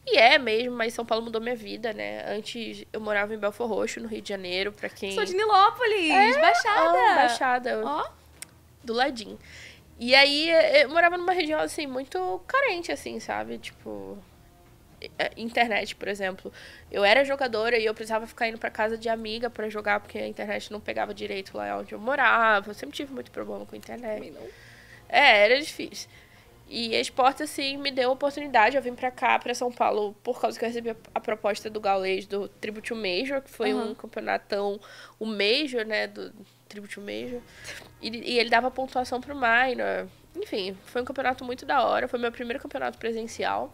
e 0.06 0.16
é 0.16 0.38
mesmo, 0.38 0.76
mas 0.76 0.94
São 0.94 1.04
Paulo 1.04 1.24
mudou 1.24 1.40
minha 1.40 1.56
vida, 1.56 1.92
né? 1.92 2.24
Antes 2.32 2.84
eu 2.92 3.00
morava 3.00 3.34
em 3.34 3.38
Belfor 3.38 3.68
Roxo, 3.68 3.98
no 4.00 4.06
Rio 4.06 4.22
de 4.22 4.28
Janeiro, 4.28 4.72
pra 4.72 4.88
quem. 4.88 5.12
Sou 5.12 5.24
de 5.24 5.34
Nilópolis, 5.34 6.10
é? 6.10 6.40
Baixada. 6.40 6.90
Oh, 6.90 7.14
baixada. 7.16 7.82
Ó. 7.84 8.08
Do 8.84 8.92
ladinho. 8.92 9.36
E 9.98 10.14
aí 10.14 10.48
eu 10.80 10.88
morava 10.90 11.16
numa 11.16 11.32
região, 11.32 11.58
assim, 11.58 11.86
muito 11.86 12.40
carente, 12.46 12.92
assim, 12.92 13.18
sabe? 13.18 13.58
Tipo. 13.58 14.16
É, 15.18 15.32
internet, 15.36 15.96
por 15.96 16.06
exemplo. 16.06 16.52
Eu 16.90 17.04
era 17.04 17.24
jogadora 17.24 17.76
e 17.76 17.84
eu 17.84 17.92
precisava 17.92 18.26
ficar 18.28 18.48
indo 18.48 18.58
para 18.58 18.70
casa 18.70 18.96
de 18.96 19.08
amiga 19.08 19.50
para 19.50 19.68
jogar, 19.68 19.98
porque 19.98 20.18
a 20.18 20.28
internet 20.28 20.70
não 20.70 20.80
pegava 20.80 21.12
direito 21.12 21.56
lá 21.56 21.78
onde 21.78 21.92
eu 21.92 21.98
morava. 21.98 22.70
Eu 22.70 22.74
sempre 22.74 22.94
tive 22.94 23.12
muito 23.12 23.30
problema 23.32 23.66
com 23.66 23.74
a 23.74 23.78
internet. 23.78 24.14
Também 24.14 24.30
não. 24.30 24.46
É, 25.08 25.44
era 25.44 25.60
difícil. 25.60 26.08
E 26.68 26.96
a 26.96 27.00
esporte, 27.00 27.44
assim, 27.44 27.76
me 27.76 27.92
deu 27.92 28.10
a 28.10 28.12
oportunidade. 28.12 28.76
Eu 28.76 28.82
vim 28.82 28.94
pra 28.94 29.10
cá, 29.10 29.38
pra 29.38 29.54
São 29.54 29.70
Paulo, 29.70 30.16
por 30.22 30.40
causa 30.40 30.58
que 30.58 30.64
eu 30.64 30.68
recebi 30.68 30.96
a 31.14 31.20
proposta 31.20 31.70
do 31.70 31.80
Gaulês 31.80 32.26
do 32.26 32.48
Tribute 32.48 32.92
Major, 32.92 33.40
que 33.40 33.50
foi 33.50 33.72
uhum. 33.72 33.90
um 33.90 33.94
campeonatão, 33.94 34.80
o 35.18 35.26
Major, 35.26 35.84
né, 35.86 36.08
do 36.08 36.32
Tribute 36.68 36.98
Major. 36.98 37.40
E, 38.02 38.08
e 38.08 38.38
ele 38.38 38.50
dava 38.50 38.70
pontuação 38.70 39.20
pro 39.20 39.34
minor. 39.34 40.08
Enfim, 40.34 40.76
foi 40.86 41.02
um 41.02 41.04
campeonato 41.04 41.44
muito 41.44 41.64
da 41.64 41.84
hora. 41.84 42.08
Foi 42.08 42.18
meu 42.18 42.32
primeiro 42.32 42.60
campeonato 42.60 42.98
presencial. 42.98 43.72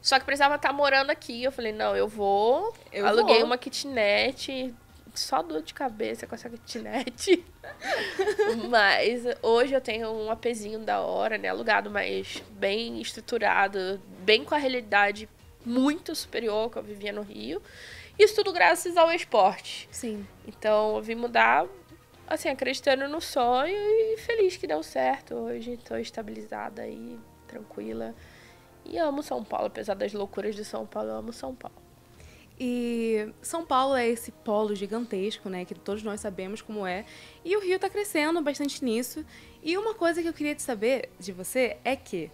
Só 0.00 0.18
que 0.18 0.24
precisava 0.24 0.54
estar 0.54 0.72
morando 0.72 1.10
aqui. 1.10 1.42
Eu 1.42 1.50
falei, 1.50 1.72
não, 1.72 1.96
eu 1.96 2.06
vou. 2.06 2.72
Eu 2.92 3.04
Aluguei 3.04 3.38
vou. 3.38 3.46
uma 3.46 3.58
kitnet, 3.58 4.72
só 5.18 5.42
dor 5.42 5.62
de 5.62 5.74
cabeça 5.74 6.26
com 6.26 6.34
essa 6.34 6.48
kitnet. 6.48 7.44
mas 8.70 9.24
hoje 9.42 9.74
eu 9.74 9.80
tenho 9.80 10.10
um 10.10 10.30
apezinho 10.30 10.78
da 10.78 11.00
hora, 11.00 11.36
né? 11.36 11.48
Alugado, 11.48 11.90
mas 11.90 12.42
bem 12.50 13.00
estruturado, 13.00 14.00
bem 14.20 14.44
com 14.44 14.54
a 14.54 14.58
realidade 14.58 15.28
muito 15.64 16.14
superior 16.14 16.70
que 16.70 16.78
eu 16.78 16.82
vivia 16.82 17.12
no 17.12 17.22
Rio. 17.22 17.60
Isso 18.18 18.34
tudo 18.34 18.52
graças 18.52 18.96
ao 18.96 19.12
esporte. 19.12 19.88
Sim. 19.90 20.26
Então 20.46 20.96
eu 20.96 21.02
vim 21.02 21.14
mudar, 21.14 21.66
assim, 22.26 22.48
acreditando 22.48 23.08
no 23.08 23.20
sonho 23.20 23.76
e 23.76 24.16
feliz 24.18 24.56
que 24.56 24.66
deu 24.66 24.82
certo. 24.82 25.34
Hoje 25.34 25.72
estou 25.72 25.98
estabilizada 25.98 26.82
aí, 26.82 27.18
tranquila. 27.46 28.14
E 28.84 28.98
amo 28.98 29.22
São 29.22 29.44
Paulo, 29.44 29.66
apesar 29.66 29.94
das 29.94 30.12
loucuras 30.12 30.56
de 30.56 30.64
São 30.64 30.86
Paulo, 30.86 31.10
eu 31.10 31.16
amo 31.16 31.32
São 31.32 31.54
Paulo. 31.54 31.87
E 32.60 33.32
São 33.40 33.64
Paulo 33.64 33.94
é 33.94 34.08
esse 34.08 34.32
polo 34.32 34.74
gigantesco, 34.74 35.48
né, 35.48 35.64
que 35.64 35.74
todos 35.74 36.02
nós 36.02 36.20
sabemos 36.20 36.60
como 36.60 36.86
é. 36.86 37.04
E 37.44 37.56
o 37.56 37.60
Rio 37.60 37.76
está 37.76 37.88
crescendo 37.88 38.42
bastante 38.42 38.84
nisso. 38.84 39.24
E 39.62 39.78
uma 39.78 39.94
coisa 39.94 40.20
que 40.20 40.28
eu 40.28 40.32
queria 40.32 40.54
te 40.54 40.62
saber 40.62 41.10
de 41.20 41.32
você 41.32 41.76
é 41.84 41.94
que, 41.94 42.30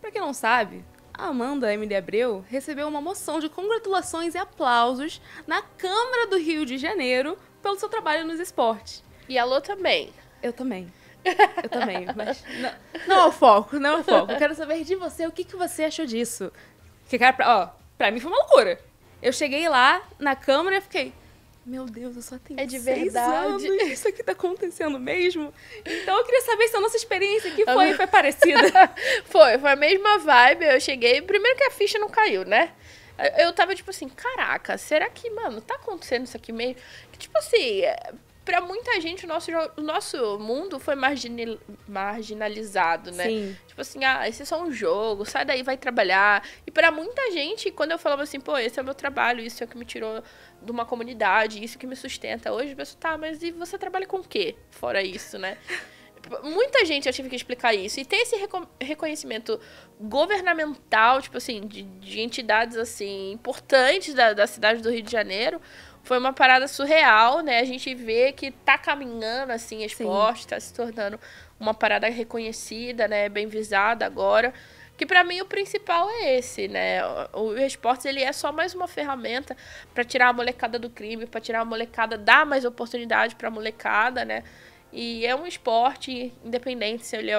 para 0.00 0.10
quem 0.10 0.20
não 0.20 0.34
sabe, 0.34 0.84
a 1.14 1.26
Amanda 1.26 1.72
Emily 1.72 1.96
Abreu 1.96 2.44
recebeu 2.48 2.86
uma 2.86 3.00
moção 3.00 3.40
de 3.40 3.48
congratulações 3.48 4.34
e 4.34 4.38
aplausos 4.38 5.20
na 5.46 5.62
Câmara 5.62 6.26
do 6.26 6.38
Rio 6.38 6.66
de 6.66 6.76
Janeiro 6.76 7.38
pelo 7.62 7.78
seu 7.78 7.88
trabalho 7.88 8.26
nos 8.26 8.38
esportes. 8.38 9.02
E 9.28 9.38
a 9.38 9.44
Lô 9.44 9.60
também. 9.60 10.12
Eu 10.42 10.52
também. 10.52 10.92
Eu 11.62 11.68
também, 11.68 12.06
mas 12.14 12.44
não, 12.60 12.72
não 13.08 13.20
é 13.22 13.26
o 13.26 13.32
foco, 13.32 13.78
não 13.78 13.90
é 13.90 14.00
o 14.00 14.04
foco. 14.04 14.32
Eu 14.32 14.38
quero 14.38 14.54
saber 14.54 14.84
de 14.84 14.94
você 14.94 15.26
o 15.26 15.32
que, 15.32 15.42
que 15.42 15.56
você 15.56 15.84
achou 15.84 16.06
disso. 16.06 16.52
Que, 17.08 17.18
cara, 17.18 17.32
pra, 17.32 17.58
ó, 17.58 17.68
pra 17.98 18.10
mim 18.10 18.20
foi 18.20 18.30
uma 18.30 18.38
loucura. 18.38 18.80
Eu 19.22 19.32
cheguei 19.32 19.68
lá 19.68 20.02
na 20.18 20.36
câmera 20.36 20.78
e 20.78 20.80
fiquei, 20.80 21.12
meu 21.68 21.84
Deus, 21.84 22.16
eu 22.16 22.22
só 22.22 22.38
tenho 22.38 22.58
É 22.58 22.64
de 22.64 22.78
verdade. 22.78 23.66
Anos, 23.66 23.82
isso 23.92 24.08
aqui 24.08 24.22
tá 24.22 24.32
acontecendo 24.32 24.98
mesmo? 24.98 25.52
Então 25.84 26.16
eu 26.16 26.24
queria 26.24 26.40
saber 26.42 26.68
se 26.68 26.76
a 26.76 26.80
nossa 26.80 26.96
experiência 26.96 27.52
aqui 27.52 27.64
foi, 27.64 27.94
foi 27.94 28.06
parecida. 28.06 28.90
foi, 29.26 29.58
foi 29.58 29.70
a 29.70 29.76
mesma 29.76 30.18
vibe. 30.18 30.64
Eu 30.64 30.80
cheguei, 30.80 31.20
primeiro 31.20 31.58
que 31.58 31.64
a 31.64 31.70
ficha 31.70 31.98
não 31.98 32.08
caiu, 32.08 32.44
né? 32.44 32.72
Eu 33.36 33.52
tava 33.52 33.74
tipo 33.74 33.90
assim, 33.90 34.08
caraca, 34.08 34.78
será 34.78 35.10
que, 35.10 35.28
mano, 35.30 35.60
tá 35.60 35.74
acontecendo 35.74 36.24
isso 36.24 36.36
aqui 36.36 36.52
mesmo? 36.52 36.76
Que, 37.10 37.18
tipo 37.18 37.36
assim, 37.36 37.82
para 38.48 38.62
muita 38.62 38.98
gente, 38.98 39.26
o 39.26 39.28
nosso, 39.28 39.50
o 39.76 39.82
nosso 39.82 40.38
mundo 40.38 40.78
foi 40.78 40.94
marginal, 40.94 41.58
marginalizado, 41.86 43.12
né? 43.12 43.26
Sim. 43.26 43.56
Tipo 43.66 43.82
assim, 43.82 44.02
ah, 44.06 44.26
esse 44.26 44.40
é 44.40 44.44
só 44.46 44.62
um 44.62 44.72
jogo, 44.72 45.26
sai 45.26 45.44
daí, 45.44 45.62
vai 45.62 45.76
trabalhar. 45.76 46.42
E 46.66 46.70
para 46.70 46.90
muita 46.90 47.30
gente, 47.30 47.70
quando 47.70 47.90
eu 47.90 47.98
falava 47.98 48.22
assim, 48.22 48.40
pô, 48.40 48.56
esse 48.56 48.78
é 48.78 48.82
o 48.82 48.84
meu 48.86 48.94
trabalho, 48.94 49.42
isso 49.42 49.62
é 49.62 49.66
o 49.66 49.68
que 49.68 49.76
me 49.76 49.84
tirou 49.84 50.22
de 50.62 50.72
uma 50.72 50.86
comunidade, 50.86 51.62
isso 51.62 51.78
que 51.78 51.86
me 51.86 51.94
sustenta. 51.94 52.50
Hoje, 52.50 52.72
a 52.72 52.76
pessoa, 52.76 52.98
tá, 52.98 53.18
mas 53.18 53.42
e 53.42 53.50
você 53.50 53.76
trabalha 53.76 54.06
com 54.06 54.16
o 54.16 54.24
quê? 54.24 54.56
Fora 54.70 55.02
isso, 55.02 55.36
né? 55.36 55.58
Muita 56.42 56.86
gente 56.86 57.06
eu 57.06 57.12
tive 57.12 57.28
que 57.28 57.36
explicar 57.36 57.74
isso. 57.74 58.00
E 58.00 58.04
ter 58.04 58.16
esse 58.16 58.36
reconhecimento 58.80 59.60
governamental, 60.00 61.20
tipo 61.20 61.36
assim, 61.36 61.66
de, 61.66 61.82
de 61.82 62.20
entidades 62.20 62.78
assim 62.78 63.32
importantes 63.32 64.14
da, 64.14 64.32
da 64.32 64.46
cidade 64.46 64.82
do 64.82 64.90
Rio 64.90 65.02
de 65.02 65.12
Janeiro, 65.12 65.60
foi 66.08 66.18
uma 66.18 66.32
parada 66.32 66.66
surreal, 66.66 67.40
né? 67.40 67.60
A 67.60 67.64
gente 67.64 67.94
vê 67.94 68.32
que 68.32 68.50
tá 68.50 68.78
caminhando, 68.78 69.52
assim, 69.52 69.84
esporte, 69.84 70.44
Sim. 70.44 70.48
tá 70.48 70.58
se 70.58 70.72
tornando 70.72 71.20
uma 71.60 71.74
parada 71.74 72.08
reconhecida, 72.08 73.06
né? 73.06 73.28
Bem 73.28 73.46
visada 73.46 74.06
agora. 74.06 74.54
Que 74.96 75.04
para 75.04 75.22
mim 75.22 75.42
o 75.42 75.44
principal 75.44 76.08
é 76.08 76.38
esse, 76.38 76.66
né? 76.66 77.00
O 77.34 77.52
esportes 77.58 78.06
ele 78.06 78.22
é 78.22 78.32
só 78.32 78.50
mais 78.50 78.74
uma 78.74 78.88
ferramenta 78.88 79.54
para 79.92 80.02
tirar 80.02 80.28
a 80.28 80.32
molecada 80.32 80.78
do 80.78 80.88
crime, 80.88 81.26
para 81.26 81.42
tirar 81.42 81.60
a 81.60 81.64
molecada, 81.66 82.16
dar 82.16 82.46
mais 82.46 82.64
oportunidade 82.64 83.36
para 83.36 83.48
a 83.48 83.50
molecada, 83.50 84.24
né? 84.24 84.44
E 84.90 85.26
é 85.26 85.36
um 85.36 85.46
esporte 85.46 86.32
independente 86.42 87.04
se 87.04 87.18
ele 87.18 87.30
é 87.30 87.38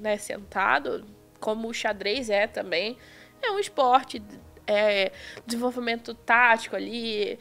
né, 0.00 0.18
sentado, 0.18 1.06
como 1.38 1.68
o 1.68 1.72
xadrez 1.72 2.28
é 2.28 2.48
também. 2.48 2.98
É 3.40 3.52
um 3.52 3.58
esporte, 3.60 4.20
é 4.66 5.12
desenvolvimento 5.46 6.12
tático 6.12 6.74
ali, 6.74 7.38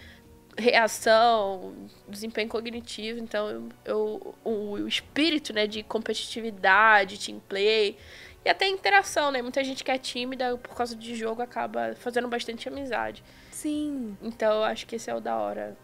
reação, 0.59 1.73
desempenho 2.07 2.49
cognitivo. 2.49 3.19
Então, 3.19 3.69
eu, 3.85 4.35
o, 4.43 4.51
o 4.51 4.87
espírito 4.87 5.53
né, 5.53 5.67
de 5.67 5.83
competitividade, 5.83 7.17
team 7.17 7.39
play 7.47 7.97
e 8.45 8.49
até 8.49 8.67
interação, 8.67 9.31
né? 9.31 9.41
Muita 9.41 9.63
gente 9.63 9.83
que 9.83 9.91
é 9.91 9.97
tímida 9.97 10.57
por 10.57 10.75
causa 10.75 10.95
de 10.95 11.15
jogo 11.15 11.41
acaba 11.41 11.95
fazendo 11.95 12.27
bastante 12.27 12.67
amizade. 12.67 13.23
Sim. 13.51 14.17
Então, 14.21 14.53
eu 14.53 14.63
acho 14.63 14.85
que 14.87 14.95
esse 14.95 15.09
é 15.09 15.15
o 15.15 15.19
da 15.19 15.35
hora 15.37 15.77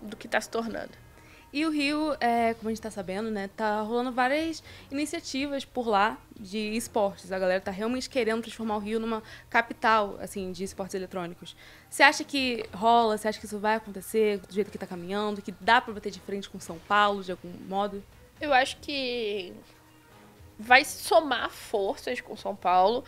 do 0.00 0.16
que 0.16 0.26
está 0.26 0.40
se 0.40 0.50
tornando. 0.50 1.03
E 1.54 1.64
o 1.64 1.70
Rio, 1.70 2.16
é, 2.18 2.52
como 2.54 2.68
a 2.68 2.72
gente 2.72 2.80
está 2.80 2.90
sabendo, 2.90 3.30
né, 3.30 3.48
tá 3.56 3.80
rolando 3.82 4.10
várias 4.10 4.60
iniciativas 4.90 5.64
por 5.64 5.86
lá 5.86 6.18
de 6.36 6.58
esportes. 6.58 7.30
A 7.30 7.38
galera 7.38 7.60
tá 7.60 7.70
realmente 7.70 8.10
querendo 8.10 8.42
transformar 8.42 8.74
o 8.74 8.80
Rio 8.80 8.98
numa 8.98 9.22
capital, 9.48 10.18
assim, 10.20 10.50
de 10.50 10.64
esportes 10.64 10.96
eletrônicos. 10.96 11.54
Você 11.88 12.02
acha 12.02 12.24
que 12.24 12.64
rola? 12.74 13.16
Você 13.16 13.28
acha 13.28 13.38
que 13.38 13.46
isso 13.46 13.60
vai 13.60 13.76
acontecer 13.76 14.38
do 14.38 14.52
jeito 14.52 14.68
que 14.68 14.76
está 14.76 14.84
caminhando? 14.84 15.40
Que 15.40 15.52
dá 15.60 15.80
para 15.80 15.94
bater 15.94 16.10
de 16.10 16.18
frente 16.18 16.50
com 16.50 16.58
São 16.58 16.76
Paulo, 16.88 17.22
de 17.22 17.30
algum 17.30 17.52
modo? 17.68 18.02
Eu 18.40 18.52
acho 18.52 18.78
que 18.78 19.52
vai 20.58 20.84
somar 20.84 21.50
forças 21.50 22.20
com 22.20 22.36
São 22.36 22.56
Paulo. 22.56 23.04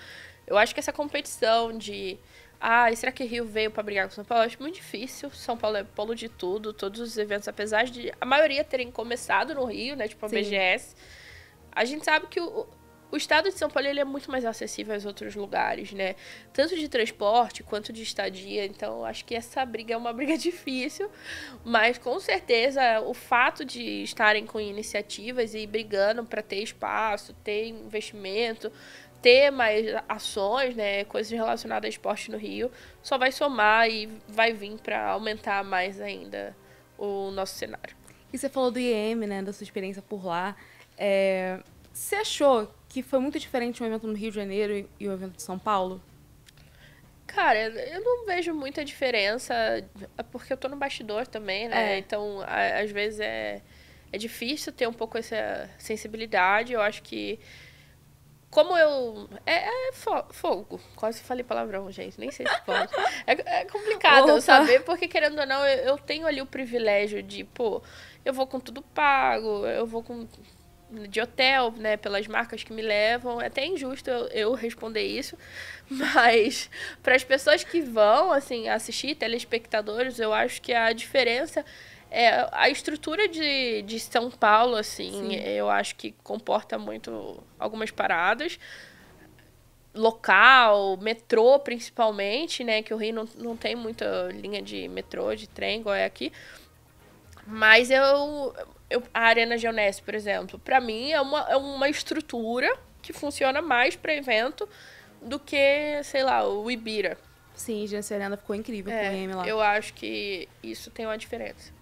Eu 0.47 0.57
acho 0.57 0.73
que 0.73 0.79
essa 0.79 0.93
competição 0.93 1.77
de 1.77 2.17
ah, 2.61 2.95
será 2.95 3.13
que 3.13 3.25
Rio 3.25 3.45
veio 3.45 3.71
para 3.71 3.83
brigar 3.83 4.07
com 4.07 4.15
São 4.15 4.25
Paulo? 4.25 4.43
Eu 4.43 4.47
acho 4.47 4.61
muito 4.61 4.77
difícil. 4.77 5.31
São 5.31 5.57
Paulo 5.57 5.77
é 5.77 5.85
polo 5.85 6.15
de 6.15 6.29
tudo. 6.29 6.73
Todos 6.73 7.01
os 7.01 7.19
eventos, 7.19 7.49
apesar 7.49 7.85
de 7.85 8.13
a 8.21 8.25
maioria 8.25 8.65
terem 8.65 8.91
começado 8.91 9.55
no 9.55 9.65
Rio, 9.65 9.97
né? 9.97 10.09
Tipo 10.09 10.27
a 10.27 10.29
Sim. 10.29 10.37
BGS. 10.37 10.97
A 11.71 11.85
gente 11.85 12.05
sabe 12.05 12.27
que 12.29 12.41
o, 12.41 12.67
o 13.11 13.17
estado 13.17 13.51
de 13.51 13.57
São 13.57 13.71
Paulo 13.71 13.89
ele 13.89 14.01
é 14.01 14.05
muito 14.05 14.31
mais 14.31 14.45
acessível 14.45 14.95
aos 14.95 15.05
outros 15.05 15.35
lugares, 15.35 15.93
né? 15.93 16.17
Tanto 16.53 16.75
de 16.77 16.89
transporte 16.89 17.63
quanto 17.63 17.93
de 17.93 18.03
estadia. 18.03 18.65
Então, 18.65 19.05
acho 19.05 19.25
que 19.25 19.35
essa 19.35 19.65
briga 19.65 19.95
é 19.95 19.97
uma 19.97 20.13
briga 20.13 20.37
difícil. 20.39 21.11
Mas, 21.65 21.99
com 21.99 22.19
certeza, 22.19 23.01
o 23.01 23.15
fato 23.15 23.65
de 23.65 24.03
estarem 24.03 24.47
com 24.47 24.59
iniciativas 24.59 25.55
e 25.55 25.67
brigando 25.67 26.25
para 26.25 26.43
ter 26.43 26.63
espaço, 26.63 27.33
ter 27.45 27.69
investimento, 27.69 28.73
ter 29.27 29.51
mais 29.51 29.87
ações, 30.09 30.77
né, 30.77 31.03
coisas 31.03 31.33
relacionadas 31.33 31.89
ao 31.89 31.91
esporte 31.91 32.31
no 32.31 32.39
Rio, 32.39 32.71
só 33.03 33.19
vai 33.19 33.33
somar 33.33 33.91
e 33.91 34.09
vai 34.29 34.53
vir 34.53 34.79
para 34.79 35.05
aumentar 35.09 35.65
mais 35.65 36.01
ainda 36.01 36.57
o 36.97 37.33
nosso 37.33 37.57
cenário. 37.57 37.97
E 38.33 38.39
você 38.39 38.49
falou 38.49 38.71
do 38.71 38.79
IEM, 38.79 39.17
né, 39.17 39.43
da 39.43 39.53
sua 39.53 39.65
experiência 39.65 40.01
por 40.01 40.25
lá. 40.25 40.55
É... 40.97 41.59
Você 41.93 42.15
achou 42.15 42.73
que 42.89 43.03
foi 43.03 43.19
muito 43.19 43.37
diferente 43.41 43.83
um 43.83 43.87
evento 43.87 44.07
no 44.07 44.13
Rio 44.13 44.31
de 44.31 44.37
Janeiro 44.37 44.89
e 45.01 45.09
o 45.09 45.11
um 45.11 45.15
evento 45.15 45.35
de 45.35 45.43
São 45.43 45.59
Paulo? 45.59 46.01
Cara, 47.27 47.65
eu 47.67 48.05
não 48.05 48.27
vejo 48.27 48.55
muita 48.55 48.85
diferença, 48.85 49.53
é 50.17 50.23
porque 50.23 50.53
eu 50.53 50.57
tô 50.57 50.69
no 50.69 50.77
bastidor 50.77 51.27
também, 51.27 51.67
né? 51.67 51.95
É. 51.95 51.99
Então, 51.99 52.45
às 52.47 52.93
vezes 52.93 53.19
é, 53.19 53.61
é 54.13 54.19
difícil 54.19 54.73
ter 54.73 54.87
um 54.87 54.93
pouco 54.93 55.19
essa 55.19 55.69
sensibilidade. 55.79 56.75
Eu 56.75 56.81
acho 56.81 57.03
que 57.03 57.41
como 58.57 58.75
eu. 58.75 59.29
É, 59.45 59.69
é 59.69 59.93
fogo. 59.93 60.81
Quase 60.95 61.21
falei 61.21 61.45
palavrão, 61.45 61.93
gente. 61.93 62.19
Nem 62.19 62.31
sei 62.31 62.47
se 62.47 62.63
pode. 62.63 62.91
É, 63.27 63.61
é 63.61 63.65
complicado 63.67 64.31
Opa. 64.31 64.41
saber, 64.41 64.81
porque 64.81 65.07
querendo 65.07 65.39
ou 65.39 65.47
não, 65.47 65.63
eu, 65.67 65.89
eu, 65.89 65.99
tenho 65.99 66.27
ali 66.27 66.41
o 66.41 66.47
privilégio 66.47 67.23
de, 67.23 67.45
pô, 67.45 67.83
eu 68.25 68.33
vou 68.33 68.47
com 68.47 68.59
tudo 68.59 68.81
pago, 68.81 69.67
eu 69.67 69.87
vou 69.87 70.03
com. 70.03 70.27
De 70.91 71.21
hotel, 71.21 71.73
né? 71.73 71.99
Pelas 71.99 72.27
marcas 72.27 72.63
que 72.63 72.73
me 72.73 72.81
levam. 72.81 73.43
É 73.43 73.49
até 73.49 73.67
injusto 73.67 74.09
eu, 74.09 74.29
eu 74.29 74.55
responder 74.55 75.03
isso. 75.03 75.37
Mas, 75.91 76.71
para 77.03 77.15
as 77.15 77.25
pessoas 77.25 77.63
que 77.63 77.83
vão, 77.83 78.33
assim, 78.33 78.71
assistir, 78.71 79.17
telespectadores, 79.17 80.19
eu 80.19 80.33
acho 80.33 80.63
que 80.63 80.73
a 80.73 80.93
diferença 80.95 81.63
é, 82.19 82.49
a 82.53 82.71
estrutura 82.71 83.29
de, 83.29 83.83
de 83.83 84.01
São 84.01 84.31
Paulo, 84.31 84.75
assim, 84.77 85.11
Sim. 85.31 85.35
eu 85.35 85.69
acho 85.69 85.97
que 85.97 86.13
comporta 86.23 86.79
muito 86.79 87.43
algumas 87.59 87.91
paradas. 87.91 88.59
Local, 89.95 90.99
metrô 90.99 91.59
principalmente, 91.59 92.63
né? 92.63 92.83
Que 92.83 92.93
o 92.93 92.99
Rio 92.99 93.15
não, 93.15 93.29
não 93.37 93.57
tem 93.57 93.75
muita 93.75 94.29
linha 94.33 94.61
de 94.61 94.89
metrô, 94.89 95.35
de 95.35 95.47
trem, 95.49 95.81
igual 95.81 95.95
é 95.95 96.05
aqui. 96.05 96.31
Mas 97.47 97.91
eu, 97.91 98.55
eu 98.91 99.03
a 99.15 99.21
Arena 99.21 99.57
Geonese, 99.57 100.03
por 100.03 100.15
exemplo, 100.15 100.59
para 100.59 100.81
mim 100.81 101.13
é 101.13 101.21
uma, 101.21 101.41
é 101.49 101.57
uma 101.57 101.89
estrutura 101.89 102.77
que 103.01 103.13
funciona 103.13 103.63
mais 103.63 103.97
para 103.97 104.15
evento 104.15 104.69
do 105.23 105.39
que, 105.39 106.03
sei 106.03 106.23
lá, 106.23 106.47
o 106.47 106.71
Ibira. 106.71 107.17
Sim, 107.55 107.87
Gente 107.87 108.13
Arena 108.13 108.37
ficou 108.37 108.55
incrível 108.55 108.93
É, 108.93 109.05
com 109.09 109.15
o 109.15 109.17
M 109.17 109.35
lá. 109.35 109.47
eu 109.49 109.61
acho 109.63 109.95
que 109.95 110.47
isso 110.63 110.91
tem 110.91 111.07
uma 111.07 111.17
diferença. 111.17 111.76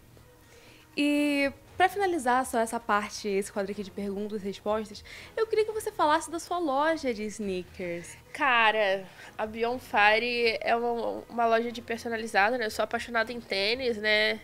E 0.97 1.53
pra 1.77 1.89
finalizar 1.89 2.45
só 2.47 2.59
essa 2.59 2.79
parte, 2.79 3.29
esse 3.29 3.53
quadro 3.53 3.73
aqui 3.73 3.83
de 3.83 3.91
perguntas 3.91 4.43
e 4.43 4.47
respostas, 4.47 5.05
eu 5.37 5.47
queria 5.47 5.65
que 5.65 5.73
você 5.73 5.91
falasse 5.91 6.31
da 6.31 6.39
sua 6.39 6.59
loja 6.59 7.13
de 7.13 7.25
sneakers. 7.25 8.17
Cara, 8.33 9.05
a 9.37 9.47
Beyond 9.47 9.83
Fire 9.83 10.59
é 10.61 10.75
uma, 10.77 11.25
uma 11.29 11.47
loja 11.47 11.73
de 11.73 11.83
personalizada, 11.83 12.57
né? 12.57 12.67
Eu 12.67 12.71
sou 12.71 12.83
apaixonada 12.83 13.33
em 13.33 13.41
tênis, 13.41 13.97
né? 13.97 14.41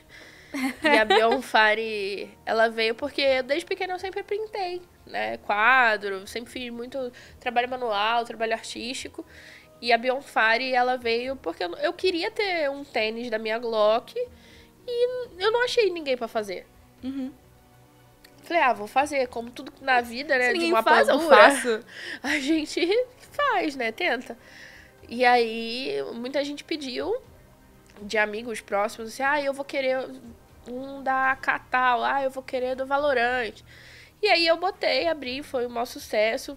E 0.83 0.99
a 0.99 1.05
Beyond 1.05 1.47
Fire, 1.47 2.29
ela 2.45 2.69
veio 2.69 2.93
porque 2.93 3.21
eu, 3.21 3.43
desde 3.45 3.65
pequena 3.65 3.95
eu 3.95 4.01
sempre 4.01 4.25
printei, 4.25 4.83
né? 5.07 5.37
Quadro, 5.37 6.27
sempre 6.27 6.51
fiz 6.51 6.71
muito 6.73 7.13
trabalho 7.39 7.69
manual, 7.69 8.25
trabalho 8.25 8.55
artístico. 8.55 9.25
E 9.81 9.93
a 9.93 9.97
Beyond 9.97 10.25
Fire, 10.25 10.75
ela 10.75 10.97
veio 10.97 11.37
porque 11.37 11.63
eu, 11.63 11.73
eu 11.77 11.93
queria 11.93 12.33
ter 12.33 12.69
um 12.69 12.83
tênis 12.83 13.31
da 13.31 13.39
minha 13.39 13.61
Glock 13.61 14.13
e 14.91 15.43
eu 15.45 15.53
não 15.53 15.65
achei 15.65 15.91
ninguém 15.91 16.17
pra 16.17 16.29
fazer. 16.29 16.67
Uhum. 17.03 17.33
Falei, 18.43 18.63
ah, 18.63 18.73
vou 18.73 18.87
fazer, 18.87 19.29
como 19.29 19.51
tudo 19.51 19.73
na 19.81 20.01
vida, 20.01 20.37
né? 20.37 20.53
Se 20.53 20.59
de 20.59 20.65
uma 20.67 20.83
faz, 20.83 21.09
eu 21.09 21.21
faço. 21.21 21.81
a 22.23 22.39
gente 22.39 22.89
faz, 23.31 23.77
né? 23.77 23.93
Tenta. 23.93 24.37
E 25.09 25.25
aí, 25.25 26.03
muita 26.15 26.45
gente 26.45 26.65
pediu 26.65 27.21
de 28.03 28.19
amigos 28.19 28.61
próximos, 28.61 29.11
assim, 29.11 29.23
ah, 29.23 29.41
eu 29.41 29.53
vou 29.53 29.65
querer 29.65 30.09
um 30.69 31.03
da 31.03 31.37
Catal, 31.37 32.03
ah, 32.03 32.23
eu 32.23 32.31
vou 32.31 32.43
querer 32.43 32.75
do 32.75 32.87
Valorante. 32.87 33.65
E 34.23 34.29
aí 34.29 34.47
eu 34.47 34.57
botei, 34.57 35.07
abri, 35.07 35.43
foi 35.43 35.67
um 35.67 35.71
maior 35.71 35.87
sucesso. 35.87 36.57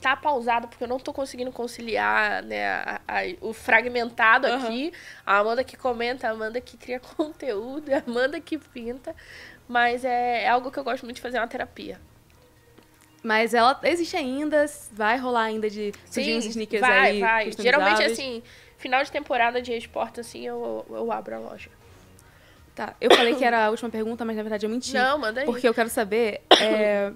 Tá 0.00 0.14
pausado 0.16 0.68
porque 0.68 0.84
eu 0.84 0.88
não 0.88 0.98
tô 0.98 1.12
conseguindo 1.12 1.50
conciliar, 1.50 2.42
né, 2.44 2.66
a- 2.68 3.00
a- 3.08 3.22
o 3.40 3.52
fragmentado 3.52 4.46
Aham. 4.46 4.66
aqui. 4.66 4.92
A 5.26 5.38
Amanda 5.38 5.64
que 5.64 5.76
comenta, 5.76 6.28
a 6.28 6.30
Amanda 6.30 6.60
que 6.60 6.76
cria 6.76 7.00
conteúdo, 7.16 7.90
a 7.92 8.02
Amanda 8.06 8.40
que 8.40 8.58
pinta. 8.58 9.14
Mas 9.66 10.04
é, 10.04 10.44
é 10.44 10.48
algo 10.48 10.70
que 10.70 10.78
eu 10.78 10.84
gosto 10.84 11.04
muito 11.04 11.16
de 11.16 11.22
fazer, 11.22 11.38
é 11.38 11.40
uma 11.40 11.48
terapia. 11.48 12.00
Mas 13.22 13.52
ela 13.52 13.78
existe 13.82 14.16
ainda, 14.16 14.64
vai 14.92 15.18
rolar 15.18 15.42
ainda 15.42 15.68
de 15.68 15.92
surgir 16.06 16.36
uns 16.36 16.46
sneakers 16.46 16.80
vai, 16.80 17.10
aí. 17.10 17.20
vai. 17.20 17.44
customizáveis. 17.46 17.88
Geralmente, 17.98 18.02
assim, 18.12 18.42
final 18.76 19.02
de 19.02 19.10
temporada 19.10 19.60
de 19.60 19.72
esporte, 19.76 20.20
assim, 20.20 20.46
eu, 20.46 20.86
eu 20.88 21.10
abro 21.12 21.34
a 21.34 21.38
loja. 21.38 21.70
Tá, 22.74 22.94
eu 23.00 23.10
falei 23.10 23.34
que 23.34 23.44
era 23.44 23.66
a 23.66 23.70
última 23.70 23.90
pergunta, 23.90 24.24
mas 24.24 24.36
na 24.36 24.42
verdade 24.42 24.64
eu 24.64 24.70
menti. 24.70 24.94
Não, 24.94 25.18
manda 25.18 25.40
aí. 25.40 25.46
Porque 25.46 25.68
eu 25.68 25.74
quero 25.74 25.88
saber 25.90 26.42
é, 26.60 27.12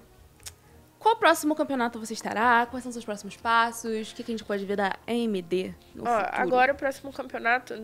qual 1.03 1.17
próximo 1.17 1.55
campeonato 1.55 1.99
você 1.99 2.13
estará, 2.15 2.65
quais 2.71 2.85
são 2.85 2.93
seus 2.93 3.05
próximos 3.05 3.37
passos, 3.37 4.13
o 4.13 4.15
que, 4.15 4.23
que 4.23 4.31
a 4.31 4.35
gente 4.35 4.45
pode 4.45 4.65
ver 4.65 4.77
da 4.77 4.97
AMD 5.07 5.75
no 5.95 6.05
Ó, 6.05 6.07
futuro. 6.07 6.41
agora 6.41 6.73
o 6.73 6.77
próximo 6.77 7.13
campeonato, 7.13 7.75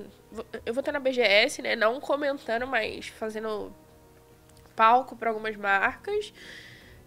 eu 0.65 0.73
vou 0.73 0.81
estar 0.81 0.93
na 0.93 1.01
BGS, 1.01 1.61
né? 1.61 1.75
Não 1.75 2.01
comentando, 2.01 2.67
mas 2.67 3.09
fazendo 3.09 3.73
palco 4.77 5.17
para 5.17 5.31
algumas 5.31 5.57
marcas. 5.57 6.33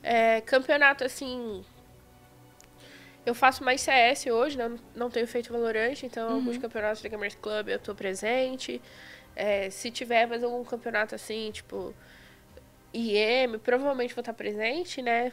É, 0.04 0.42
campeonato, 0.42 1.06
assim. 1.06 1.64
Eu 3.26 3.34
faço 3.34 3.64
mais 3.64 3.80
CS 3.82 4.26
hoje, 4.26 4.58
não, 4.58 4.78
não 4.94 5.10
tenho 5.10 5.28
feito 5.28 5.54
Valorant, 5.54 6.04
então 6.04 6.34
alguns 6.34 6.58
campeonatos 6.58 7.02
da 7.02 7.08
Gamers 7.08 7.36
Club 7.36 7.70
eu 7.70 7.80
tô 7.80 7.96
presente. 7.96 8.82
É, 9.36 9.70
se 9.70 9.90
tiver 9.90 10.26
mais 10.26 10.44
algum 10.44 10.64
campeonato 10.66 11.16
assim, 11.16 11.52
tipo 11.52 11.94
IM, 12.94 13.60
provavelmente 13.60 14.14
vou 14.14 14.22
estar 14.22 14.34
presente, 14.34 15.02
né? 15.02 15.32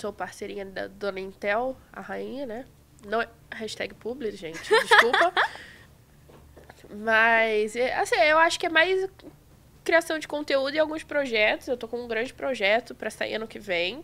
Sou 0.00 0.12
parceirinha 0.12 0.64
da 0.64 0.86
Dona 0.86 1.20
Intel, 1.20 1.76
a 1.92 2.00
rainha, 2.00 2.46
né? 2.46 2.64
Não, 3.06 3.20
é- 3.20 3.28
hashtag 3.52 3.94
publi, 3.94 4.30
gente, 4.32 4.58
desculpa. 4.58 5.32
Mas, 6.90 7.76
é, 7.76 7.94
assim, 7.94 8.16
eu 8.16 8.38
acho 8.38 8.58
que 8.58 8.66
é 8.66 8.68
mais 8.68 9.08
criação 9.84 10.18
de 10.18 10.26
conteúdo 10.26 10.74
e 10.74 10.78
alguns 10.78 11.04
projetos. 11.04 11.68
Eu 11.68 11.76
tô 11.76 11.86
com 11.86 12.02
um 12.02 12.08
grande 12.08 12.32
projeto 12.32 12.94
pra 12.94 13.10
sair 13.10 13.34
ano 13.34 13.46
que 13.46 13.58
vem. 13.58 14.02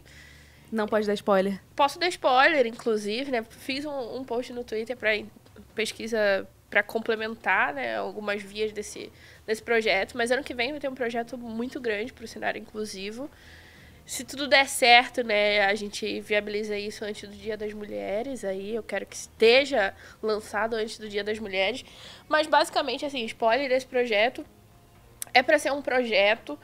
Não 0.70 0.86
pode 0.86 1.06
dar 1.06 1.14
spoiler. 1.14 1.60
Posso 1.74 1.98
dar 1.98 2.08
spoiler, 2.08 2.66
inclusive, 2.66 3.30
né? 3.30 3.44
Fiz 3.48 3.84
um, 3.84 4.16
um 4.16 4.24
post 4.24 4.52
no 4.52 4.64
Twitter 4.64 4.96
para 4.96 5.10
pesquisa 5.74 6.46
para 6.68 6.82
complementar, 6.82 7.72
né, 7.72 7.96
algumas 7.96 8.42
vias 8.42 8.72
desse, 8.72 9.10
desse 9.46 9.62
projeto. 9.62 10.16
Mas 10.16 10.30
ano 10.30 10.42
que 10.42 10.52
vem 10.52 10.72
vai 10.72 10.80
ter 10.80 10.88
um 10.88 10.94
projeto 10.94 11.38
muito 11.38 11.80
grande 11.80 12.12
para 12.12 12.24
o 12.24 12.28
cenário 12.28 12.60
inclusivo. 12.60 13.30
Se 14.06 14.24
tudo 14.24 14.46
der 14.46 14.68
certo, 14.68 15.24
né, 15.24 15.66
a 15.66 15.74
gente 15.74 16.20
viabiliza 16.20 16.78
isso 16.78 17.04
antes 17.04 17.28
do 17.28 17.34
Dia 17.34 17.56
das 17.56 17.72
Mulheres. 17.74 18.44
Aí 18.44 18.72
eu 18.72 18.82
quero 18.82 19.04
que 19.04 19.16
esteja 19.16 19.92
lançado 20.22 20.74
antes 20.74 20.96
do 20.96 21.08
Dia 21.08 21.24
das 21.24 21.40
Mulheres. 21.40 21.84
Mas 22.28 22.46
basicamente, 22.46 23.04
assim, 23.04 23.24
spoiler 23.24 23.68
desse 23.68 23.84
projeto 23.84 24.46
é 25.34 25.42
para 25.42 25.58
ser 25.58 25.72
um 25.72 25.82
projeto 25.82 26.56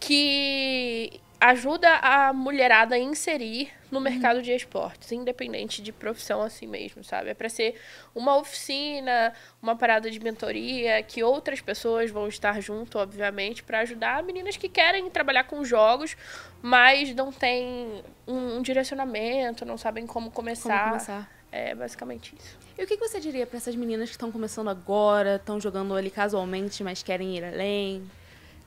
que 0.00 1.20
ajuda 1.40 1.88
a 1.96 2.32
mulherada 2.32 2.94
a 2.94 2.98
inserir 2.98 3.70
no 3.90 4.00
mercado 4.00 4.42
de 4.42 4.52
esportes, 4.52 5.12
independente 5.12 5.80
de 5.80 5.92
profissão 5.92 6.42
assim 6.42 6.66
mesmo, 6.66 7.04
sabe? 7.04 7.30
É 7.30 7.34
para 7.34 7.48
ser 7.48 7.78
uma 8.14 8.36
oficina, 8.36 9.32
uma 9.62 9.76
parada 9.76 10.10
de 10.10 10.18
mentoria 10.18 11.02
que 11.02 11.22
outras 11.22 11.60
pessoas 11.60 12.10
vão 12.10 12.26
estar 12.26 12.60
junto, 12.60 12.98
obviamente, 12.98 13.62
para 13.62 13.80
ajudar 13.80 14.22
meninas 14.22 14.56
que 14.56 14.68
querem 14.68 15.08
trabalhar 15.10 15.44
com 15.44 15.64
jogos, 15.64 16.16
mas 16.60 17.14
não 17.14 17.30
têm 17.30 18.02
um, 18.26 18.56
um 18.56 18.62
direcionamento, 18.62 19.64
não 19.64 19.78
sabem 19.78 20.06
como 20.06 20.26
Como 20.26 20.36
começar. 20.36 20.88
começar. 20.88 21.30
É 21.52 21.74
basicamente 21.74 22.34
isso. 22.36 22.58
E 22.76 22.82
o 22.82 22.86
que 22.86 22.96
você 22.96 23.20
diria 23.20 23.46
pra 23.46 23.56
essas 23.56 23.76
meninas 23.76 24.08
que 24.08 24.16
estão 24.16 24.32
começando 24.32 24.68
agora, 24.68 25.36
estão 25.36 25.60
jogando 25.60 25.94
ali 25.94 26.10
casualmente, 26.10 26.82
mas 26.82 27.02
querem 27.02 27.36
ir 27.36 27.44
além? 27.44 28.10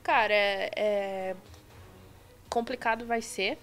Cara, 0.02 0.32
é, 0.32 0.70
é 0.74 1.36
complicado 2.50 3.06
vai 3.06 3.22
ser. 3.22 3.56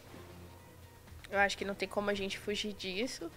Eu 1.30 1.40
acho 1.40 1.58
que 1.58 1.66
não 1.66 1.76
tem 1.76 1.88
como 1.88 2.10
a 2.10 2.14
gente 2.14 2.40
fugir 2.40 2.74
disso. 2.74 3.30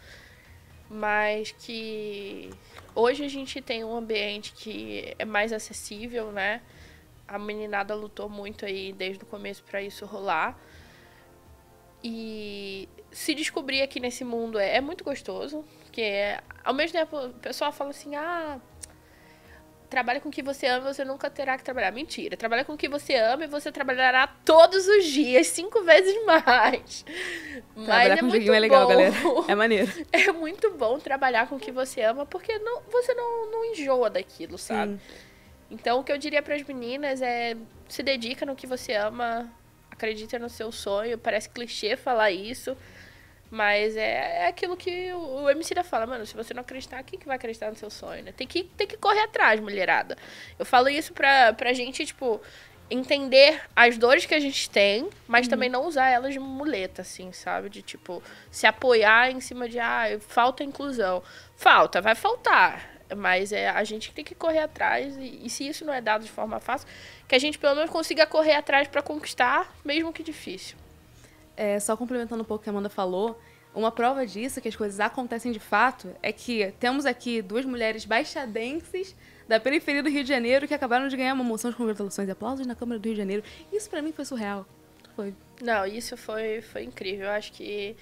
Mas 0.89 1.53
que 1.53 2.51
hoje 2.95 3.25
a 3.25 3.29
gente 3.29 3.61
tem 3.61 3.85
um 3.85 3.95
ambiente 3.95 4.53
que 4.53 5.15
é 5.19 5.25
mais 5.25 5.53
acessível, 5.53 6.33
né? 6.33 6.63
A 7.29 7.39
meninada 7.39 7.95
lutou 7.95 8.29
muito 8.29 8.65
aí 8.65 8.93
desde 8.93 9.23
o 9.23 9.27
começo 9.27 9.63
para 9.63 9.83
isso 9.83 10.07
rolar. 10.07 10.59
E 12.03 12.89
se 13.13 13.35
descobrir 13.35 13.83
aqui 13.83 14.01
nesse 14.01 14.25
mundo 14.25 14.59
é, 14.59 14.77
é 14.77 14.81
muito 14.81 15.05
gostoso. 15.05 15.65
Porque 15.85 16.01
é, 16.01 16.41
ao 16.65 16.75
mesmo 16.75 16.99
tempo 16.99 17.17
o 17.17 17.31
pessoal 17.35 17.73
fala 17.73 17.91
assim, 17.91 18.15
ah, 18.17 18.61
trabalhe 19.91 20.21
com 20.21 20.29
o 20.29 20.33
que 20.33 20.43
você 20.43 20.67
ama, 20.69 20.95
você 20.95 21.05
nunca 21.05 21.29
terá 21.29 21.59
que 21.59 21.65
trabalhar. 21.65 21.91
Mentira. 21.91 22.37
Trabalhe 22.37 22.65
com 22.65 22.75
o 22.75 22.77
que 22.77 22.89
você 22.89 23.17
ama 23.17 23.45
e 23.45 23.49
você 23.49 23.73
trabalhará 23.73 24.27
todos 24.45 24.87
os 24.87 25.05
dias, 25.05 25.49
cinco 25.49 25.83
vezes 25.83 26.25
mais. 26.25 27.05
Mas 27.75 27.85
Trabalhar 27.85 28.15
é 28.15 28.17
com 28.19 28.27
muito 28.27 28.35
joguinho 28.35 28.55
é 28.55 28.61
legal, 28.61 28.83
bom. 28.83 28.89
galera. 28.89 29.15
É 29.49 29.55
maneiro. 29.55 29.93
É 30.13 30.33
muito 30.33 30.71
bom 30.73 30.99
trabalhar 30.99 31.49
com 31.49 31.57
o 31.57 31.61
que 31.61 31.73
você 31.73 32.03
ama, 32.03 32.25
porque 32.25 32.57
não, 32.59 32.83
você 32.91 33.13
não, 33.15 33.51
não 33.51 33.65
enjoa 33.65 34.09
daquilo, 34.09 34.57
sabe? 34.57 34.93
Sim. 34.93 35.01
Então, 35.71 36.01
o 36.01 36.05
que 36.05 36.13
eu 36.13 36.19
diria 36.19 36.43
para 36.43 36.55
as 36.55 36.63
meninas 36.63 37.21
é 37.21 37.57
se 37.89 38.03
dedica 38.03 38.47
no 38.47 38.57
que 38.57 38.67
você 38.67 38.95
ama, 38.95 39.53
acredita 39.91 40.39
no 40.39 40.49
seu 40.49 40.71
sonho. 40.71 41.19
Parece 41.19 41.49
clichê 41.49 41.97
falar 41.97 42.31
isso, 42.31 42.77
mas 43.51 43.97
é, 43.97 44.45
é 44.45 44.47
aquilo 44.47 44.77
que 44.77 45.13
o, 45.13 45.43
o 45.43 45.51
MC 45.51 45.75
da 45.75 45.83
fala, 45.83 46.07
mano, 46.07 46.25
se 46.25 46.35
você 46.37 46.55
não 46.55 46.61
acreditar, 46.61 47.03
quem 47.03 47.19
que 47.19 47.27
vai 47.27 47.37
acreditar 47.37 47.69
no 47.69 47.77
seu 47.77 47.91
sonho, 47.91 48.23
né? 48.23 48.33
Tem 48.33 48.47
que, 48.47 48.65
tem 48.65 48.87
que 48.87 48.97
correr 48.97 49.23
atrás, 49.23 49.59
mulherada. 49.59 50.17
Eu 50.59 50.65
falo 50.65 50.89
isso 50.89 51.13
pra, 51.13 51.53
pra 51.53 51.73
gente, 51.73 52.07
tipo, 52.07 52.41
entender 52.89 53.61
as 53.75 53.99
dores 53.99 54.25
que 54.25 54.35
a 54.35 54.41
gente 54.41 54.71
tem, 54.71 55.09
mas 55.27 55.49
também 55.49 55.69
não 55.69 55.87
usar 55.87 56.09
elas 56.09 56.33
de 56.33 56.39
muleta, 56.39 57.03
assim, 57.03 57.33
sabe? 57.33 57.69
De, 57.69 57.83
tipo, 57.83 58.23
se 58.51 58.67
apoiar 58.67 59.31
em 59.31 59.41
cima 59.41 59.69
de, 59.69 59.81
ah, 59.81 60.05
falta 60.21 60.63
inclusão. 60.63 61.23
Falta, 61.57 62.01
vai 62.01 62.15
faltar. 62.15 62.89
Mas 63.17 63.53
é 63.53 63.69
a 63.69 63.83
gente 63.83 64.13
tem 64.13 64.25
que 64.25 64.37
correr 64.37 64.61
atrás, 64.61 65.17
e, 65.17 65.45
e 65.45 65.51
se 65.51 65.67
isso 65.67 65.85
não 65.85 65.93
é 65.93 66.01
dado 66.01 66.23
de 66.23 66.31
forma 66.31 66.61
fácil, 66.61 66.87
que 67.27 67.35
a 67.35 67.39
gente 67.41 67.59
pelo 67.59 67.75
menos 67.75 67.91
consiga 67.91 68.25
correr 68.27 68.55
atrás 68.55 68.87
pra 68.87 69.03
conquistar, 69.03 69.75
mesmo 69.85 70.13
que 70.13 70.23
difícil. 70.23 70.77
É, 71.57 71.79
só 71.79 71.97
complementando 71.97 72.43
um 72.43 72.45
pouco 72.45 72.63
o 72.63 72.65
que 72.65 72.71
a 72.71 72.73
Amanda 72.73 72.89
falou, 72.89 73.39
uma 73.75 73.93
prova 73.93 74.27
disso, 74.27 74.61
que 74.61 74.69
as 74.69 74.77
coisas 74.77 74.99
acontecem 74.99 75.53
de 75.53 75.61
fato, 75.61 76.15
é 76.23 76.33
que 76.33 76.73
temos 76.81 77.07
aqui 77.07 77.41
duas 77.41 77.65
mulheres 77.65 78.05
baixadenses 78.05 79.15
da 79.47 79.61
periferia 79.61 80.03
do 80.03 80.09
Rio 80.09 80.23
de 80.23 80.29
Janeiro 80.29 80.67
que 80.67 80.75
acabaram 80.75 81.09
de 81.09 81.17
ganhar 81.17 81.35
uma 81.35 81.45
moção 81.45 81.71
de 81.71 81.77
congratulações 81.77 82.29
e 82.29 82.31
aplausos 82.33 82.67
na 82.67 82.75
Câmara 82.75 82.99
do 82.99 83.05
Rio 83.05 83.15
de 83.15 83.21
Janeiro. 83.21 83.45
Isso 83.73 83.89
pra 83.89 84.03
mim 84.03 84.13
foi 84.13 84.25
surreal. 84.25 84.67
Foi. 85.15 85.35
Não, 85.61 85.85
isso 85.87 86.17
foi, 86.17 86.63
foi 86.63 86.85
incrível. 86.85 87.27
Eu 87.27 87.33
acho 87.33 87.53
que. 87.53 87.97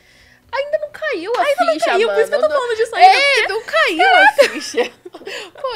Ainda 0.51 0.79
não 0.79 0.91
caiu 0.91 1.31
a 1.37 1.43
Ainda 1.43 1.65
não 1.67 1.73
ficha, 1.75 1.85
caiu, 1.87 2.09
por 2.09 2.19
isso 2.21 2.29
que 2.29 2.35
eu 2.35 2.41
tô 2.41 2.49
mano. 2.49 2.61
falando 2.61 2.77
disso 2.77 2.97
ainda. 2.97 3.19
É, 3.19 3.49
não 3.49 3.63
caiu 3.65 4.17
a 4.17 4.33
ficha. 4.33 4.93
Pô, 5.61 5.69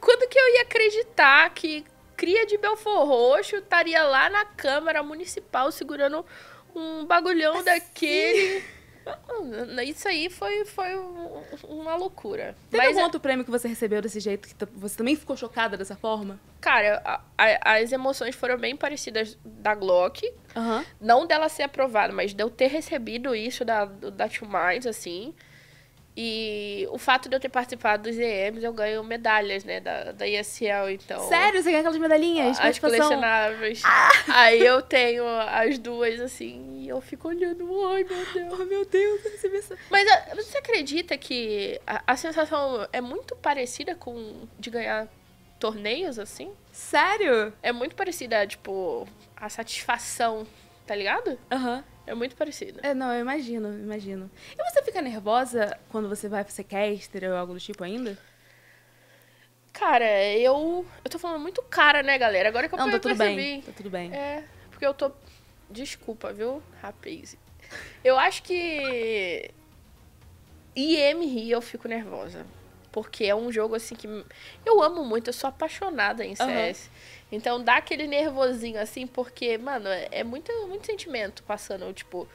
quando 0.00 0.28
que 0.28 0.38
eu 0.38 0.54
ia 0.54 0.62
acreditar 0.62 1.50
que 1.50 1.84
cria 2.16 2.46
de 2.46 2.56
Belfor 2.58 3.08
Roxo 3.08 3.56
estaria 3.56 4.04
lá 4.04 4.30
na 4.30 4.44
Câmara 4.44 5.02
Municipal 5.02 5.72
segurando 5.72 6.24
um 6.80 7.06
bagulhão 7.06 7.62
daquele. 7.62 8.62
Isso 9.86 10.06
aí 10.06 10.28
foi, 10.28 10.64
foi 10.64 10.94
uma 11.64 11.96
loucura. 11.96 12.54
Teve 12.70 12.82
Mas, 12.82 12.88
algum 12.88 13.02
outro 13.02 13.18
prêmio 13.18 13.44
que 13.44 13.50
você 13.50 13.66
recebeu 13.66 14.00
desse 14.00 14.20
jeito 14.20 14.48
que 14.48 14.54
você 14.74 14.96
também 14.96 15.16
ficou 15.16 15.36
chocada 15.36 15.76
dessa 15.76 15.96
forma? 15.96 16.38
Cara, 16.60 17.02
a, 17.04 17.20
a, 17.36 17.74
as 17.76 17.92
emoções 17.92 18.34
foram 18.34 18.58
bem 18.58 18.76
parecidas 18.76 19.38
da 19.44 19.74
Glock. 19.74 20.22
Uhum. 20.54 20.84
Não 21.00 21.26
dela 21.26 21.48
ser 21.48 21.64
aprovada, 21.64 22.12
mas 22.12 22.34
de 22.34 22.42
eu 22.42 22.50
ter 22.50 22.68
recebido 22.68 23.34
isso 23.34 23.64
da, 23.64 23.86
da 23.86 24.28
Two 24.28 24.48
Minds, 24.48 24.86
assim. 24.86 25.34
E 26.16 26.88
o 26.90 26.98
fato 26.98 27.28
de 27.28 27.36
eu 27.36 27.40
ter 27.40 27.48
participado 27.48 28.02
dos 28.04 28.18
EMs, 28.18 28.64
eu 28.64 28.72
ganho 28.72 29.02
medalhas, 29.04 29.64
né, 29.64 29.80
da, 29.80 30.12
da 30.12 30.26
ESL, 30.26 30.90
então... 30.90 31.20
Sério? 31.28 31.62
Você 31.62 31.70
ganha 31.70 31.80
aquelas 31.80 31.98
medalhinhas? 31.98 32.58
As 32.58 32.78
colecionáveis. 32.78 33.82
Ah! 33.84 34.10
Aí 34.28 34.60
eu 34.60 34.82
tenho 34.82 35.24
as 35.26 35.78
duas, 35.78 36.20
assim, 36.20 36.80
e 36.80 36.88
eu 36.88 37.00
fico 37.00 37.28
olhando, 37.28 37.64
ai, 37.86 38.04
meu 38.04 38.26
Deus. 38.32 38.60
Oh, 38.60 38.64
meu 38.64 38.84
Deus, 38.84 39.24
eu 39.24 39.30
recebi 39.30 39.56
essa... 39.56 39.76
Mas 39.88 40.08
ah, 40.10 40.34
você 40.34 40.58
acredita 40.58 41.16
que 41.16 41.80
a, 41.86 42.02
a, 42.08 42.16
sensação 42.16 42.88
é 42.92 43.00
muito 43.00 43.36
parecida 43.36 43.94
com 43.94 44.48
de 44.58 44.68
ganhar 44.68 45.08
torneios, 45.60 46.18
assim? 46.18 46.52
Sério? 46.72 47.52
É 47.62 47.70
muito 47.70 47.94
parecida, 47.94 48.44
tipo, 48.46 49.06
a 49.36 49.48
satisfação, 49.48 50.46
tá 50.86 50.94
ligado? 50.94 51.38
Aham. 51.50 51.76
Uhum. 51.76 51.84
É 52.10 52.14
muito 52.14 52.34
parecida. 52.34 52.80
É, 52.82 52.92
não, 52.92 53.12
eu 53.12 53.20
imagino, 53.20 53.72
imagino. 53.72 54.28
E 54.58 54.70
você 54.70 54.82
fica 54.82 55.00
nervosa 55.00 55.78
quando 55.90 56.08
você 56.08 56.28
vai 56.28 56.42
fazer 56.42 56.64
caster 56.64 57.30
ou 57.30 57.36
algo 57.36 57.54
do 57.54 57.60
tipo 57.60 57.84
ainda? 57.84 58.18
Cara, 59.72 60.04
eu. 60.34 60.84
Eu 61.04 61.08
tô 61.10 61.20
falando 61.20 61.40
muito 61.40 61.62
cara, 61.62 62.02
né, 62.02 62.18
galera? 62.18 62.48
Agora 62.48 62.68
que 62.68 62.74
eu 62.74 62.78
Não, 62.80 62.90
tá 62.90 62.98
tudo 62.98 63.16
percebi. 63.16 63.36
bem. 63.36 63.62
Tá 63.62 63.70
tudo 63.76 63.88
bem. 63.88 64.12
É, 64.12 64.42
porque 64.70 64.84
eu 64.84 64.92
tô. 64.92 65.12
Desculpa, 65.70 66.32
viu, 66.32 66.60
rapaz? 66.82 67.36
Eu 68.02 68.18
acho 68.18 68.42
que. 68.42 69.48
IM 70.74 71.24
Rio 71.26 71.52
eu 71.58 71.62
fico 71.62 71.86
nervosa. 71.86 72.44
Porque 72.90 73.24
é 73.24 73.36
um 73.36 73.52
jogo 73.52 73.76
assim 73.76 73.94
que. 73.94 74.08
Eu 74.66 74.82
amo 74.82 75.04
muito, 75.04 75.28
eu 75.28 75.32
sou 75.32 75.46
apaixonada 75.46 76.24
em 76.24 76.34
CS. 76.34 76.86
Uhum. 76.86 77.19
Então 77.32 77.62
dá 77.62 77.76
aquele 77.76 78.06
nervosinho 78.06 78.80
assim, 78.80 79.06
porque, 79.06 79.56
mano, 79.56 79.88
é, 79.88 80.08
é 80.10 80.24
muito, 80.24 80.52
muito 80.66 80.86
sentimento 80.86 81.42
passando, 81.44 81.92
tipo, 81.92 82.28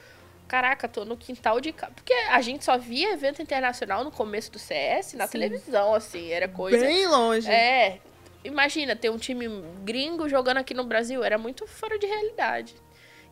caraca, 0.48 0.88
tô 0.88 1.04
no 1.04 1.16
quintal 1.16 1.60
de 1.60 1.72
casa. 1.72 1.92
Porque 1.92 2.12
a 2.12 2.40
gente 2.40 2.64
só 2.64 2.78
via 2.78 3.12
evento 3.12 3.42
internacional 3.42 4.04
no 4.04 4.10
começo 4.10 4.50
do 4.50 4.58
CS 4.58 5.14
na 5.14 5.26
Sim. 5.26 5.32
televisão, 5.32 5.94
assim, 5.94 6.30
era 6.30 6.48
coisa. 6.48 6.78
Bem 6.78 7.06
longe. 7.06 7.50
É. 7.50 8.00
Imagina, 8.42 8.94
ter 8.94 9.10
um 9.10 9.18
time 9.18 9.46
gringo 9.82 10.28
jogando 10.28 10.58
aqui 10.58 10.72
no 10.72 10.84
Brasil, 10.84 11.22
era 11.24 11.36
muito 11.36 11.66
fora 11.66 11.98
de 11.98 12.06
realidade. 12.06 12.74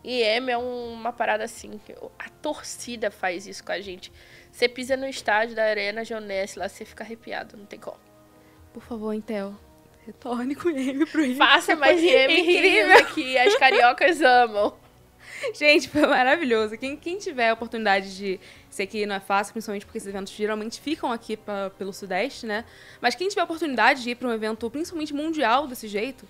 E 0.02 0.20
M 0.20 0.50
é 0.50 0.58
uma 0.58 1.12
parada 1.12 1.44
assim, 1.44 1.80
a 2.18 2.28
torcida 2.28 3.10
faz 3.10 3.46
isso 3.46 3.64
com 3.64 3.72
a 3.72 3.80
gente. 3.80 4.12
Você 4.52 4.68
pisa 4.68 4.96
no 4.96 5.06
estádio 5.06 5.56
da 5.56 5.64
Arena 5.64 6.04
Geonesse, 6.04 6.58
lá 6.58 6.68
você 6.68 6.84
fica 6.84 7.02
arrepiado, 7.02 7.56
não 7.56 7.64
tem 7.64 7.78
como. 7.78 7.98
Por 8.72 8.82
favor, 8.82 9.14
Intel, 9.14 9.54
Retorne 10.06 10.54
com 10.54 10.68
M 10.68 11.06
pro 11.06 11.24
Rio. 11.24 11.36
Faça 11.36 11.74
mais 11.76 12.02
M 12.02 12.40
incrível 12.40 13.06
que 13.14 13.38
as 13.38 13.56
cariocas 13.56 14.20
amam. 14.20 14.74
Gente, 15.54 15.88
foi 15.88 16.06
maravilhoso. 16.06 16.76
Quem, 16.76 16.96
quem 16.96 17.18
tiver 17.18 17.50
a 17.50 17.54
oportunidade 17.54 18.16
de. 18.16 18.40
Sei 18.70 18.86
que 18.86 19.06
não 19.06 19.14
é 19.14 19.20
fácil, 19.20 19.52
principalmente 19.52 19.84
porque 19.84 19.98
esses 19.98 20.08
eventos 20.08 20.32
geralmente 20.32 20.80
ficam 20.80 21.12
aqui 21.12 21.36
pra, 21.36 21.70
pelo 21.70 21.92
Sudeste, 21.92 22.46
né? 22.46 22.64
Mas 23.00 23.14
quem 23.14 23.28
tiver 23.28 23.40
a 23.40 23.44
oportunidade 23.44 24.02
de 24.02 24.10
ir 24.10 24.14
para 24.14 24.28
um 24.28 24.32
evento, 24.32 24.68
principalmente 24.70 25.12
mundial, 25.12 25.66
desse 25.66 25.88
jeito, 25.88 26.26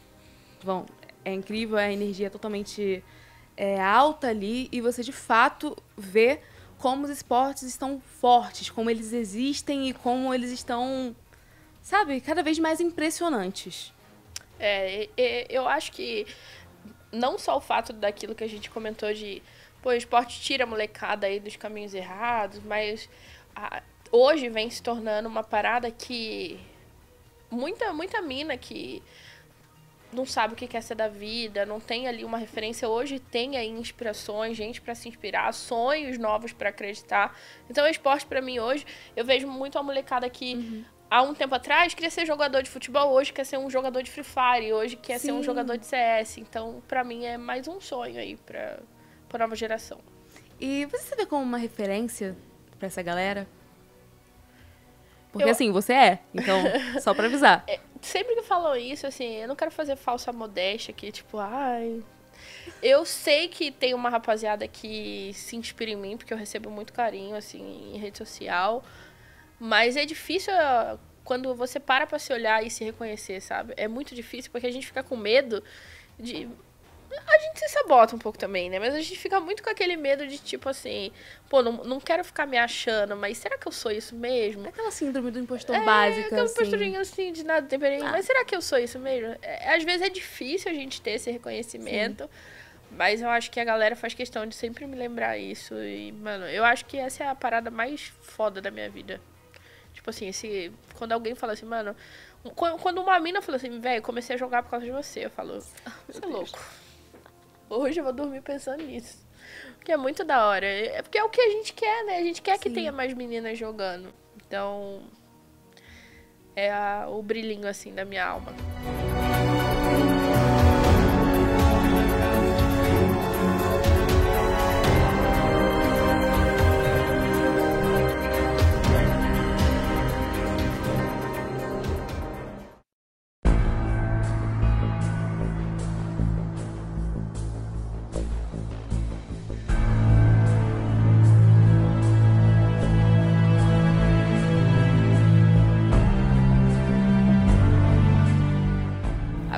vão. 0.62 0.86
É 1.24 1.32
incrível, 1.32 1.78
a 1.78 1.90
energia 1.90 2.26
é 2.26 2.30
totalmente 2.30 3.02
é, 3.56 3.80
alta 3.80 4.28
ali 4.28 4.68
e 4.70 4.80
você 4.80 5.02
de 5.02 5.12
fato 5.12 5.74
vê 5.96 6.40
como 6.76 7.04
os 7.04 7.10
esportes 7.10 7.62
estão 7.62 7.98
fortes, 8.20 8.68
como 8.68 8.90
eles 8.90 9.14
existem 9.14 9.88
e 9.88 9.94
como 9.94 10.34
eles 10.34 10.50
estão 10.50 11.16
sabe, 11.84 12.20
cada 12.20 12.42
vez 12.42 12.58
mais 12.58 12.80
impressionantes. 12.80 13.92
É, 14.58 15.06
eu 15.50 15.68
acho 15.68 15.92
que 15.92 16.26
não 17.12 17.38
só 17.38 17.58
o 17.58 17.60
fato 17.60 17.92
daquilo 17.92 18.34
que 18.34 18.42
a 18.42 18.48
gente 18.48 18.70
comentou 18.70 19.12
de, 19.12 19.42
pô, 19.82 19.90
o 19.90 19.92
esporte 19.92 20.40
tira 20.40 20.64
a 20.64 20.66
molecada 20.66 21.26
aí 21.26 21.38
dos 21.38 21.56
caminhos 21.56 21.94
errados, 21.94 22.58
mas 22.64 23.08
a, 23.54 23.82
hoje 24.10 24.48
vem 24.48 24.70
se 24.70 24.82
tornando 24.82 25.28
uma 25.28 25.44
parada 25.44 25.90
que 25.90 26.58
muita, 27.50 27.92
muita 27.92 28.22
mina 28.22 28.56
que 28.56 29.02
não 30.10 30.24
sabe 30.24 30.54
o 30.54 30.56
que 30.56 30.66
quer 30.66 30.80
ser 30.80 30.94
da 30.94 31.08
vida, 31.08 31.66
não 31.66 31.80
tem 31.80 32.08
ali 32.08 32.24
uma 32.24 32.38
referência. 32.38 32.88
Hoje 32.88 33.18
tem 33.18 33.58
aí 33.58 33.68
inspirações, 33.68 34.56
gente 34.56 34.80
para 34.80 34.94
se 34.94 35.08
inspirar, 35.08 35.52
sonhos 35.52 36.16
novos 36.16 36.52
para 36.52 36.70
acreditar. 36.70 37.36
Então, 37.68 37.84
o 37.84 37.88
esporte 37.88 38.24
para 38.24 38.40
mim 38.40 38.58
hoje, 38.60 38.86
eu 39.14 39.24
vejo 39.24 39.48
muito 39.48 39.76
a 39.76 39.82
molecada 39.82 40.30
que 40.30 40.54
uhum 40.54 40.93
há 41.10 41.22
um 41.22 41.34
tempo 41.34 41.54
atrás 41.54 41.94
queria 41.94 42.10
ser 42.10 42.26
jogador 42.26 42.62
de 42.62 42.70
futebol, 42.70 43.12
hoje 43.12 43.32
quer 43.32 43.44
ser 43.44 43.58
um 43.58 43.70
jogador 43.70 44.02
de 44.02 44.10
Free 44.10 44.24
Fire, 44.24 44.72
hoje 44.72 44.96
quer 44.96 45.18
Sim. 45.18 45.26
ser 45.26 45.32
um 45.32 45.42
jogador 45.42 45.76
de 45.76 45.86
CS. 45.86 46.38
Então, 46.38 46.82
para 46.88 47.04
mim, 47.04 47.24
é 47.24 47.36
mais 47.36 47.68
um 47.68 47.80
sonho 47.80 48.18
aí 48.18 48.36
pra, 48.36 48.78
pra 49.28 49.38
nova 49.40 49.56
geração. 49.56 49.98
E 50.60 50.86
você 50.86 51.04
se 51.04 51.16
vê 51.16 51.26
como 51.26 51.42
uma 51.42 51.58
referência 51.58 52.36
para 52.78 52.86
essa 52.86 53.02
galera? 53.02 53.46
Porque 55.32 55.48
eu... 55.48 55.52
assim, 55.52 55.72
você 55.72 55.92
é. 55.92 56.18
Então, 56.32 56.62
só 57.02 57.12
pra 57.12 57.26
avisar. 57.26 57.64
É, 57.66 57.80
sempre 58.00 58.36
que 58.36 58.42
falam 58.42 58.76
isso, 58.76 59.06
assim, 59.06 59.34
eu 59.34 59.48
não 59.48 59.56
quero 59.56 59.70
fazer 59.70 59.96
falsa 59.96 60.32
modéstia 60.32 60.92
aqui, 60.92 61.10
tipo, 61.10 61.38
ai. 61.38 62.02
Eu 62.82 63.04
sei 63.04 63.48
que 63.48 63.70
tem 63.70 63.94
uma 63.94 64.08
rapaziada 64.08 64.66
que 64.68 65.32
se 65.34 65.56
inspira 65.56 65.90
em 65.90 65.96
mim, 65.96 66.16
porque 66.16 66.32
eu 66.32 66.38
recebo 66.38 66.70
muito 66.70 66.92
carinho, 66.92 67.34
assim, 67.36 67.92
em 67.94 67.98
rede 67.98 68.18
social. 68.18 68.84
Mas 69.64 69.96
é 69.96 70.04
difícil 70.04 70.52
ah, 70.52 70.98
quando 71.24 71.54
você 71.54 71.80
para 71.80 72.06
pra 72.06 72.18
se 72.18 72.30
olhar 72.34 72.62
e 72.62 72.68
se 72.70 72.84
reconhecer, 72.84 73.40
sabe? 73.40 73.72
É 73.78 73.88
muito 73.88 74.14
difícil 74.14 74.52
porque 74.52 74.66
a 74.66 74.70
gente 74.70 74.86
fica 74.86 75.02
com 75.02 75.16
medo 75.16 75.64
de. 76.20 76.46
A 77.10 77.38
gente 77.38 77.60
se 77.60 77.68
sabota 77.70 78.14
um 78.14 78.18
pouco 78.18 78.36
também, 78.36 78.68
né? 78.68 78.78
Mas 78.78 78.92
a 78.92 79.00
gente 79.00 79.18
fica 79.18 79.40
muito 79.40 79.62
com 79.62 79.70
aquele 79.70 79.96
medo 79.96 80.26
de, 80.26 80.36
tipo 80.36 80.68
assim, 80.68 81.10
pô, 81.48 81.62
não, 81.62 81.82
não 81.82 81.98
quero 81.98 82.22
ficar 82.22 82.44
me 82.44 82.58
achando, 82.58 83.16
mas 83.16 83.38
será 83.38 83.56
que 83.56 83.66
eu 83.66 83.72
sou 83.72 83.90
isso 83.90 84.14
mesmo? 84.14 84.68
Aquela 84.68 84.90
síndrome 84.90 85.30
do 85.30 85.38
impostor 85.38 85.76
é, 85.76 85.82
básica. 85.82 86.26
Aquela 86.26 86.42
assim. 86.42 86.54
posturinha 86.56 87.00
assim, 87.00 87.32
de 87.32 87.42
nada 87.42 87.66
temperinho. 87.66 88.04
Ah. 88.04 88.10
Mas 88.10 88.26
será 88.26 88.44
que 88.44 88.54
eu 88.54 88.60
sou 88.60 88.76
isso 88.76 88.98
mesmo? 88.98 89.34
É, 89.40 89.74
às 89.74 89.82
vezes 89.82 90.02
é 90.02 90.10
difícil 90.10 90.70
a 90.70 90.74
gente 90.74 91.00
ter 91.00 91.12
esse 91.12 91.30
reconhecimento. 91.30 92.24
Sim. 92.24 92.30
Mas 92.90 93.22
eu 93.22 93.30
acho 93.30 93.50
que 93.50 93.58
a 93.58 93.64
galera 93.64 93.96
faz 93.96 94.12
questão 94.12 94.46
de 94.46 94.54
sempre 94.54 94.86
me 94.86 94.94
lembrar 94.94 95.38
isso. 95.38 95.74
E, 95.74 96.12
mano, 96.12 96.44
eu 96.44 96.62
acho 96.66 96.84
que 96.84 96.98
essa 96.98 97.24
é 97.24 97.28
a 97.28 97.34
parada 97.34 97.70
mais 97.70 98.12
foda 98.20 98.60
da 98.60 98.70
minha 98.70 98.90
vida. 98.90 99.20
Tipo 100.04 100.10
assim, 100.10 100.30
se, 100.32 100.70
quando 100.98 101.12
alguém 101.12 101.34
fala 101.34 101.54
assim, 101.54 101.64
mano. 101.64 101.96
Quando 102.54 103.00
uma 103.00 103.18
mina 103.18 103.40
fala 103.40 103.56
assim, 103.56 103.80
velho, 103.80 104.02
comecei 104.02 104.36
a 104.36 104.38
jogar 104.38 104.62
por 104.62 104.68
causa 104.68 104.84
de 104.84 104.92
você, 104.92 105.24
eu 105.24 105.30
falo, 105.30 105.58
você 106.06 106.22
é 106.22 106.26
louco. 106.26 106.60
Hoje 107.70 108.00
eu 108.00 108.04
vou 108.04 108.12
dormir 108.12 108.42
pensando 108.42 108.82
nisso. 108.82 109.26
Porque 109.76 109.90
é 109.90 109.96
muito 109.96 110.22
da 110.22 110.46
hora. 110.46 110.66
É 110.66 111.00
porque 111.00 111.16
é 111.16 111.24
o 111.24 111.30
que 111.30 111.40
a 111.40 111.48
gente 111.48 111.72
quer, 111.72 112.04
né? 112.04 112.18
A 112.18 112.22
gente 112.22 112.42
quer 112.42 112.56
Sim. 112.56 112.60
que 112.60 112.70
tenha 112.70 112.92
mais 112.92 113.14
meninas 113.14 113.58
jogando. 113.58 114.12
Então. 114.46 115.04
É 116.54 116.70
a, 116.70 117.06
o 117.08 117.22
brilhinho, 117.22 117.66
assim, 117.66 117.94
da 117.94 118.04
minha 118.04 118.26
alma. 118.26 118.52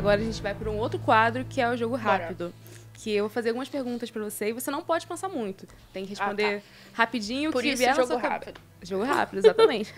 Agora 0.06 0.20
a 0.20 0.24
gente 0.24 0.40
vai 0.40 0.54
para 0.54 0.70
um 0.70 0.78
outro 0.78 1.00
quadro 1.00 1.44
que 1.44 1.60
é 1.60 1.68
o 1.68 1.76
jogo 1.76 1.96
rápido. 1.96 2.50
Bora. 2.50 2.66
Que 2.94 3.10
eu 3.10 3.24
vou 3.24 3.28
fazer 3.28 3.48
algumas 3.48 3.68
perguntas 3.68 4.08
para 4.08 4.22
você 4.22 4.50
e 4.50 4.52
você 4.52 4.70
não 4.70 4.80
pode 4.80 5.04
pensar 5.04 5.28
muito. 5.28 5.66
Tem 5.92 6.04
que 6.04 6.10
responder 6.10 6.58
ah, 6.58 6.60
tá. 6.60 6.64
rapidinho 6.92 7.50
Por 7.50 7.60
que 7.60 7.70
isso, 7.70 7.78
vier 7.78 7.94
jogo 7.96 8.16
rápido. 8.16 8.60
Jogo 8.80 9.02
rápido, 9.02 9.38
exatamente. 9.38 9.92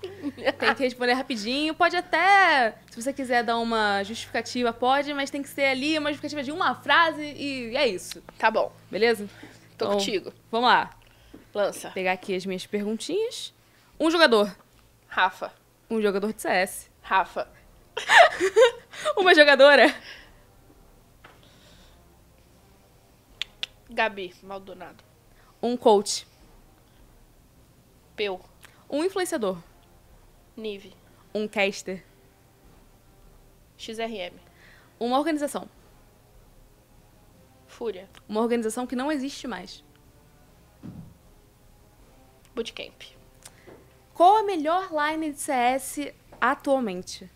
tem 0.58 0.74
que 0.74 0.82
responder 0.82 1.12
rapidinho. 1.12 1.74
Pode 1.74 1.94
até, 1.94 2.74
se 2.90 3.02
você 3.02 3.12
quiser 3.12 3.44
dar 3.44 3.58
uma 3.58 4.02
justificativa, 4.02 4.72
pode, 4.72 5.12
mas 5.12 5.28
tem 5.28 5.42
que 5.42 5.48
ser 5.50 5.66
ali 5.66 5.98
uma 5.98 6.10
justificativa 6.10 6.42
de 6.42 6.52
uma 6.52 6.74
frase 6.74 7.22
e 7.22 7.76
é 7.76 7.86
isso. 7.86 8.22
Tá 8.38 8.50
bom. 8.50 8.72
Beleza? 8.90 9.28
Tô 9.76 9.84
então, 9.84 9.98
contigo. 9.98 10.32
Vamos 10.50 10.70
lá. 10.70 10.90
Lança. 11.54 11.88
Vou 11.88 11.92
pegar 11.92 12.12
aqui 12.12 12.34
as 12.34 12.46
minhas 12.46 12.66
perguntinhas. 12.66 13.52
Um 13.98 14.10
jogador. 14.10 14.56
Rafa. 15.06 15.52
Um 15.90 16.00
jogador 16.00 16.32
de 16.32 16.40
CS. 16.40 16.90
Rafa. 17.02 17.59
Uma 19.16 19.34
jogadora. 19.34 19.94
Gabi 23.88 24.34
Maldonado. 24.42 25.02
Um 25.62 25.76
coach. 25.76 26.26
Peu. 28.14 28.40
Um 28.88 29.04
influenciador. 29.04 29.58
Nive. 30.56 30.94
Um 31.34 31.48
caster. 31.48 32.04
XRM. 33.76 34.38
Uma 34.98 35.18
organização. 35.18 35.68
Fúria. 37.66 38.08
Uma 38.28 38.40
organização 38.40 38.86
que 38.86 38.94
não 38.94 39.10
existe 39.10 39.48
mais. 39.48 39.82
Bootcamp. 42.54 43.02
Qual 44.12 44.36
a 44.36 44.42
melhor 44.42 44.90
line 44.92 45.32
de 45.32 45.40
CS 45.40 46.12
atualmente? 46.40 47.30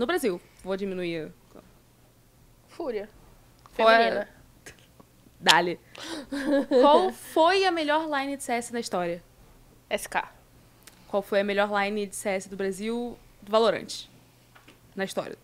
No 0.00 0.06
Brasil. 0.06 0.40
Vou 0.64 0.78
diminuir. 0.78 1.30
Fúria. 2.68 3.06
Qual 3.76 3.90
é- 3.90 3.98
Feminina. 3.98 4.28
Dali. 5.38 5.78
Qual 6.80 7.12
foi 7.12 7.66
a 7.66 7.70
melhor 7.70 8.08
line 8.08 8.34
de 8.34 8.42
CS 8.42 8.70
na 8.70 8.80
história? 8.80 9.22
SK. 9.94 10.26
Qual 11.06 11.20
foi 11.20 11.40
a 11.40 11.44
melhor 11.44 11.68
line 11.70 12.06
de 12.06 12.16
CS 12.16 12.46
do 12.46 12.56
Brasil 12.56 13.18
do 13.42 13.52
Valorant? 13.52 14.06
Na 14.96 15.04
história. 15.04 15.36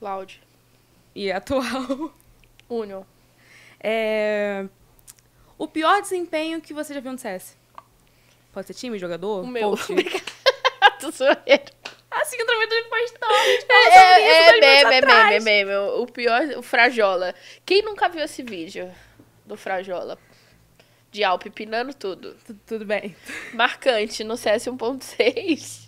Loud. 0.00 0.42
E 1.14 1.30
atual. 1.30 2.14
Union. 2.70 3.02
É... 3.78 4.66
O 5.58 5.68
pior 5.68 6.00
desempenho 6.00 6.62
que 6.62 6.72
você 6.72 6.94
já 6.94 7.00
viu 7.00 7.12
no 7.12 7.18
CS? 7.18 7.58
Pode 8.54 8.68
ser 8.68 8.72
time, 8.74 8.98
jogador? 8.98 9.42
O 9.42 9.46
meu. 9.46 9.72
coach? 9.72 9.94
Tô 10.98 11.10
zoeira. 11.10 11.75
A 12.18 12.24
síndrome 12.24 12.66
do 12.66 12.74
impostor, 12.74 13.28
É, 13.68 13.74
é, 13.74 14.48
é 14.48 14.52
minutos 14.52 14.60
meme, 14.60 14.96
é 14.96 15.00
meme, 15.00 15.34
é 15.34 15.40
meme. 15.40 15.74
O 16.00 16.06
pior, 16.06 16.42
o 16.56 16.62
Frajola. 16.62 17.34
Quem 17.64 17.82
nunca 17.82 18.08
viu 18.08 18.24
esse 18.24 18.42
vídeo 18.42 18.90
do 19.44 19.56
Frajola? 19.56 20.18
De 21.10 21.22
Alpe 21.22 21.50
pinando 21.50 21.92
tudo. 21.94 22.34
Tu- 22.46 22.54
Tudo 22.66 22.84
bem. 22.84 23.14
Marcante 23.52 24.24
no 24.24 24.36
CS 24.36 24.66
1.6. 24.66 25.86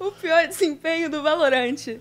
O 0.00 0.10
pior 0.12 0.46
desempenho 0.46 1.08
do 1.10 1.22
Valorant. 1.22 2.00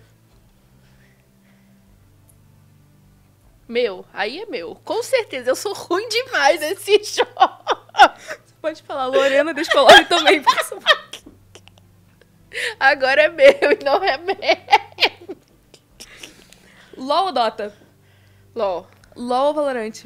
Meu, 3.68 4.06
aí 4.14 4.40
é 4.42 4.46
meu. 4.46 4.76
Com 4.84 5.02
certeza, 5.04 5.50
eu 5.52 5.56
sou 5.56 5.74
ruim 5.74 6.08
demais 6.10 6.60
nesse 6.60 7.02
jogo. 7.16 7.32
Você 8.46 8.54
pode 8.62 8.84
falar 8.84 9.06
Lorena 9.08 9.54
Descolore 9.54 10.06
também. 10.06 10.38
eu 10.38 10.64
sou- 10.66 10.80
Agora 12.80 13.24
é 13.24 13.30
meu 13.30 13.46
e 13.48 13.84
não 13.84 14.04
é 14.04 14.18
meu. 14.18 14.36
LOL 16.98 17.26
ou 17.26 17.32
Dota? 17.32 17.76
LOL. 18.56 18.88
LOL 19.16 19.48
ou 19.48 19.54
Valorant? 19.54 20.06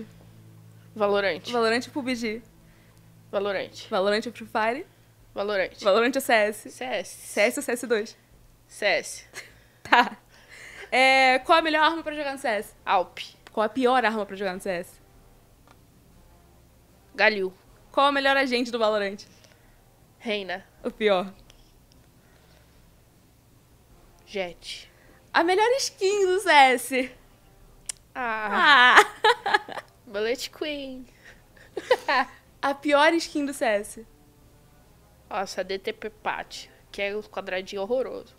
Valorante. 0.95 1.51
Valorant 1.51 1.81
ou 1.87 1.93
PUBG? 1.93 2.41
Valorante. 3.31 3.87
Valorant 3.89 4.25
ou 4.25 4.31
Free 4.31 4.47
Fire? 4.47 4.85
Valorante. 5.33 5.83
Valorant 5.83 6.15
ou 6.15 6.21
CS? 6.21 6.67
CS. 6.71 7.07
CS 7.07 7.57
ou 7.57 7.63
CS2? 7.63 8.15
CS. 8.67 9.25
Tá. 9.89 10.17
É, 10.91 11.39
qual 11.39 11.59
a 11.59 11.61
melhor 11.61 11.81
arma 11.81 12.03
pra 12.03 12.13
jogar 12.13 12.33
no 12.33 12.39
CS? 12.39 12.75
Alp. 12.85 13.19
Qual 13.53 13.65
a 13.65 13.69
pior 13.69 14.03
arma 14.03 14.25
pra 14.25 14.35
jogar 14.35 14.53
no 14.53 14.59
CS? 14.59 14.99
Galil. 17.15 17.53
Qual 17.89 18.05
a 18.05 18.11
melhor 18.11 18.35
agente 18.35 18.69
do 18.69 18.77
Valorant? 18.77 19.23
Reina. 20.19 20.65
O 20.83 20.91
pior. 20.91 21.33
Jet. 24.27 24.89
A 25.33 25.43
melhor 25.43 25.69
skin 25.79 26.25
do 26.25 26.39
CS. 26.41 27.09
Ah. 28.13 28.97
Ah! 28.99 29.83
Bullet 30.05 30.49
Queen. 30.49 31.07
A 32.61 32.73
pior 32.73 33.13
skin 33.13 33.45
do 33.45 33.53
CS. 33.53 33.99
Nossa, 35.29 35.63
DTP 35.63 36.09
Pat. 36.09 36.67
Que 36.91 37.01
é 37.03 37.15
o 37.15 37.21
quadradinho 37.23 37.81
horroroso. 37.83 38.35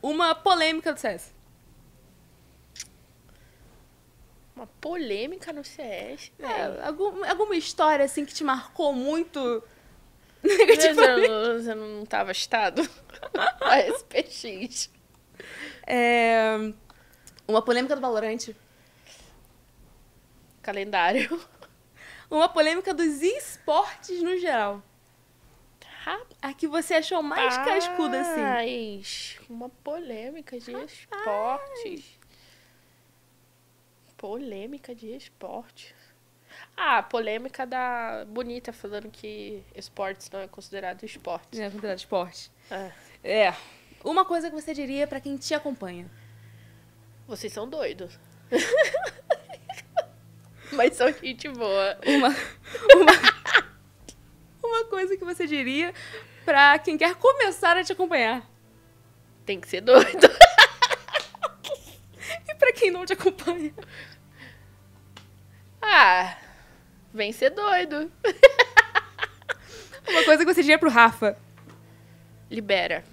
Uma 0.00 0.34
polêmica 0.34 0.92
do 0.92 0.98
CS. 1.00 1.32
Uma 4.54 4.66
polêmica 4.80 5.52
no 5.52 5.64
CS, 5.64 6.32
velho. 6.38 6.52
É, 6.80 6.86
algum- 6.86 7.24
alguma 7.24 7.54
história 7.56 8.04
assim 8.04 8.24
que 8.24 8.34
te 8.34 8.42
marcou 8.42 8.92
muito 8.92 9.62
Você 10.42 10.56
negativamente. 10.56 11.28
não, 11.28 11.58
você 11.62 11.74
não 11.74 12.06
tava 12.06 12.32
estado? 12.32 12.82
A 13.60 13.78
SPX. 13.80 14.90
É, 15.90 16.54
uma 17.46 17.62
polêmica 17.62 17.96
do 17.96 18.02
Valorant. 18.02 18.54
Calendário. 20.62 21.40
Uma 22.30 22.46
polêmica 22.46 22.92
dos 22.92 23.22
esportes 23.22 24.22
no 24.22 24.36
geral. 24.36 24.82
A 26.42 26.52
que 26.52 26.68
você 26.68 26.94
achou 26.94 27.22
mais 27.22 27.56
cascuda, 27.56 28.20
assim. 28.20 28.40
Rapaz, 28.42 29.38
Uma 29.48 29.70
polêmica 29.70 30.60
de 30.60 30.72
esportes. 30.72 32.18
Polêmica 34.18 34.94
de 34.94 35.16
esportes. 35.16 35.94
Ah, 36.76 37.02
polêmica 37.02 37.66
da 37.66 38.24
Bonita 38.28 38.72
falando 38.72 39.10
que 39.10 39.62
esportes 39.74 40.30
não 40.30 40.40
é 40.40 40.46
considerado 40.46 41.04
esporte. 41.04 41.58
É 41.58 41.64
considerado 41.70 41.98
esporte. 41.98 42.50
É. 42.70 42.92
É. 43.24 43.56
Uma 44.04 44.24
coisa 44.24 44.48
que 44.48 44.54
você 44.54 44.72
diria 44.72 45.06
pra 45.06 45.20
quem 45.20 45.36
te 45.36 45.54
acompanha. 45.54 46.10
Vocês 47.26 47.52
são 47.52 47.68
doidos. 47.68 48.18
Mas 50.72 50.94
são 50.96 51.12
gente 51.12 51.48
boa. 51.48 51.98
Uma, 52.06 52.28
uma, 52.94 53.12
uma 54.62 54.84
coisa 54.84 55.16
que 55.16 55.24
você 55.24 55.46
diria 55.46 55.92
pra 56.44 56.78
quem 56.78 56.96
quer 56.96 57.14
começar 57.16 57.76
a 57.76 57.84
te 57.84 57.92
acompanhar. 57.92 58.48
Tem 59.44 59.60
que 59.60 59.68
ser 59.68 59.80
doido. 59.80 60.28
E 62.46 62.54
pra 62.54 62.72
quem 62.72 62.90
não 62.90 63.04
te 63.04 63.12
acompanha. 63.12 63.72
Ah, 65.80 66.36
vem 67.12 67.32
ser 67.32 67.50
doido. 67.50 68.10
Uma 70.08 70.24
coisa 70.24 70.44
que 70.44 70.52
você 70.52 70.62
diria 70.62 70.78
pro 70.78 70.90
Rafa. 70.90 71.36
Libera. 72.50 73.04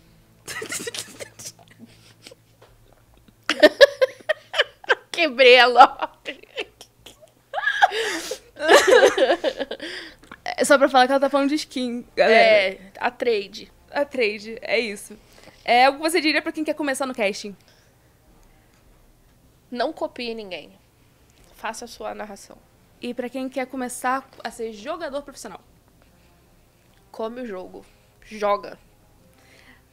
Quebrei 5.11 5.59
a 5.59 5.67
loja. 5.67 6.09
É 10.43 10.63
só 10.63 10.77
pra 10.77 10.87
falar 10.87 11.07
que 11.07 11.11
ela 11.11 11.19
tá 11.19 11.29
falando 11.29 11.49
de 11.49 11.55
skin, 11.55 12.05
galera. 12.15 12.37
É, 12.37 12.79
a 12.99 13.11
trade. 13.11 13.71
A 13.91 14.05
trade, 14.05 14.57
é 14.61 14.79
isso. 14.79 15.17
É 15.63 15.89
o 15.89 15.95
que 15.95 15.99
você 15.99 16.21
diria 16.21 16.41
pra 16.41 16.51
quem 16.51 16.63
quer 16.63 16.75
começar 16.75 17.05
no 17.05 17.15
casting. 17.15 17.55
Não 19.71 19.91
copie 19.91 20.35
ninguém. 20.35 20.71
Faça 21.55 21.85
a 21.85 21.87
sua 21.87 22.13
narração. 22.13 22.57
E 23.01 23.13
pra 23.13 23.29
quem 23.29 23.49
quer 23.49 23.65
começar 23.65 24.27
a 24.43 24.51
ser 24.51 24.71
jogador 24.71 25.21
profissional. 25.23 25.61
Come 27.11 27.41
o 27.41 27.45
jogo. 27.45 27.85
Joga. 28.21 28.77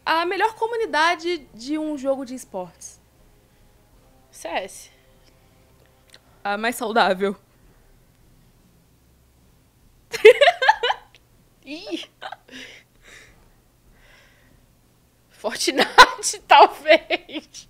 A 0.05 0.26
melhor 0.26 0.55
comunidade 0.55 1.38
de 1.55 1.78
um 1.78 1.96
jogo 1.96 2.24
de 2.24 2.34
esportes. 2.34 3.00
CS. 4.30 4.90
A 6.42 6.57
mais 6.57 6.74
saudável. 6.76 7.36
Ih! 11.64 12.05
Fortnite, 15.30 16.40
talvez. 16.48 17.68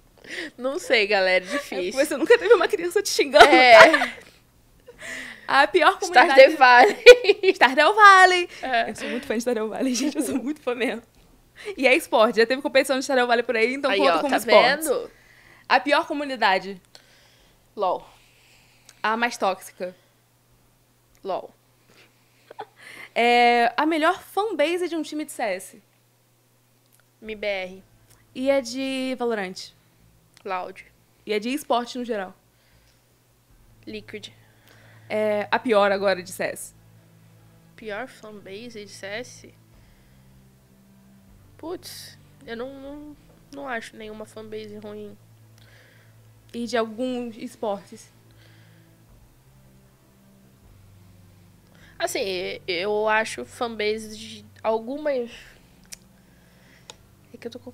Não 0.57 0.78
sei, 0.78 1.07
galera. 1.07 1.45
É 1.45 1.49
Difícil. 1.49 1.93
porque 1.93 1.93
você 1.93 2.16
nunca 2.16 2.39
teve 2.39 2.55
uma 2.55 2.68
criança 2.68 3.03
te 3.03 3.11
xingando. 3.11 3.45
É, 3.47 4.12
A 5.47 5.66
pior 5.66 5.99
comunidade... 5.99 6.30
Stardew 6.30 6.57
Valley. 6.57 6.97
Stardew 7.55 7.95
Valley. 7.95 8.49
É. 8.62 8.91
Eu 8.91 8.97
sou 8.97 9.09
muito 9.09 9.26
fã 9.26 9.35
de 9.35 9.41
Stardew 9.41 9.68
Valley, 9.68 9.95
gente. 9.95 10.16
Eu 10.16 10.22
sou 10.22 10.37
muito 10.37 10.61
fã 10.62 10.74
mesmo. 10.74 11.03
E 11.77 11.87
é 11.87 11.95
esporte. 11.95 12.37
Já 12.37 12.47
teve 12.47 12.61
competição 12.63 12.99
de 12.99 13.05
Stardew 13.05 13.27
Valley 13.27 13.43
por 13.45 13.57
aí, 13.57 13.75
então 13.75 13.91
Aí, 13.91 13.99
conta 13.99 14.15
ó, 14.15 14.19
como 14.21 14.31
tá 14.31 14.37
esporte. 14.37 14.85
vendo? 14.85 15.11
A 15.69 15.81
pior 15.81 16.07
comunidade. 16.07 16.81
LOL. 17.77 18.09
A 19.03 19.17
mais 19.17 19.37
tóxica. 19.37 19.95
LOL. 21.23 21.55
É 23.15 23.75
a 23.77 23.85
melhor 23.85 24.23
fanbase 24.23 24.89
de 24.89 24.97
um 24.97 25.03
time 25.03 25.27
de 25.27 25.33
CS. 25.33 25.77
MBR. 27.21 27.83
E 28.35 28.49
é 28.49 28.61
de 28.63 29.15
Valorant. 29.19 29.71
Loud. 30.43 30.87
E 31.27 31.33
é 31.35 31.39
de 31.39 31.51
esporte 31.51 31.99
no 31.99 32.05
geral. 32.07 32.35
Liquid. 33.87 34.29
É 35.11 35.47
a 35.51 35.59
pior 35.59 35.93
agora 35.93 36.23
de 36.23 36.33
CS. 36.33 36.75
Pior 37.77 38.09
fanbase 38.09 38.83
de 38.85 38.91
CS? 38.91 39.47
Putz, 41.63 42.19
eu 42.45 42.57
não, 42.57 42.75
não, 42.81 43.17
não 43.55 43.69
acho 43.69 43.97
nenhuma 43.97 44.27
fanbase 44.27 44.77
ruim. 44.79 45.17
E 46.53 46.67
de 46.67 46.77
alguns 46.77 47.37
esportes. 47.37 48.11
Assim, 51.97 52.61
eu 52.67 53.09
acho 53.09 53.45
fanbase 53.45 54.19
de 54.19 54.45
algumas. 54.61 55.31
É 57.33 57.37
que 57.39 57.47
eu 57.47 57.51
tô 57.53 57.61
com. 57.61 57.73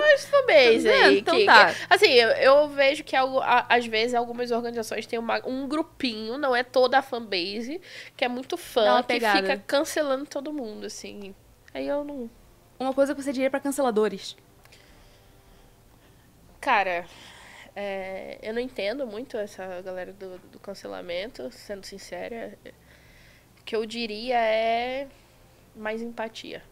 Mas 0.00 0.24
fanbase 0.24 0.88
aí. 0.88 1.18
Então 1.18 1.36
que, 1.36 1.44
tá. 1.44 1.74
Que, 1.74 1.80
assim, 1.90 2.10
eu, 2.12 2.30
eu, 2.30 2.68
vejo 2.70 3.04
que 3.04 3.14
às 3.14 3.84
vezes 3.84 4.14
algumas 4.14 4.50
organizações 4.50 5.06
têm 5.06 5.18
uma, 5.18 5.46
um 5.46 5.68
grupinho, 5.68 6.38
não 6.38 6.56
é 6.56 6.64
toda 6.64 6.98
a 6.98 7.02
fanbase, 7.02 7.78
que 8.16 8.24
é 8.24 8.28
muito 8.28 8.56
fã, 8.56 9.02
que 9.02 9.20
fica 9.20 9.62
cancelando 9.66 10.24
todo 10.24 10.50
mundo, 10.50 10.86
assim. 10.86 11.34
Aí 11.74 11.86
eu 11.86 12.02
não. 12.02 12.30
Uma 12.78 12.94
coisa 12.94 13.14
que 13.14 13.22
você 13.22 13.32
diria 13.32 13.50
pra 13.50 13.58
canceladores. 13.60 14.36
Cara, 16.60 17.06
é, 17.74 18.38
eu 18.42 18.52
não 18.52 18.60
entendo 18.60 19.06
muito 19.06 19.36
essa 19.36 19.80
galera 19.82 20.12
do, 20.12 20.38
do 20.50 20.58
cancelamento, 20.58 21.50
sendo 21.50 21.84
sincera. 21.84 22.58
O 23.60 23.64
que 23.64 23.74
eu 23.74 23.86
diria 23.86 24.38
é 24.38 25.08
mais 25.74 26.02
empatia. 26.02 26.62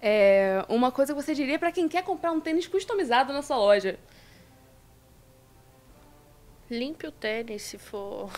É, 0.00 0.64
uma 0.68 0.92
coisa 0.92 1.14
que 1.14 1.22
você 1.22 1.34
diria 1.34 1.58
pra 1.58 1.72
quem 1.72 1.88
quer 1.88 2.02
comprar 2.04 2.32
um 2.32 2.40
tênis 2.40 2.66
customizado 2.66 3.32
na 3.32 3.42
sua 3.42 3.56
loja. 3.56 3.98
Limpe 6.70 7.06
o 7.06 7.12
tênis 7.12 7.62
se 7.62 7.78
for 7.78 8.30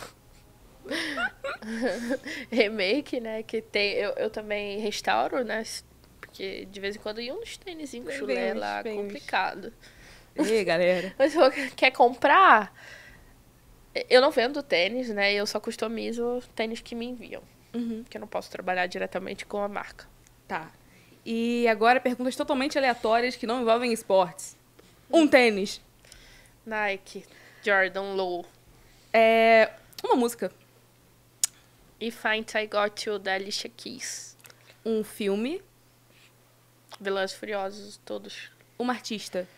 remake, 2.50 3.20
né? 3.20 3.42
Que 3.42 3.60
tem. 3.60 3.92
Eu, 3.94 4.10
eu 4.12 4.30
também 4.30 4.78
restauro, 4.78 5.44
né? 5.44 5.64
Porque 6.20 6.66
de 6.66 6.80
vez 6.80 6.96
em 6.96 6.98
quando 6.98 7.20
ia 7.20 7.34
uns 7.34 7.56
tênis 7.56 7.92
com 7.92 8.02
Vem 8.04 8.18
chulé 8.18 8.54
lá, 8.54 8.82
uns. 8.82 8.96
complicado. 8.96 9.72
Ei, 10.36 10.64
galera. 10.64 11.14
Mas 11.18 11.34
quer 11.74 11.90
comprar, 11.90 12.72
eu 14.08 14.20
não 14.20 14.30
vendo 14.30 14.62
tênis, 14.62 15.08
né? 15.08 15.32
Eu 15.32 15.46
só 15.46 15.58
customizo 15.58 16.42
tênis 16.54 16.80
que 16.80 16.94
me 16.94 17.06
enviam. 17.06 17.42
Uhum. 17.74 18.02
Porque 18.02 18.16
eu 18.16 18.20
não 18.20 18.28
posso 18.28 18.50
trabalhar 18.50 18.86
diretamente 18.86 19.44
com 19.44 19.58
a 19.58 19.68
marca. 19.68 20.06
Tá. 20.46 20.70
E 21.24 21.66
agora 21.68 22.00
perguntas 22.00 22.36
totalmente 22.36 22.78
aleatórias 22.78 23.36
que 23.36 23.46
não 23.46 23.60
envolvem 23.60 23.92
esportes. 23.92 24.56
Um 25.12 25.26
tênis. 25.26 25.80
Nike, 26.64 27.24
Jordan 27.62 28.14
Low. 28.14 28.46
É. 29.12 29.70
Uma 30.02 30.16
música. 30.16 30.52
If 32.00 32.24
I 32.24 32.66
Got 32.66 33.06
You, 33.06 33.18
da 33.18 33.34
Alicia 33.34 33.70
Keys. 33.76 34.36
Um 34.84 35.04
filme. 35.04 35.62
Velozes 37.00 37.34
Furiosos, 37.34 37.96
todos. 38.04 38.50
Uma 38.78 38.92
artista. 38.92 39.48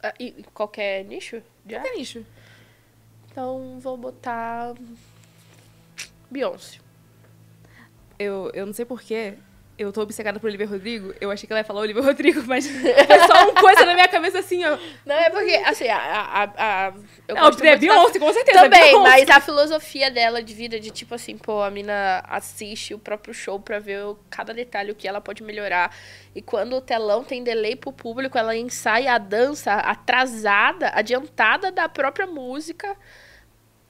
Ah, 0.00 0.14
e 0.20 0.44
qualquer 0.54 1.04
nicho? 1.04 1.42
Já? 1.66 1.80
Qualquer 1.80 1.98
nicho. 1.98 2.26
Então 3.28 3.80
vou 3.80 3.96
botar. 3.96 4.74
Beyoncé. 6.30 6.78
Eu, 8.18 8.50
eu 8.54 8.64
não 8.64 8.72
sei 8.72 8.84
porquê. 8.84 9.36
Eu 9.78 9.92
tô 9.92 10.00
obcecada 10.00 10.40
por 10.40 10.46
Olivia 10.46 10.66
Rodrigo. 10.66 11.12
Eu 11.20 11.30
achei 11.30 11.46
que 11.46 11.52
ela 11.52 11.60
ia 11.60 11.64
falar 11.64 11.80
Olivia 11.80 12.00
Rodrigo, 12.02 12.42
mas 12.46 12.66
foi 12.66 12.94
só 13.28 13.44
uma 13.50 13.60
coisa 13.60 13.84
na 13.84 13.92
minha 13.92 14.08
cabeça 14.08 14.38
assim, 14.38 14.64
ó. 14.64 14.78
Não, 15.04 15.14
é 15.14 15.28
porque, 15.28 15.52
assim, 15.66 15.86
a. 15.88 15.98
a, 15.98 16.42
a- 16.88 16.94
eu 17.28 17.34
Não, 17.34 17.48
é 17.48 17.50
da- 17.50 17.76
Beyoncé, 17.76 18.18
com 18.18 18.32
certeza. 18.32 18.60
Também, 18.60 18.80
Beyoncé. 18.80 19.10
mas 19.10 19.28
a 19.28 19.38
filosofia 19.38 20.10
dela 20.10 20.42
de 20.42 20.54
vida, 20.54 20.80
de 20.80 20.90
tipo 20.90 21.14
assim, 21.14 21.36
pô, 21.36 21.60
a 21.62 21.70
mina 21.70 22.24
assiste 22.26 22.94
o 22.94 22.98
próprio 22.98 23.34
show 23.34 23.60
pra 23.60 23.78
ver 23.78 24.00
cada 24.30 24.54
detalhe, 24.54 24.92
o 24.92 24.94
que 24.94 25.06
ela 25.06 25.20
pode 25.20 25.42
melhorar. 25.42 25.94
E 26.34 26.40
quando 26.40 26.76
o 26.76 26.80
telão 26.80 27.22
tem 27.22 27.44
delay 27.44 27.76
pro 27.76 27.92
público, 27.92 28.38
ela 28.38 28.56
ensaia 28.56 29.12
a 29.12 29.18
dança 29.18 29.74
atrasada, 29.74 30.90
adiantada 30.94 31.70
da 31.70 31.86
própria 31.86 32.26
música, 32.26 32.96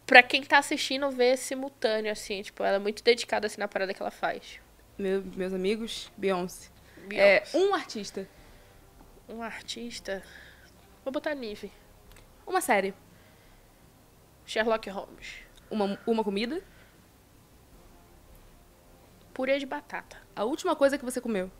pra 0.04 0.20
quem 0.20 0.42
tá 0.42 0.58
assistindo 0.58 1.08
ver 1.10 1.36
simultâneo, 1.38 2.10
assim. 2.10 2.42
Tipo, 2.42 2.64
ela 2.64 2.76
é 2.76 2.80
muito 2.80 3.04
dedicada, 3.04 3.46
assim, 3.46 3.60
na 3.60 3.68
parada 3.68 3.94
que 3.94 4.02
ela 4.02 4.10
faz. 4.10 4.58
Meu- 4.98 5.22
meus 5.22 5.52
amigos, 5.52 6.10
Beyoncé. 6.16 6.70
É, 7.12 7.42
um 7.54 7.74
artista. 7.74 8.28
Um 9.28 9.42
artista. 9.42 10.22
Vou 11.04 11.12
botar 11.12 11.34
Nive. 11.34 11.70
Uma 12.46 12.60
série. 12.60 12.94
Sherlock 14.44 14.88
Holmes. 14.88 15.34
Uma, 15.70 15.98
uma 16.06 16.24
comida. 16.24 16.62
Purê 19.34 19.58
de 19.58 19.66
batata. 19.66 20.16
A 20.34 20.44
última 20.44 20.74
coisa 20.74 20.96
que 20.96 21.04
você 21.04 21.20
comeu. 21.20 21.50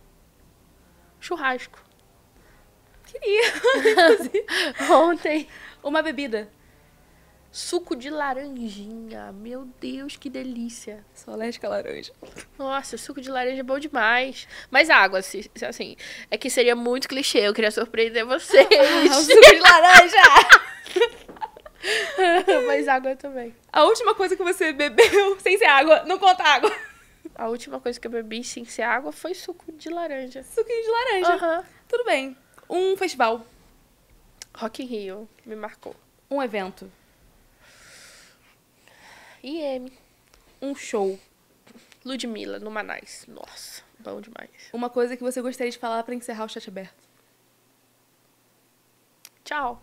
Churrasco. 1.20 1.78
Queria. 3.04 3.42
Ontem. 4.90 5.48
Uma 5.82 6.02
bebida. 6.02 6.48
Suco 7.50 7.96
de 7.96 8.10
laranjinha. 8.10 9.32
Meu 9.32 9.64
Deus, 9.80 10.16
que 10.16 10.28
delícia. 10.28 11.02
Sou 11.14 11.32
alérgica 11.32 11.66
a 11.66 11.70
laranja. 11.70 12.12
Nossa, 12.58 12.98
suco 12.98 13.20
de 13.20 13.30
laranja 13.30 13.60
é 13.60 13.62
bom 13.62 13.78
demais. 13.78 14.46
Mas 14.70 14.90
água, 14.90 15.22
se- 15.22 15.50
se- 15.54 15.64
assim, 15.64 15.96
é 16.30 16.36
que 16.36 16.50
seria 16.50 16.76
muito 16.76 17.08
clichê. 17.08 17.38
Eu 17.38 17.54
queria 17.54 17.70
surpreender 17.70 18.26
vocês. 18.26 18.66
Ah, 19.10 19.14
suco 19.14 19.40
de 19.40 19.58
laranja! 19.58 20.22
Mas 22.66 22.88
água 22.88 23.14
também. 23.16 23.54
A 23.72 23.84
última 23.84 24.14
coisa 24.14 24.36
que 24.36 24.42
você 24.42 24.72
bebeu 24.72 25.38
sem 25.40 25.56
ser 25.58 25.66
água. 25.66 26.02
Não 26.04 26.18
conta 26.18 26.42
água. 26.42 26.70
A 27.34 27.48
última 27.48 27.80
coisa 27.80 27.98
que 28.00 28.06
eu 28.06 28.10
bebi 28.10 28.42
sem 28.44 28.64
ser 28.64 28.82
água 28.82 29.12
foi 29.12 29.34
suco 29.34 29.70
de 29.72 29.88
laranja. 29.88 30.42
Suquinho 30.42 30.82
de 30.82 30.90
laranja. 30.90 31.64
Tudo 31.88 32.04
bem. 32.04 32.36
Um 32.68 32.96
festival. 32.96 33.46
Rock 34.54 34.82
in 34.82 34.86
Rio 34.86 35.28
me 35.44 35.54
marcou. 35.54 35.94
Um 36.30 36.42
evento. 36.42 36.90
IM. 39.46 39.92
Um 40.60 40.74
show. 40.74 41.16
Ludmilla, 42.04 42.58
no 42.58 42.68
Manais. 42.68 43.24
Nossa, 43.28 43.82
bom 44.00 44.20
demais. 44.20 44.50
Uma 44.72 44.90
coisa 44.90 45.16
que 45.16 45.22
você 45.22 45.40
gostaria 45.40 45.70
de 45.70 45.78
falar 45.78 46.02
pra 46.02 46.16
encerrar 46.16 46.44
o 46.44 46.48
chat 46.48 46.68
aberto. 46.68 47.06
Tchau. 49.44 49.80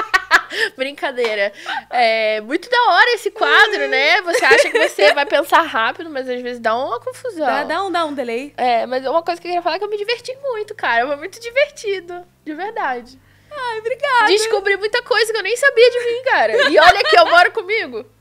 Brincadeira. 0.76 1.50
É 1.88 2.42
muito 2.42 2.68
da 2.68 2.82
hora 2.90 3.14
esse 3.14 3.30
quadro, 3.30 3.88
né? 3.88 4.20
Você 4.20 4.44
acha 4.44 4.70
que 4.70 4.88
você 4.88 5.14
vai 5.14 5.24
pensar 5.24 5.62
rápido, 5.62 6.10
mas 6.10 6.28
às 6.28 6.42
vezes 6.42 6.60
dá 6.60 6.76
uma 6.76 7.00
confusão. 7.00 7.46
Dá, 7.46 7.64
dá 7.64 7.84
um, 7.84 7.90
dá 7.90 8.04
um 8.04 8.12
delay. 8.12 8.52
É, 8.58 8.84
mas 8.84 9.06
uma 9.06 9.22
coisa 9.22 9.40
que 9.40 9.46
eu 9.46 9.50
queria 9.50 9.62
falar 9.62 9.76
é 9.76 9.78
que 9.78 9.84
eu 9.86 9.90
me 9.90 9.96
diverti 9.96 10.36
muito, 10.42 10.74
cara. 10.74 11.06
Foi 11.06 11.16
muito 11.16 11.40
divertido. 11.40 12.22
De 12.44 12.52
verdade. 12.52 13.18
Ai, 13.50 13.78
obrigada. 13.78 14.26
Descobri 14.26 14.76
muita 14.76 15.02
coisa 15.02 15.32
que 15.32 15.38
eu 15.38 15.42
nem 15.42 15.56
sabia 15.56 15.90
de 15.90 15.98
mim, 16.00 16.22
cara. 16.24 16.70
E 16.70 16.78
olha 16.78 17.04
que 17.04 17.18
eu 17.18 17.26
moro 17.26 17.50
comigo. 17.52 18.14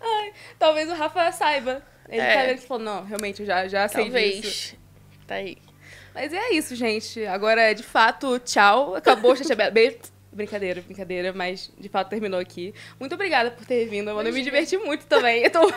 Ai, 0.00 0.32
talvez 0.58 0.88
o 0.88 0.94
Rafa 0.94 1.32
saiba. 1.32 1.82
Ele 2.08 2.20
É. 2.20 2.54
tá 2.54 2.62
falou, 2.62 2.82
não, 2.84 3.04
realmente, 3.04 3.40
eu 3.40 3.46
já, 3.46 3.66
já 3.66 3.88
sei 3.88 4.04
disso. 4.04 4.12
Talvez. 4.12 4.76
Tá 5.26 5.34
aí. 5.36 5.58
Mas 6.14 6.32
é 6.32 6.50
isso, 6.52 6.74
gente. 6.74 7.26
Agora, 7.26 7.72
de 7.74 7.82
fato, 7.82 8.38
tchau. 8.38 8.94
Acabou 8.94 9.32
o 9.32 9.52
aberto. 9.52 9.72
Beijo. 9.74 9.98
Brincadeira, 10.32 10.82
brincadeira, 10.82 11.32
mas 11.32 11.72
de 11.78 11.88
fato 11.88 12.10
terminou 12.10 12.38
aqui. 12.38 12.74
Muito 13.00 13.14
obrigada 13.14 13.50
por 13.50 13.64
ter 13.64 13.86
vindo, 13.86 14.14
mano. 14.14 14.28
Eu 14.28 14.34
me 14.34 14.42
diverti 14.42 14.76
muito 14.76 15.06
também. 15.06 15.42
Eu, 15.44 15.50
tô... 15.50 15.72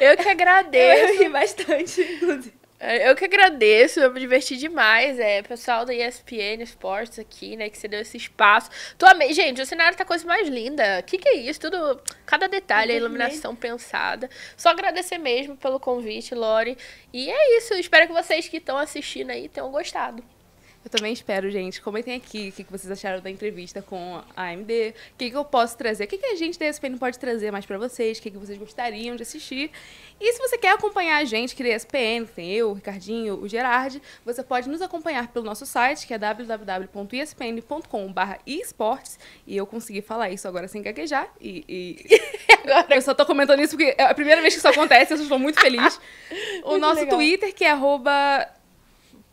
Eu 0.00 0.16
que 0.16 0.28
agradeço. 0.28 1.12
eu 1.12 1.18
ri 1.18 1.28
bastante, 1.28 2.00
inclusive. 2.02 2.55
É, 2.78 3.08
Eu 3.10 3.16
que 3.16 3.24
agradeço, 3.24 4.00
eu 4.00 4.12
me 4.12 4.20
diverti 4.20 4.56
demais. 4.56 5.18
É, 5.18 5.42
pessoal 5.42 5.84
da 5.84 5.94
ESPN 5.94 6.62
Sports 6.62 7.18
aqui, 7.18 7.56
né, 7.56 7.70
que 7.70 7.78
você 7.78 7.88
deu 7.88 8.00
esse 8.00 8.16
espaço. 8.16 8.70
Tô 8.98 9.06
amei. 9.06 9.32
Gente, 9.32 9.60
o 9.62 9.66
cenário 9.66 9.96
tá 9.96 10.04
a 10.04 10.06
coisa 10.06 10.26
mais 10.26 10.46
linda. 10.48 11.00
O 11.00 11.02
que, 11.04 11.18
que 11.18 11.28
é 11.28 11.34
isso? 11.36 11.60
Tudo, 11.60 12.00
cada 12.26 12.48
detalhe, 12.48 12.92
a 12.92 12.94
Vermelho. 12.94 13.06
iluminação 13.06 13.56
pensada. 13.56 14.28
Só 14.56 14.70
agradecer 14.70 15.18
mesmo 15.18 15.56
pelo 15.56 15.80
convite, 15.80 16.34
Lori. 16.34 16.76
E 17.12 17.30
é 17.30 17.58
isso. 17.58 17.74
Espero 17.74 18.06
que 18.06 18.12
vocês 18.12 18.48
que 18.48 18.58
estão 18.58 18.76
assistindo 18.76 19.30
aí 19.30 19.48
tenham 19.48 19.70
gostado. 19.70 20.22
Eu 20.86 20.90
também 20.90 21.12
espero, 21.12 21.50
gente. 21.50 21.82
Comentem 21.82 22.14
aqui 22.14 22.50
o 22.50 22.52
que 22.52 22.70
vocês 22.70 22.88
acharam 22.88 23.20
da 23.20 23.28
entrevista 23.28 23.82
com 23.82 24.22
a 24.36 24.42
AMD. 24.44 24.94
O 25.14 25.16
que, 25.18 25.30
que 25.30 25.36
eu 25.36 25.44
posso 25.44 25.76
trazer? 25.76 26.04
O 26.04 26.06
que, 26.06 26.16
que 26.16 26.26
a 26.26 26.36
gente 26.36 26.56
da 26.56 26.68
ESPN 26.68 26.96
pode 26.96 27.18
trazer 27.18 27.50
mais 27.50 27.66
pra 27.66 27.76
vocês? 27.76 28.18
O 28.18 28.22
que, 28.22 28.30
que 28.30 28.38
vocês 28.38 28.56
gostariam 28.56 29.16
de 29.16 29.22
assistir? 29.24 29.72
E 30.20 30.32
se 30.32 30.38
você 30.38 30.56
quer 30.56 30.74
acompanhar 30.74 31.16
a 31.16 31.24
gente, 31.24 31.56
que 31.56 31.64
da 31.64 31.70
ESPN, 31.70 32.24
que 32.24 32.34
tem 32.34 32.52
eu, 32.52 32.70
o 32.70 32.74
Ricardinho, 32.74 33.34
o 33.34 33.48
Gerard, 33.48 34.00
você 34.24 34.44
pode 34.44 34.68
nos 34.68 34.80
acompanhar 34.80 35.26
pelo 35.26 35.44
nosso 35.44 35.66
site, 35.66 36.06
que 36.06 36.14
é 36.14 36.18
www.espn.com.br 36.18 36.80
esportes. 38.46 39.18
E 39.44 39.56
eu 39.56 39.66
consegui 39.66 40.02
falar 40.02 40.30
isso 40.30 40.46
agora 40.46 40.68
sem 40.68 40.82
gaguejar. 40.82 41.28
E, 41.40 41.64
e... 41.68 41.96
Agora, 42.62 42.94
eu 42.94 43.02
só 43.02 43.12
tô 43.12 43.26
comentando 43.26 43.60
isso 43.60 43.76
porque 43.76 43.94
é 43.98 44.04
a 44.04 44.14
primeira 44.14 44.40
vez 44.40 44.54
que 44.54 44.58
isso 44.58 44.68
acontece, 44.68 45.12
eu 45.12 45.18
estou 45.20 45.38
muito 45.38 45.60
feliz. 45.60 46.00
o 46.62 46.70
Muito 46.70 46.80
nosso 46.80 47.00
legal. 47.00 47.16
Twitter, 47.16 47.54
que 47.54 47.64
é 47.64 47.70
arroba 47.70 48.48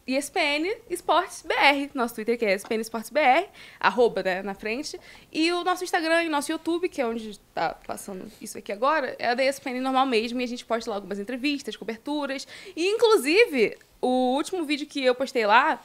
ESPN 0.06 0.76
Esportes 0.90 1.44
BR. 1.44 1.90
Nosso 1.94 2.16
Twitter 2.16 2.38
que 2.38 2.46
é 2.46 2.54
ESPN 2.54 2.82
Esportes 2.82 3.10
BR, 3.10 3.48
arroba, 3.80 4.22
né, 4.22 4.42
na 4.42 4.54
frente. 4.54 5.00
E 5.32 5.52
o 5.52 5.64
nosso 5.64 5.84
Instagram 5.84 6.24
e 6.24 6.30
nosso 6.30 6.52
YouTube, 6.52 6.90
que 6.90 7.02
é 7.02 7.06
onde 7.06 7.40
tá 7.54 7.74
passando 7.88 8.30
isso 8.42 8.58
aqui 8.58 8.72
agora, 8.72 9.16
é 9.18 9.34
da 9.34 9.44
ESPN 9.44 9.80
normal 9.80 10.06
mesmo. 10.06 10.42
E 10.42 10.44
a 10.44 10.48
gente 10.48 10.66
posta 10.66 10.90
lá 10.90 10.98
algumas 10.98 11.20
entrevistas, 11.20 11.76
coberturas. 11.76 12.48
E, 12.76 12.88
inclusive, 12.88 13.78
o 14.02 14.36
último 14.36 14.66
vídeo 14.66 14.86
que 14.86 15.04
eu 15.04 15.16
postei 15.16 15.46
lá, 15.46 15.82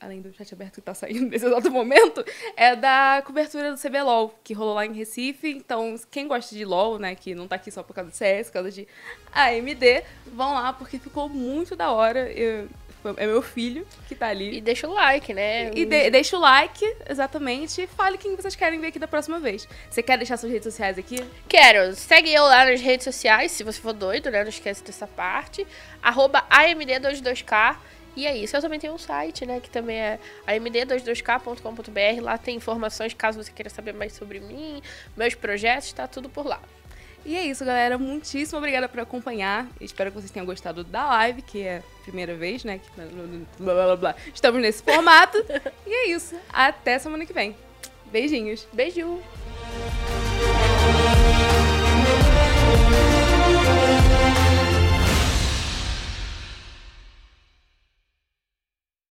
além 0.00 0.20
do 0.20 0.32
chat 0.32 0.52
aberto 0.54 0.74
que 0.74 0.80
tá 0.80 0.94
saindo 0.94 1.26
nesse 1.30 1.46
exato 1.46 1.70
momento, 1.70 2.24
é 2.56 2.76
da 2.76 3.22
cobertura 3.26 3.72
do 3.72 3.80
CBLOL, 3.80 4.38
que 4.44 4.54
rolou 4.54 4.74
lá 4.74 4.86
em 4.86 4.92
Recife. 4.92 5.50
Então, 5.50 5.96
quem 6.10 6.28
gosta 6.28 6.54
de 6.54 6.64
LOL, 6.64 6.98
né, 6.98 7.16
que 7.16 7.34
não 7.34 7.48
tá 7.48 7.56
aqui 7.56 7.70
só 7.70 7.82
por 7.82 7.94
causa 7.94 8.10
do 8.10 8.14
CS, 8.14 8.48
por 8.48 8.54
causa 8.54 8.70
de 8.70 8.86
AMD, 9.32 10.04
vão 10.26 10.54
lá, 10.54 10.72
porque 10.72 10.98
ficou 10.98 11.28
muito 11.28 11.74
da 11.74 11.90
hora. 11.90 12.30
Eu, 12.30 12.68
é 13.16 13.26
meu 13.26 13.42
filho 13.42 13.86
que 14.08 14.14
tá 14.14 14.28
ali. 14.28 14.58
E 14.58 14.60
deixa 14.60 14.88
o 14.88 14.92
like, 14.92 15.32
né? 15.32 15.70
E 15.74 15.84
de, 15.84 16.10
deixa 16.10 16.36
o 16.36 16.40
like, 16.40 16.84
exatamente, 17.08 17.82
e 17.82 17.86
fale 17.86 18.18
quem 18.18 18.34
vocês 18.36 18.54
querem 18.56 18.80
ver 18.80 18.88
aqui 18.88 18.98
da 18.98 19.08
próxima 19.08 19.38
vez. 19.38 19.68
Você 19.90 20.02
quer 20.02 20.16
deixar 20.16 20.36
suas 20.36 20.52
redes 20.52 20.64
sociais 20.64 20.98
aqui? 20.98 21.24
Quero. 21.48 21.94
Segue 21.94 22.32
eu 22.32 22.44
lá 22.44 22.64
nas 22.64 22.80
redes 22.80 23.04
sociais, 23.04 23.52
se 23.52 23.62
você 23.62 23.80
for 23.80 23.92
doido, 23.92 24.30
né? 24.30 24.42
Não 24.42 24.48
esquece 24.48 24.82
dessa 24.82 25.06
parte. 25.06 25.66
Arroba 26.02 26.44
AMD22K. 26.50 27.76
E 28.16 28.26
é 28.26 28.34
isso. 28.34 28.56
Eu 28.56 28.62
também 28.62 28.80
tenho 28.80 28.94
um 28.94 28.98
site, 28.98 29.44
né? 29.44 29.60
Que 29.60 29.68
também 29.68 29.98
é 29.98 30.18
amd22k.com.br. 30.48 32.22
Lá 32.22 32.38
tem 32.38 32.56
informações 32.56 33.12
caso 33.12 33.42
você 33.42 33.52
queira 33.52 33.68
saber 33.68 33.92
mais 33.92 34.14
sobre 34.14 34.40
mim, 34.40 34.82
meus 35.16 35.34
projetos, 35.34 35.92
tá 35.92 36.06
tudo 36.06 36.28
por 36.28 36.46
lá. 36.46 36.60
E 37.26 37.34
é 37.34 37.44
isso, 37.44 37.64
galera. 37.64 37.98
Muitíssimo 37.98 38.56
obrigada 38.58 38.88
por 38.88 39.00
acompanhar. 39.00 39.66
Espero 39.80 40.12
que 40.12 40.20
vocês 40.20 40.30
tenham 40.30 40.46
gostado 40.46 40.84
da 40.84 41.06
live, 41.06 41.42
que 41.42 41.60
é 41.60 41.78
a 41.78 42.02
primeira 42.04 42.36
vez, 42.36 42.62
né? 42.62 42.78
Que... 42.78 42.88
Blá, 43.58 43.74
blá, 43.74 43.96
blá, 43.96 44.14
Estamos 44.32 44.62
nesse 44.62 44.80
formato. 44.80 45.36
e 45.84 45.92
é 45.92 46.08
isso. 46.10 46.36
Até 46.52 47.00
semana 47.00 47.26
que 47.26 47.32
vem. 47.32 47.56
Beijinhos. 48.12 48.68
Beijo. 48.72 49.20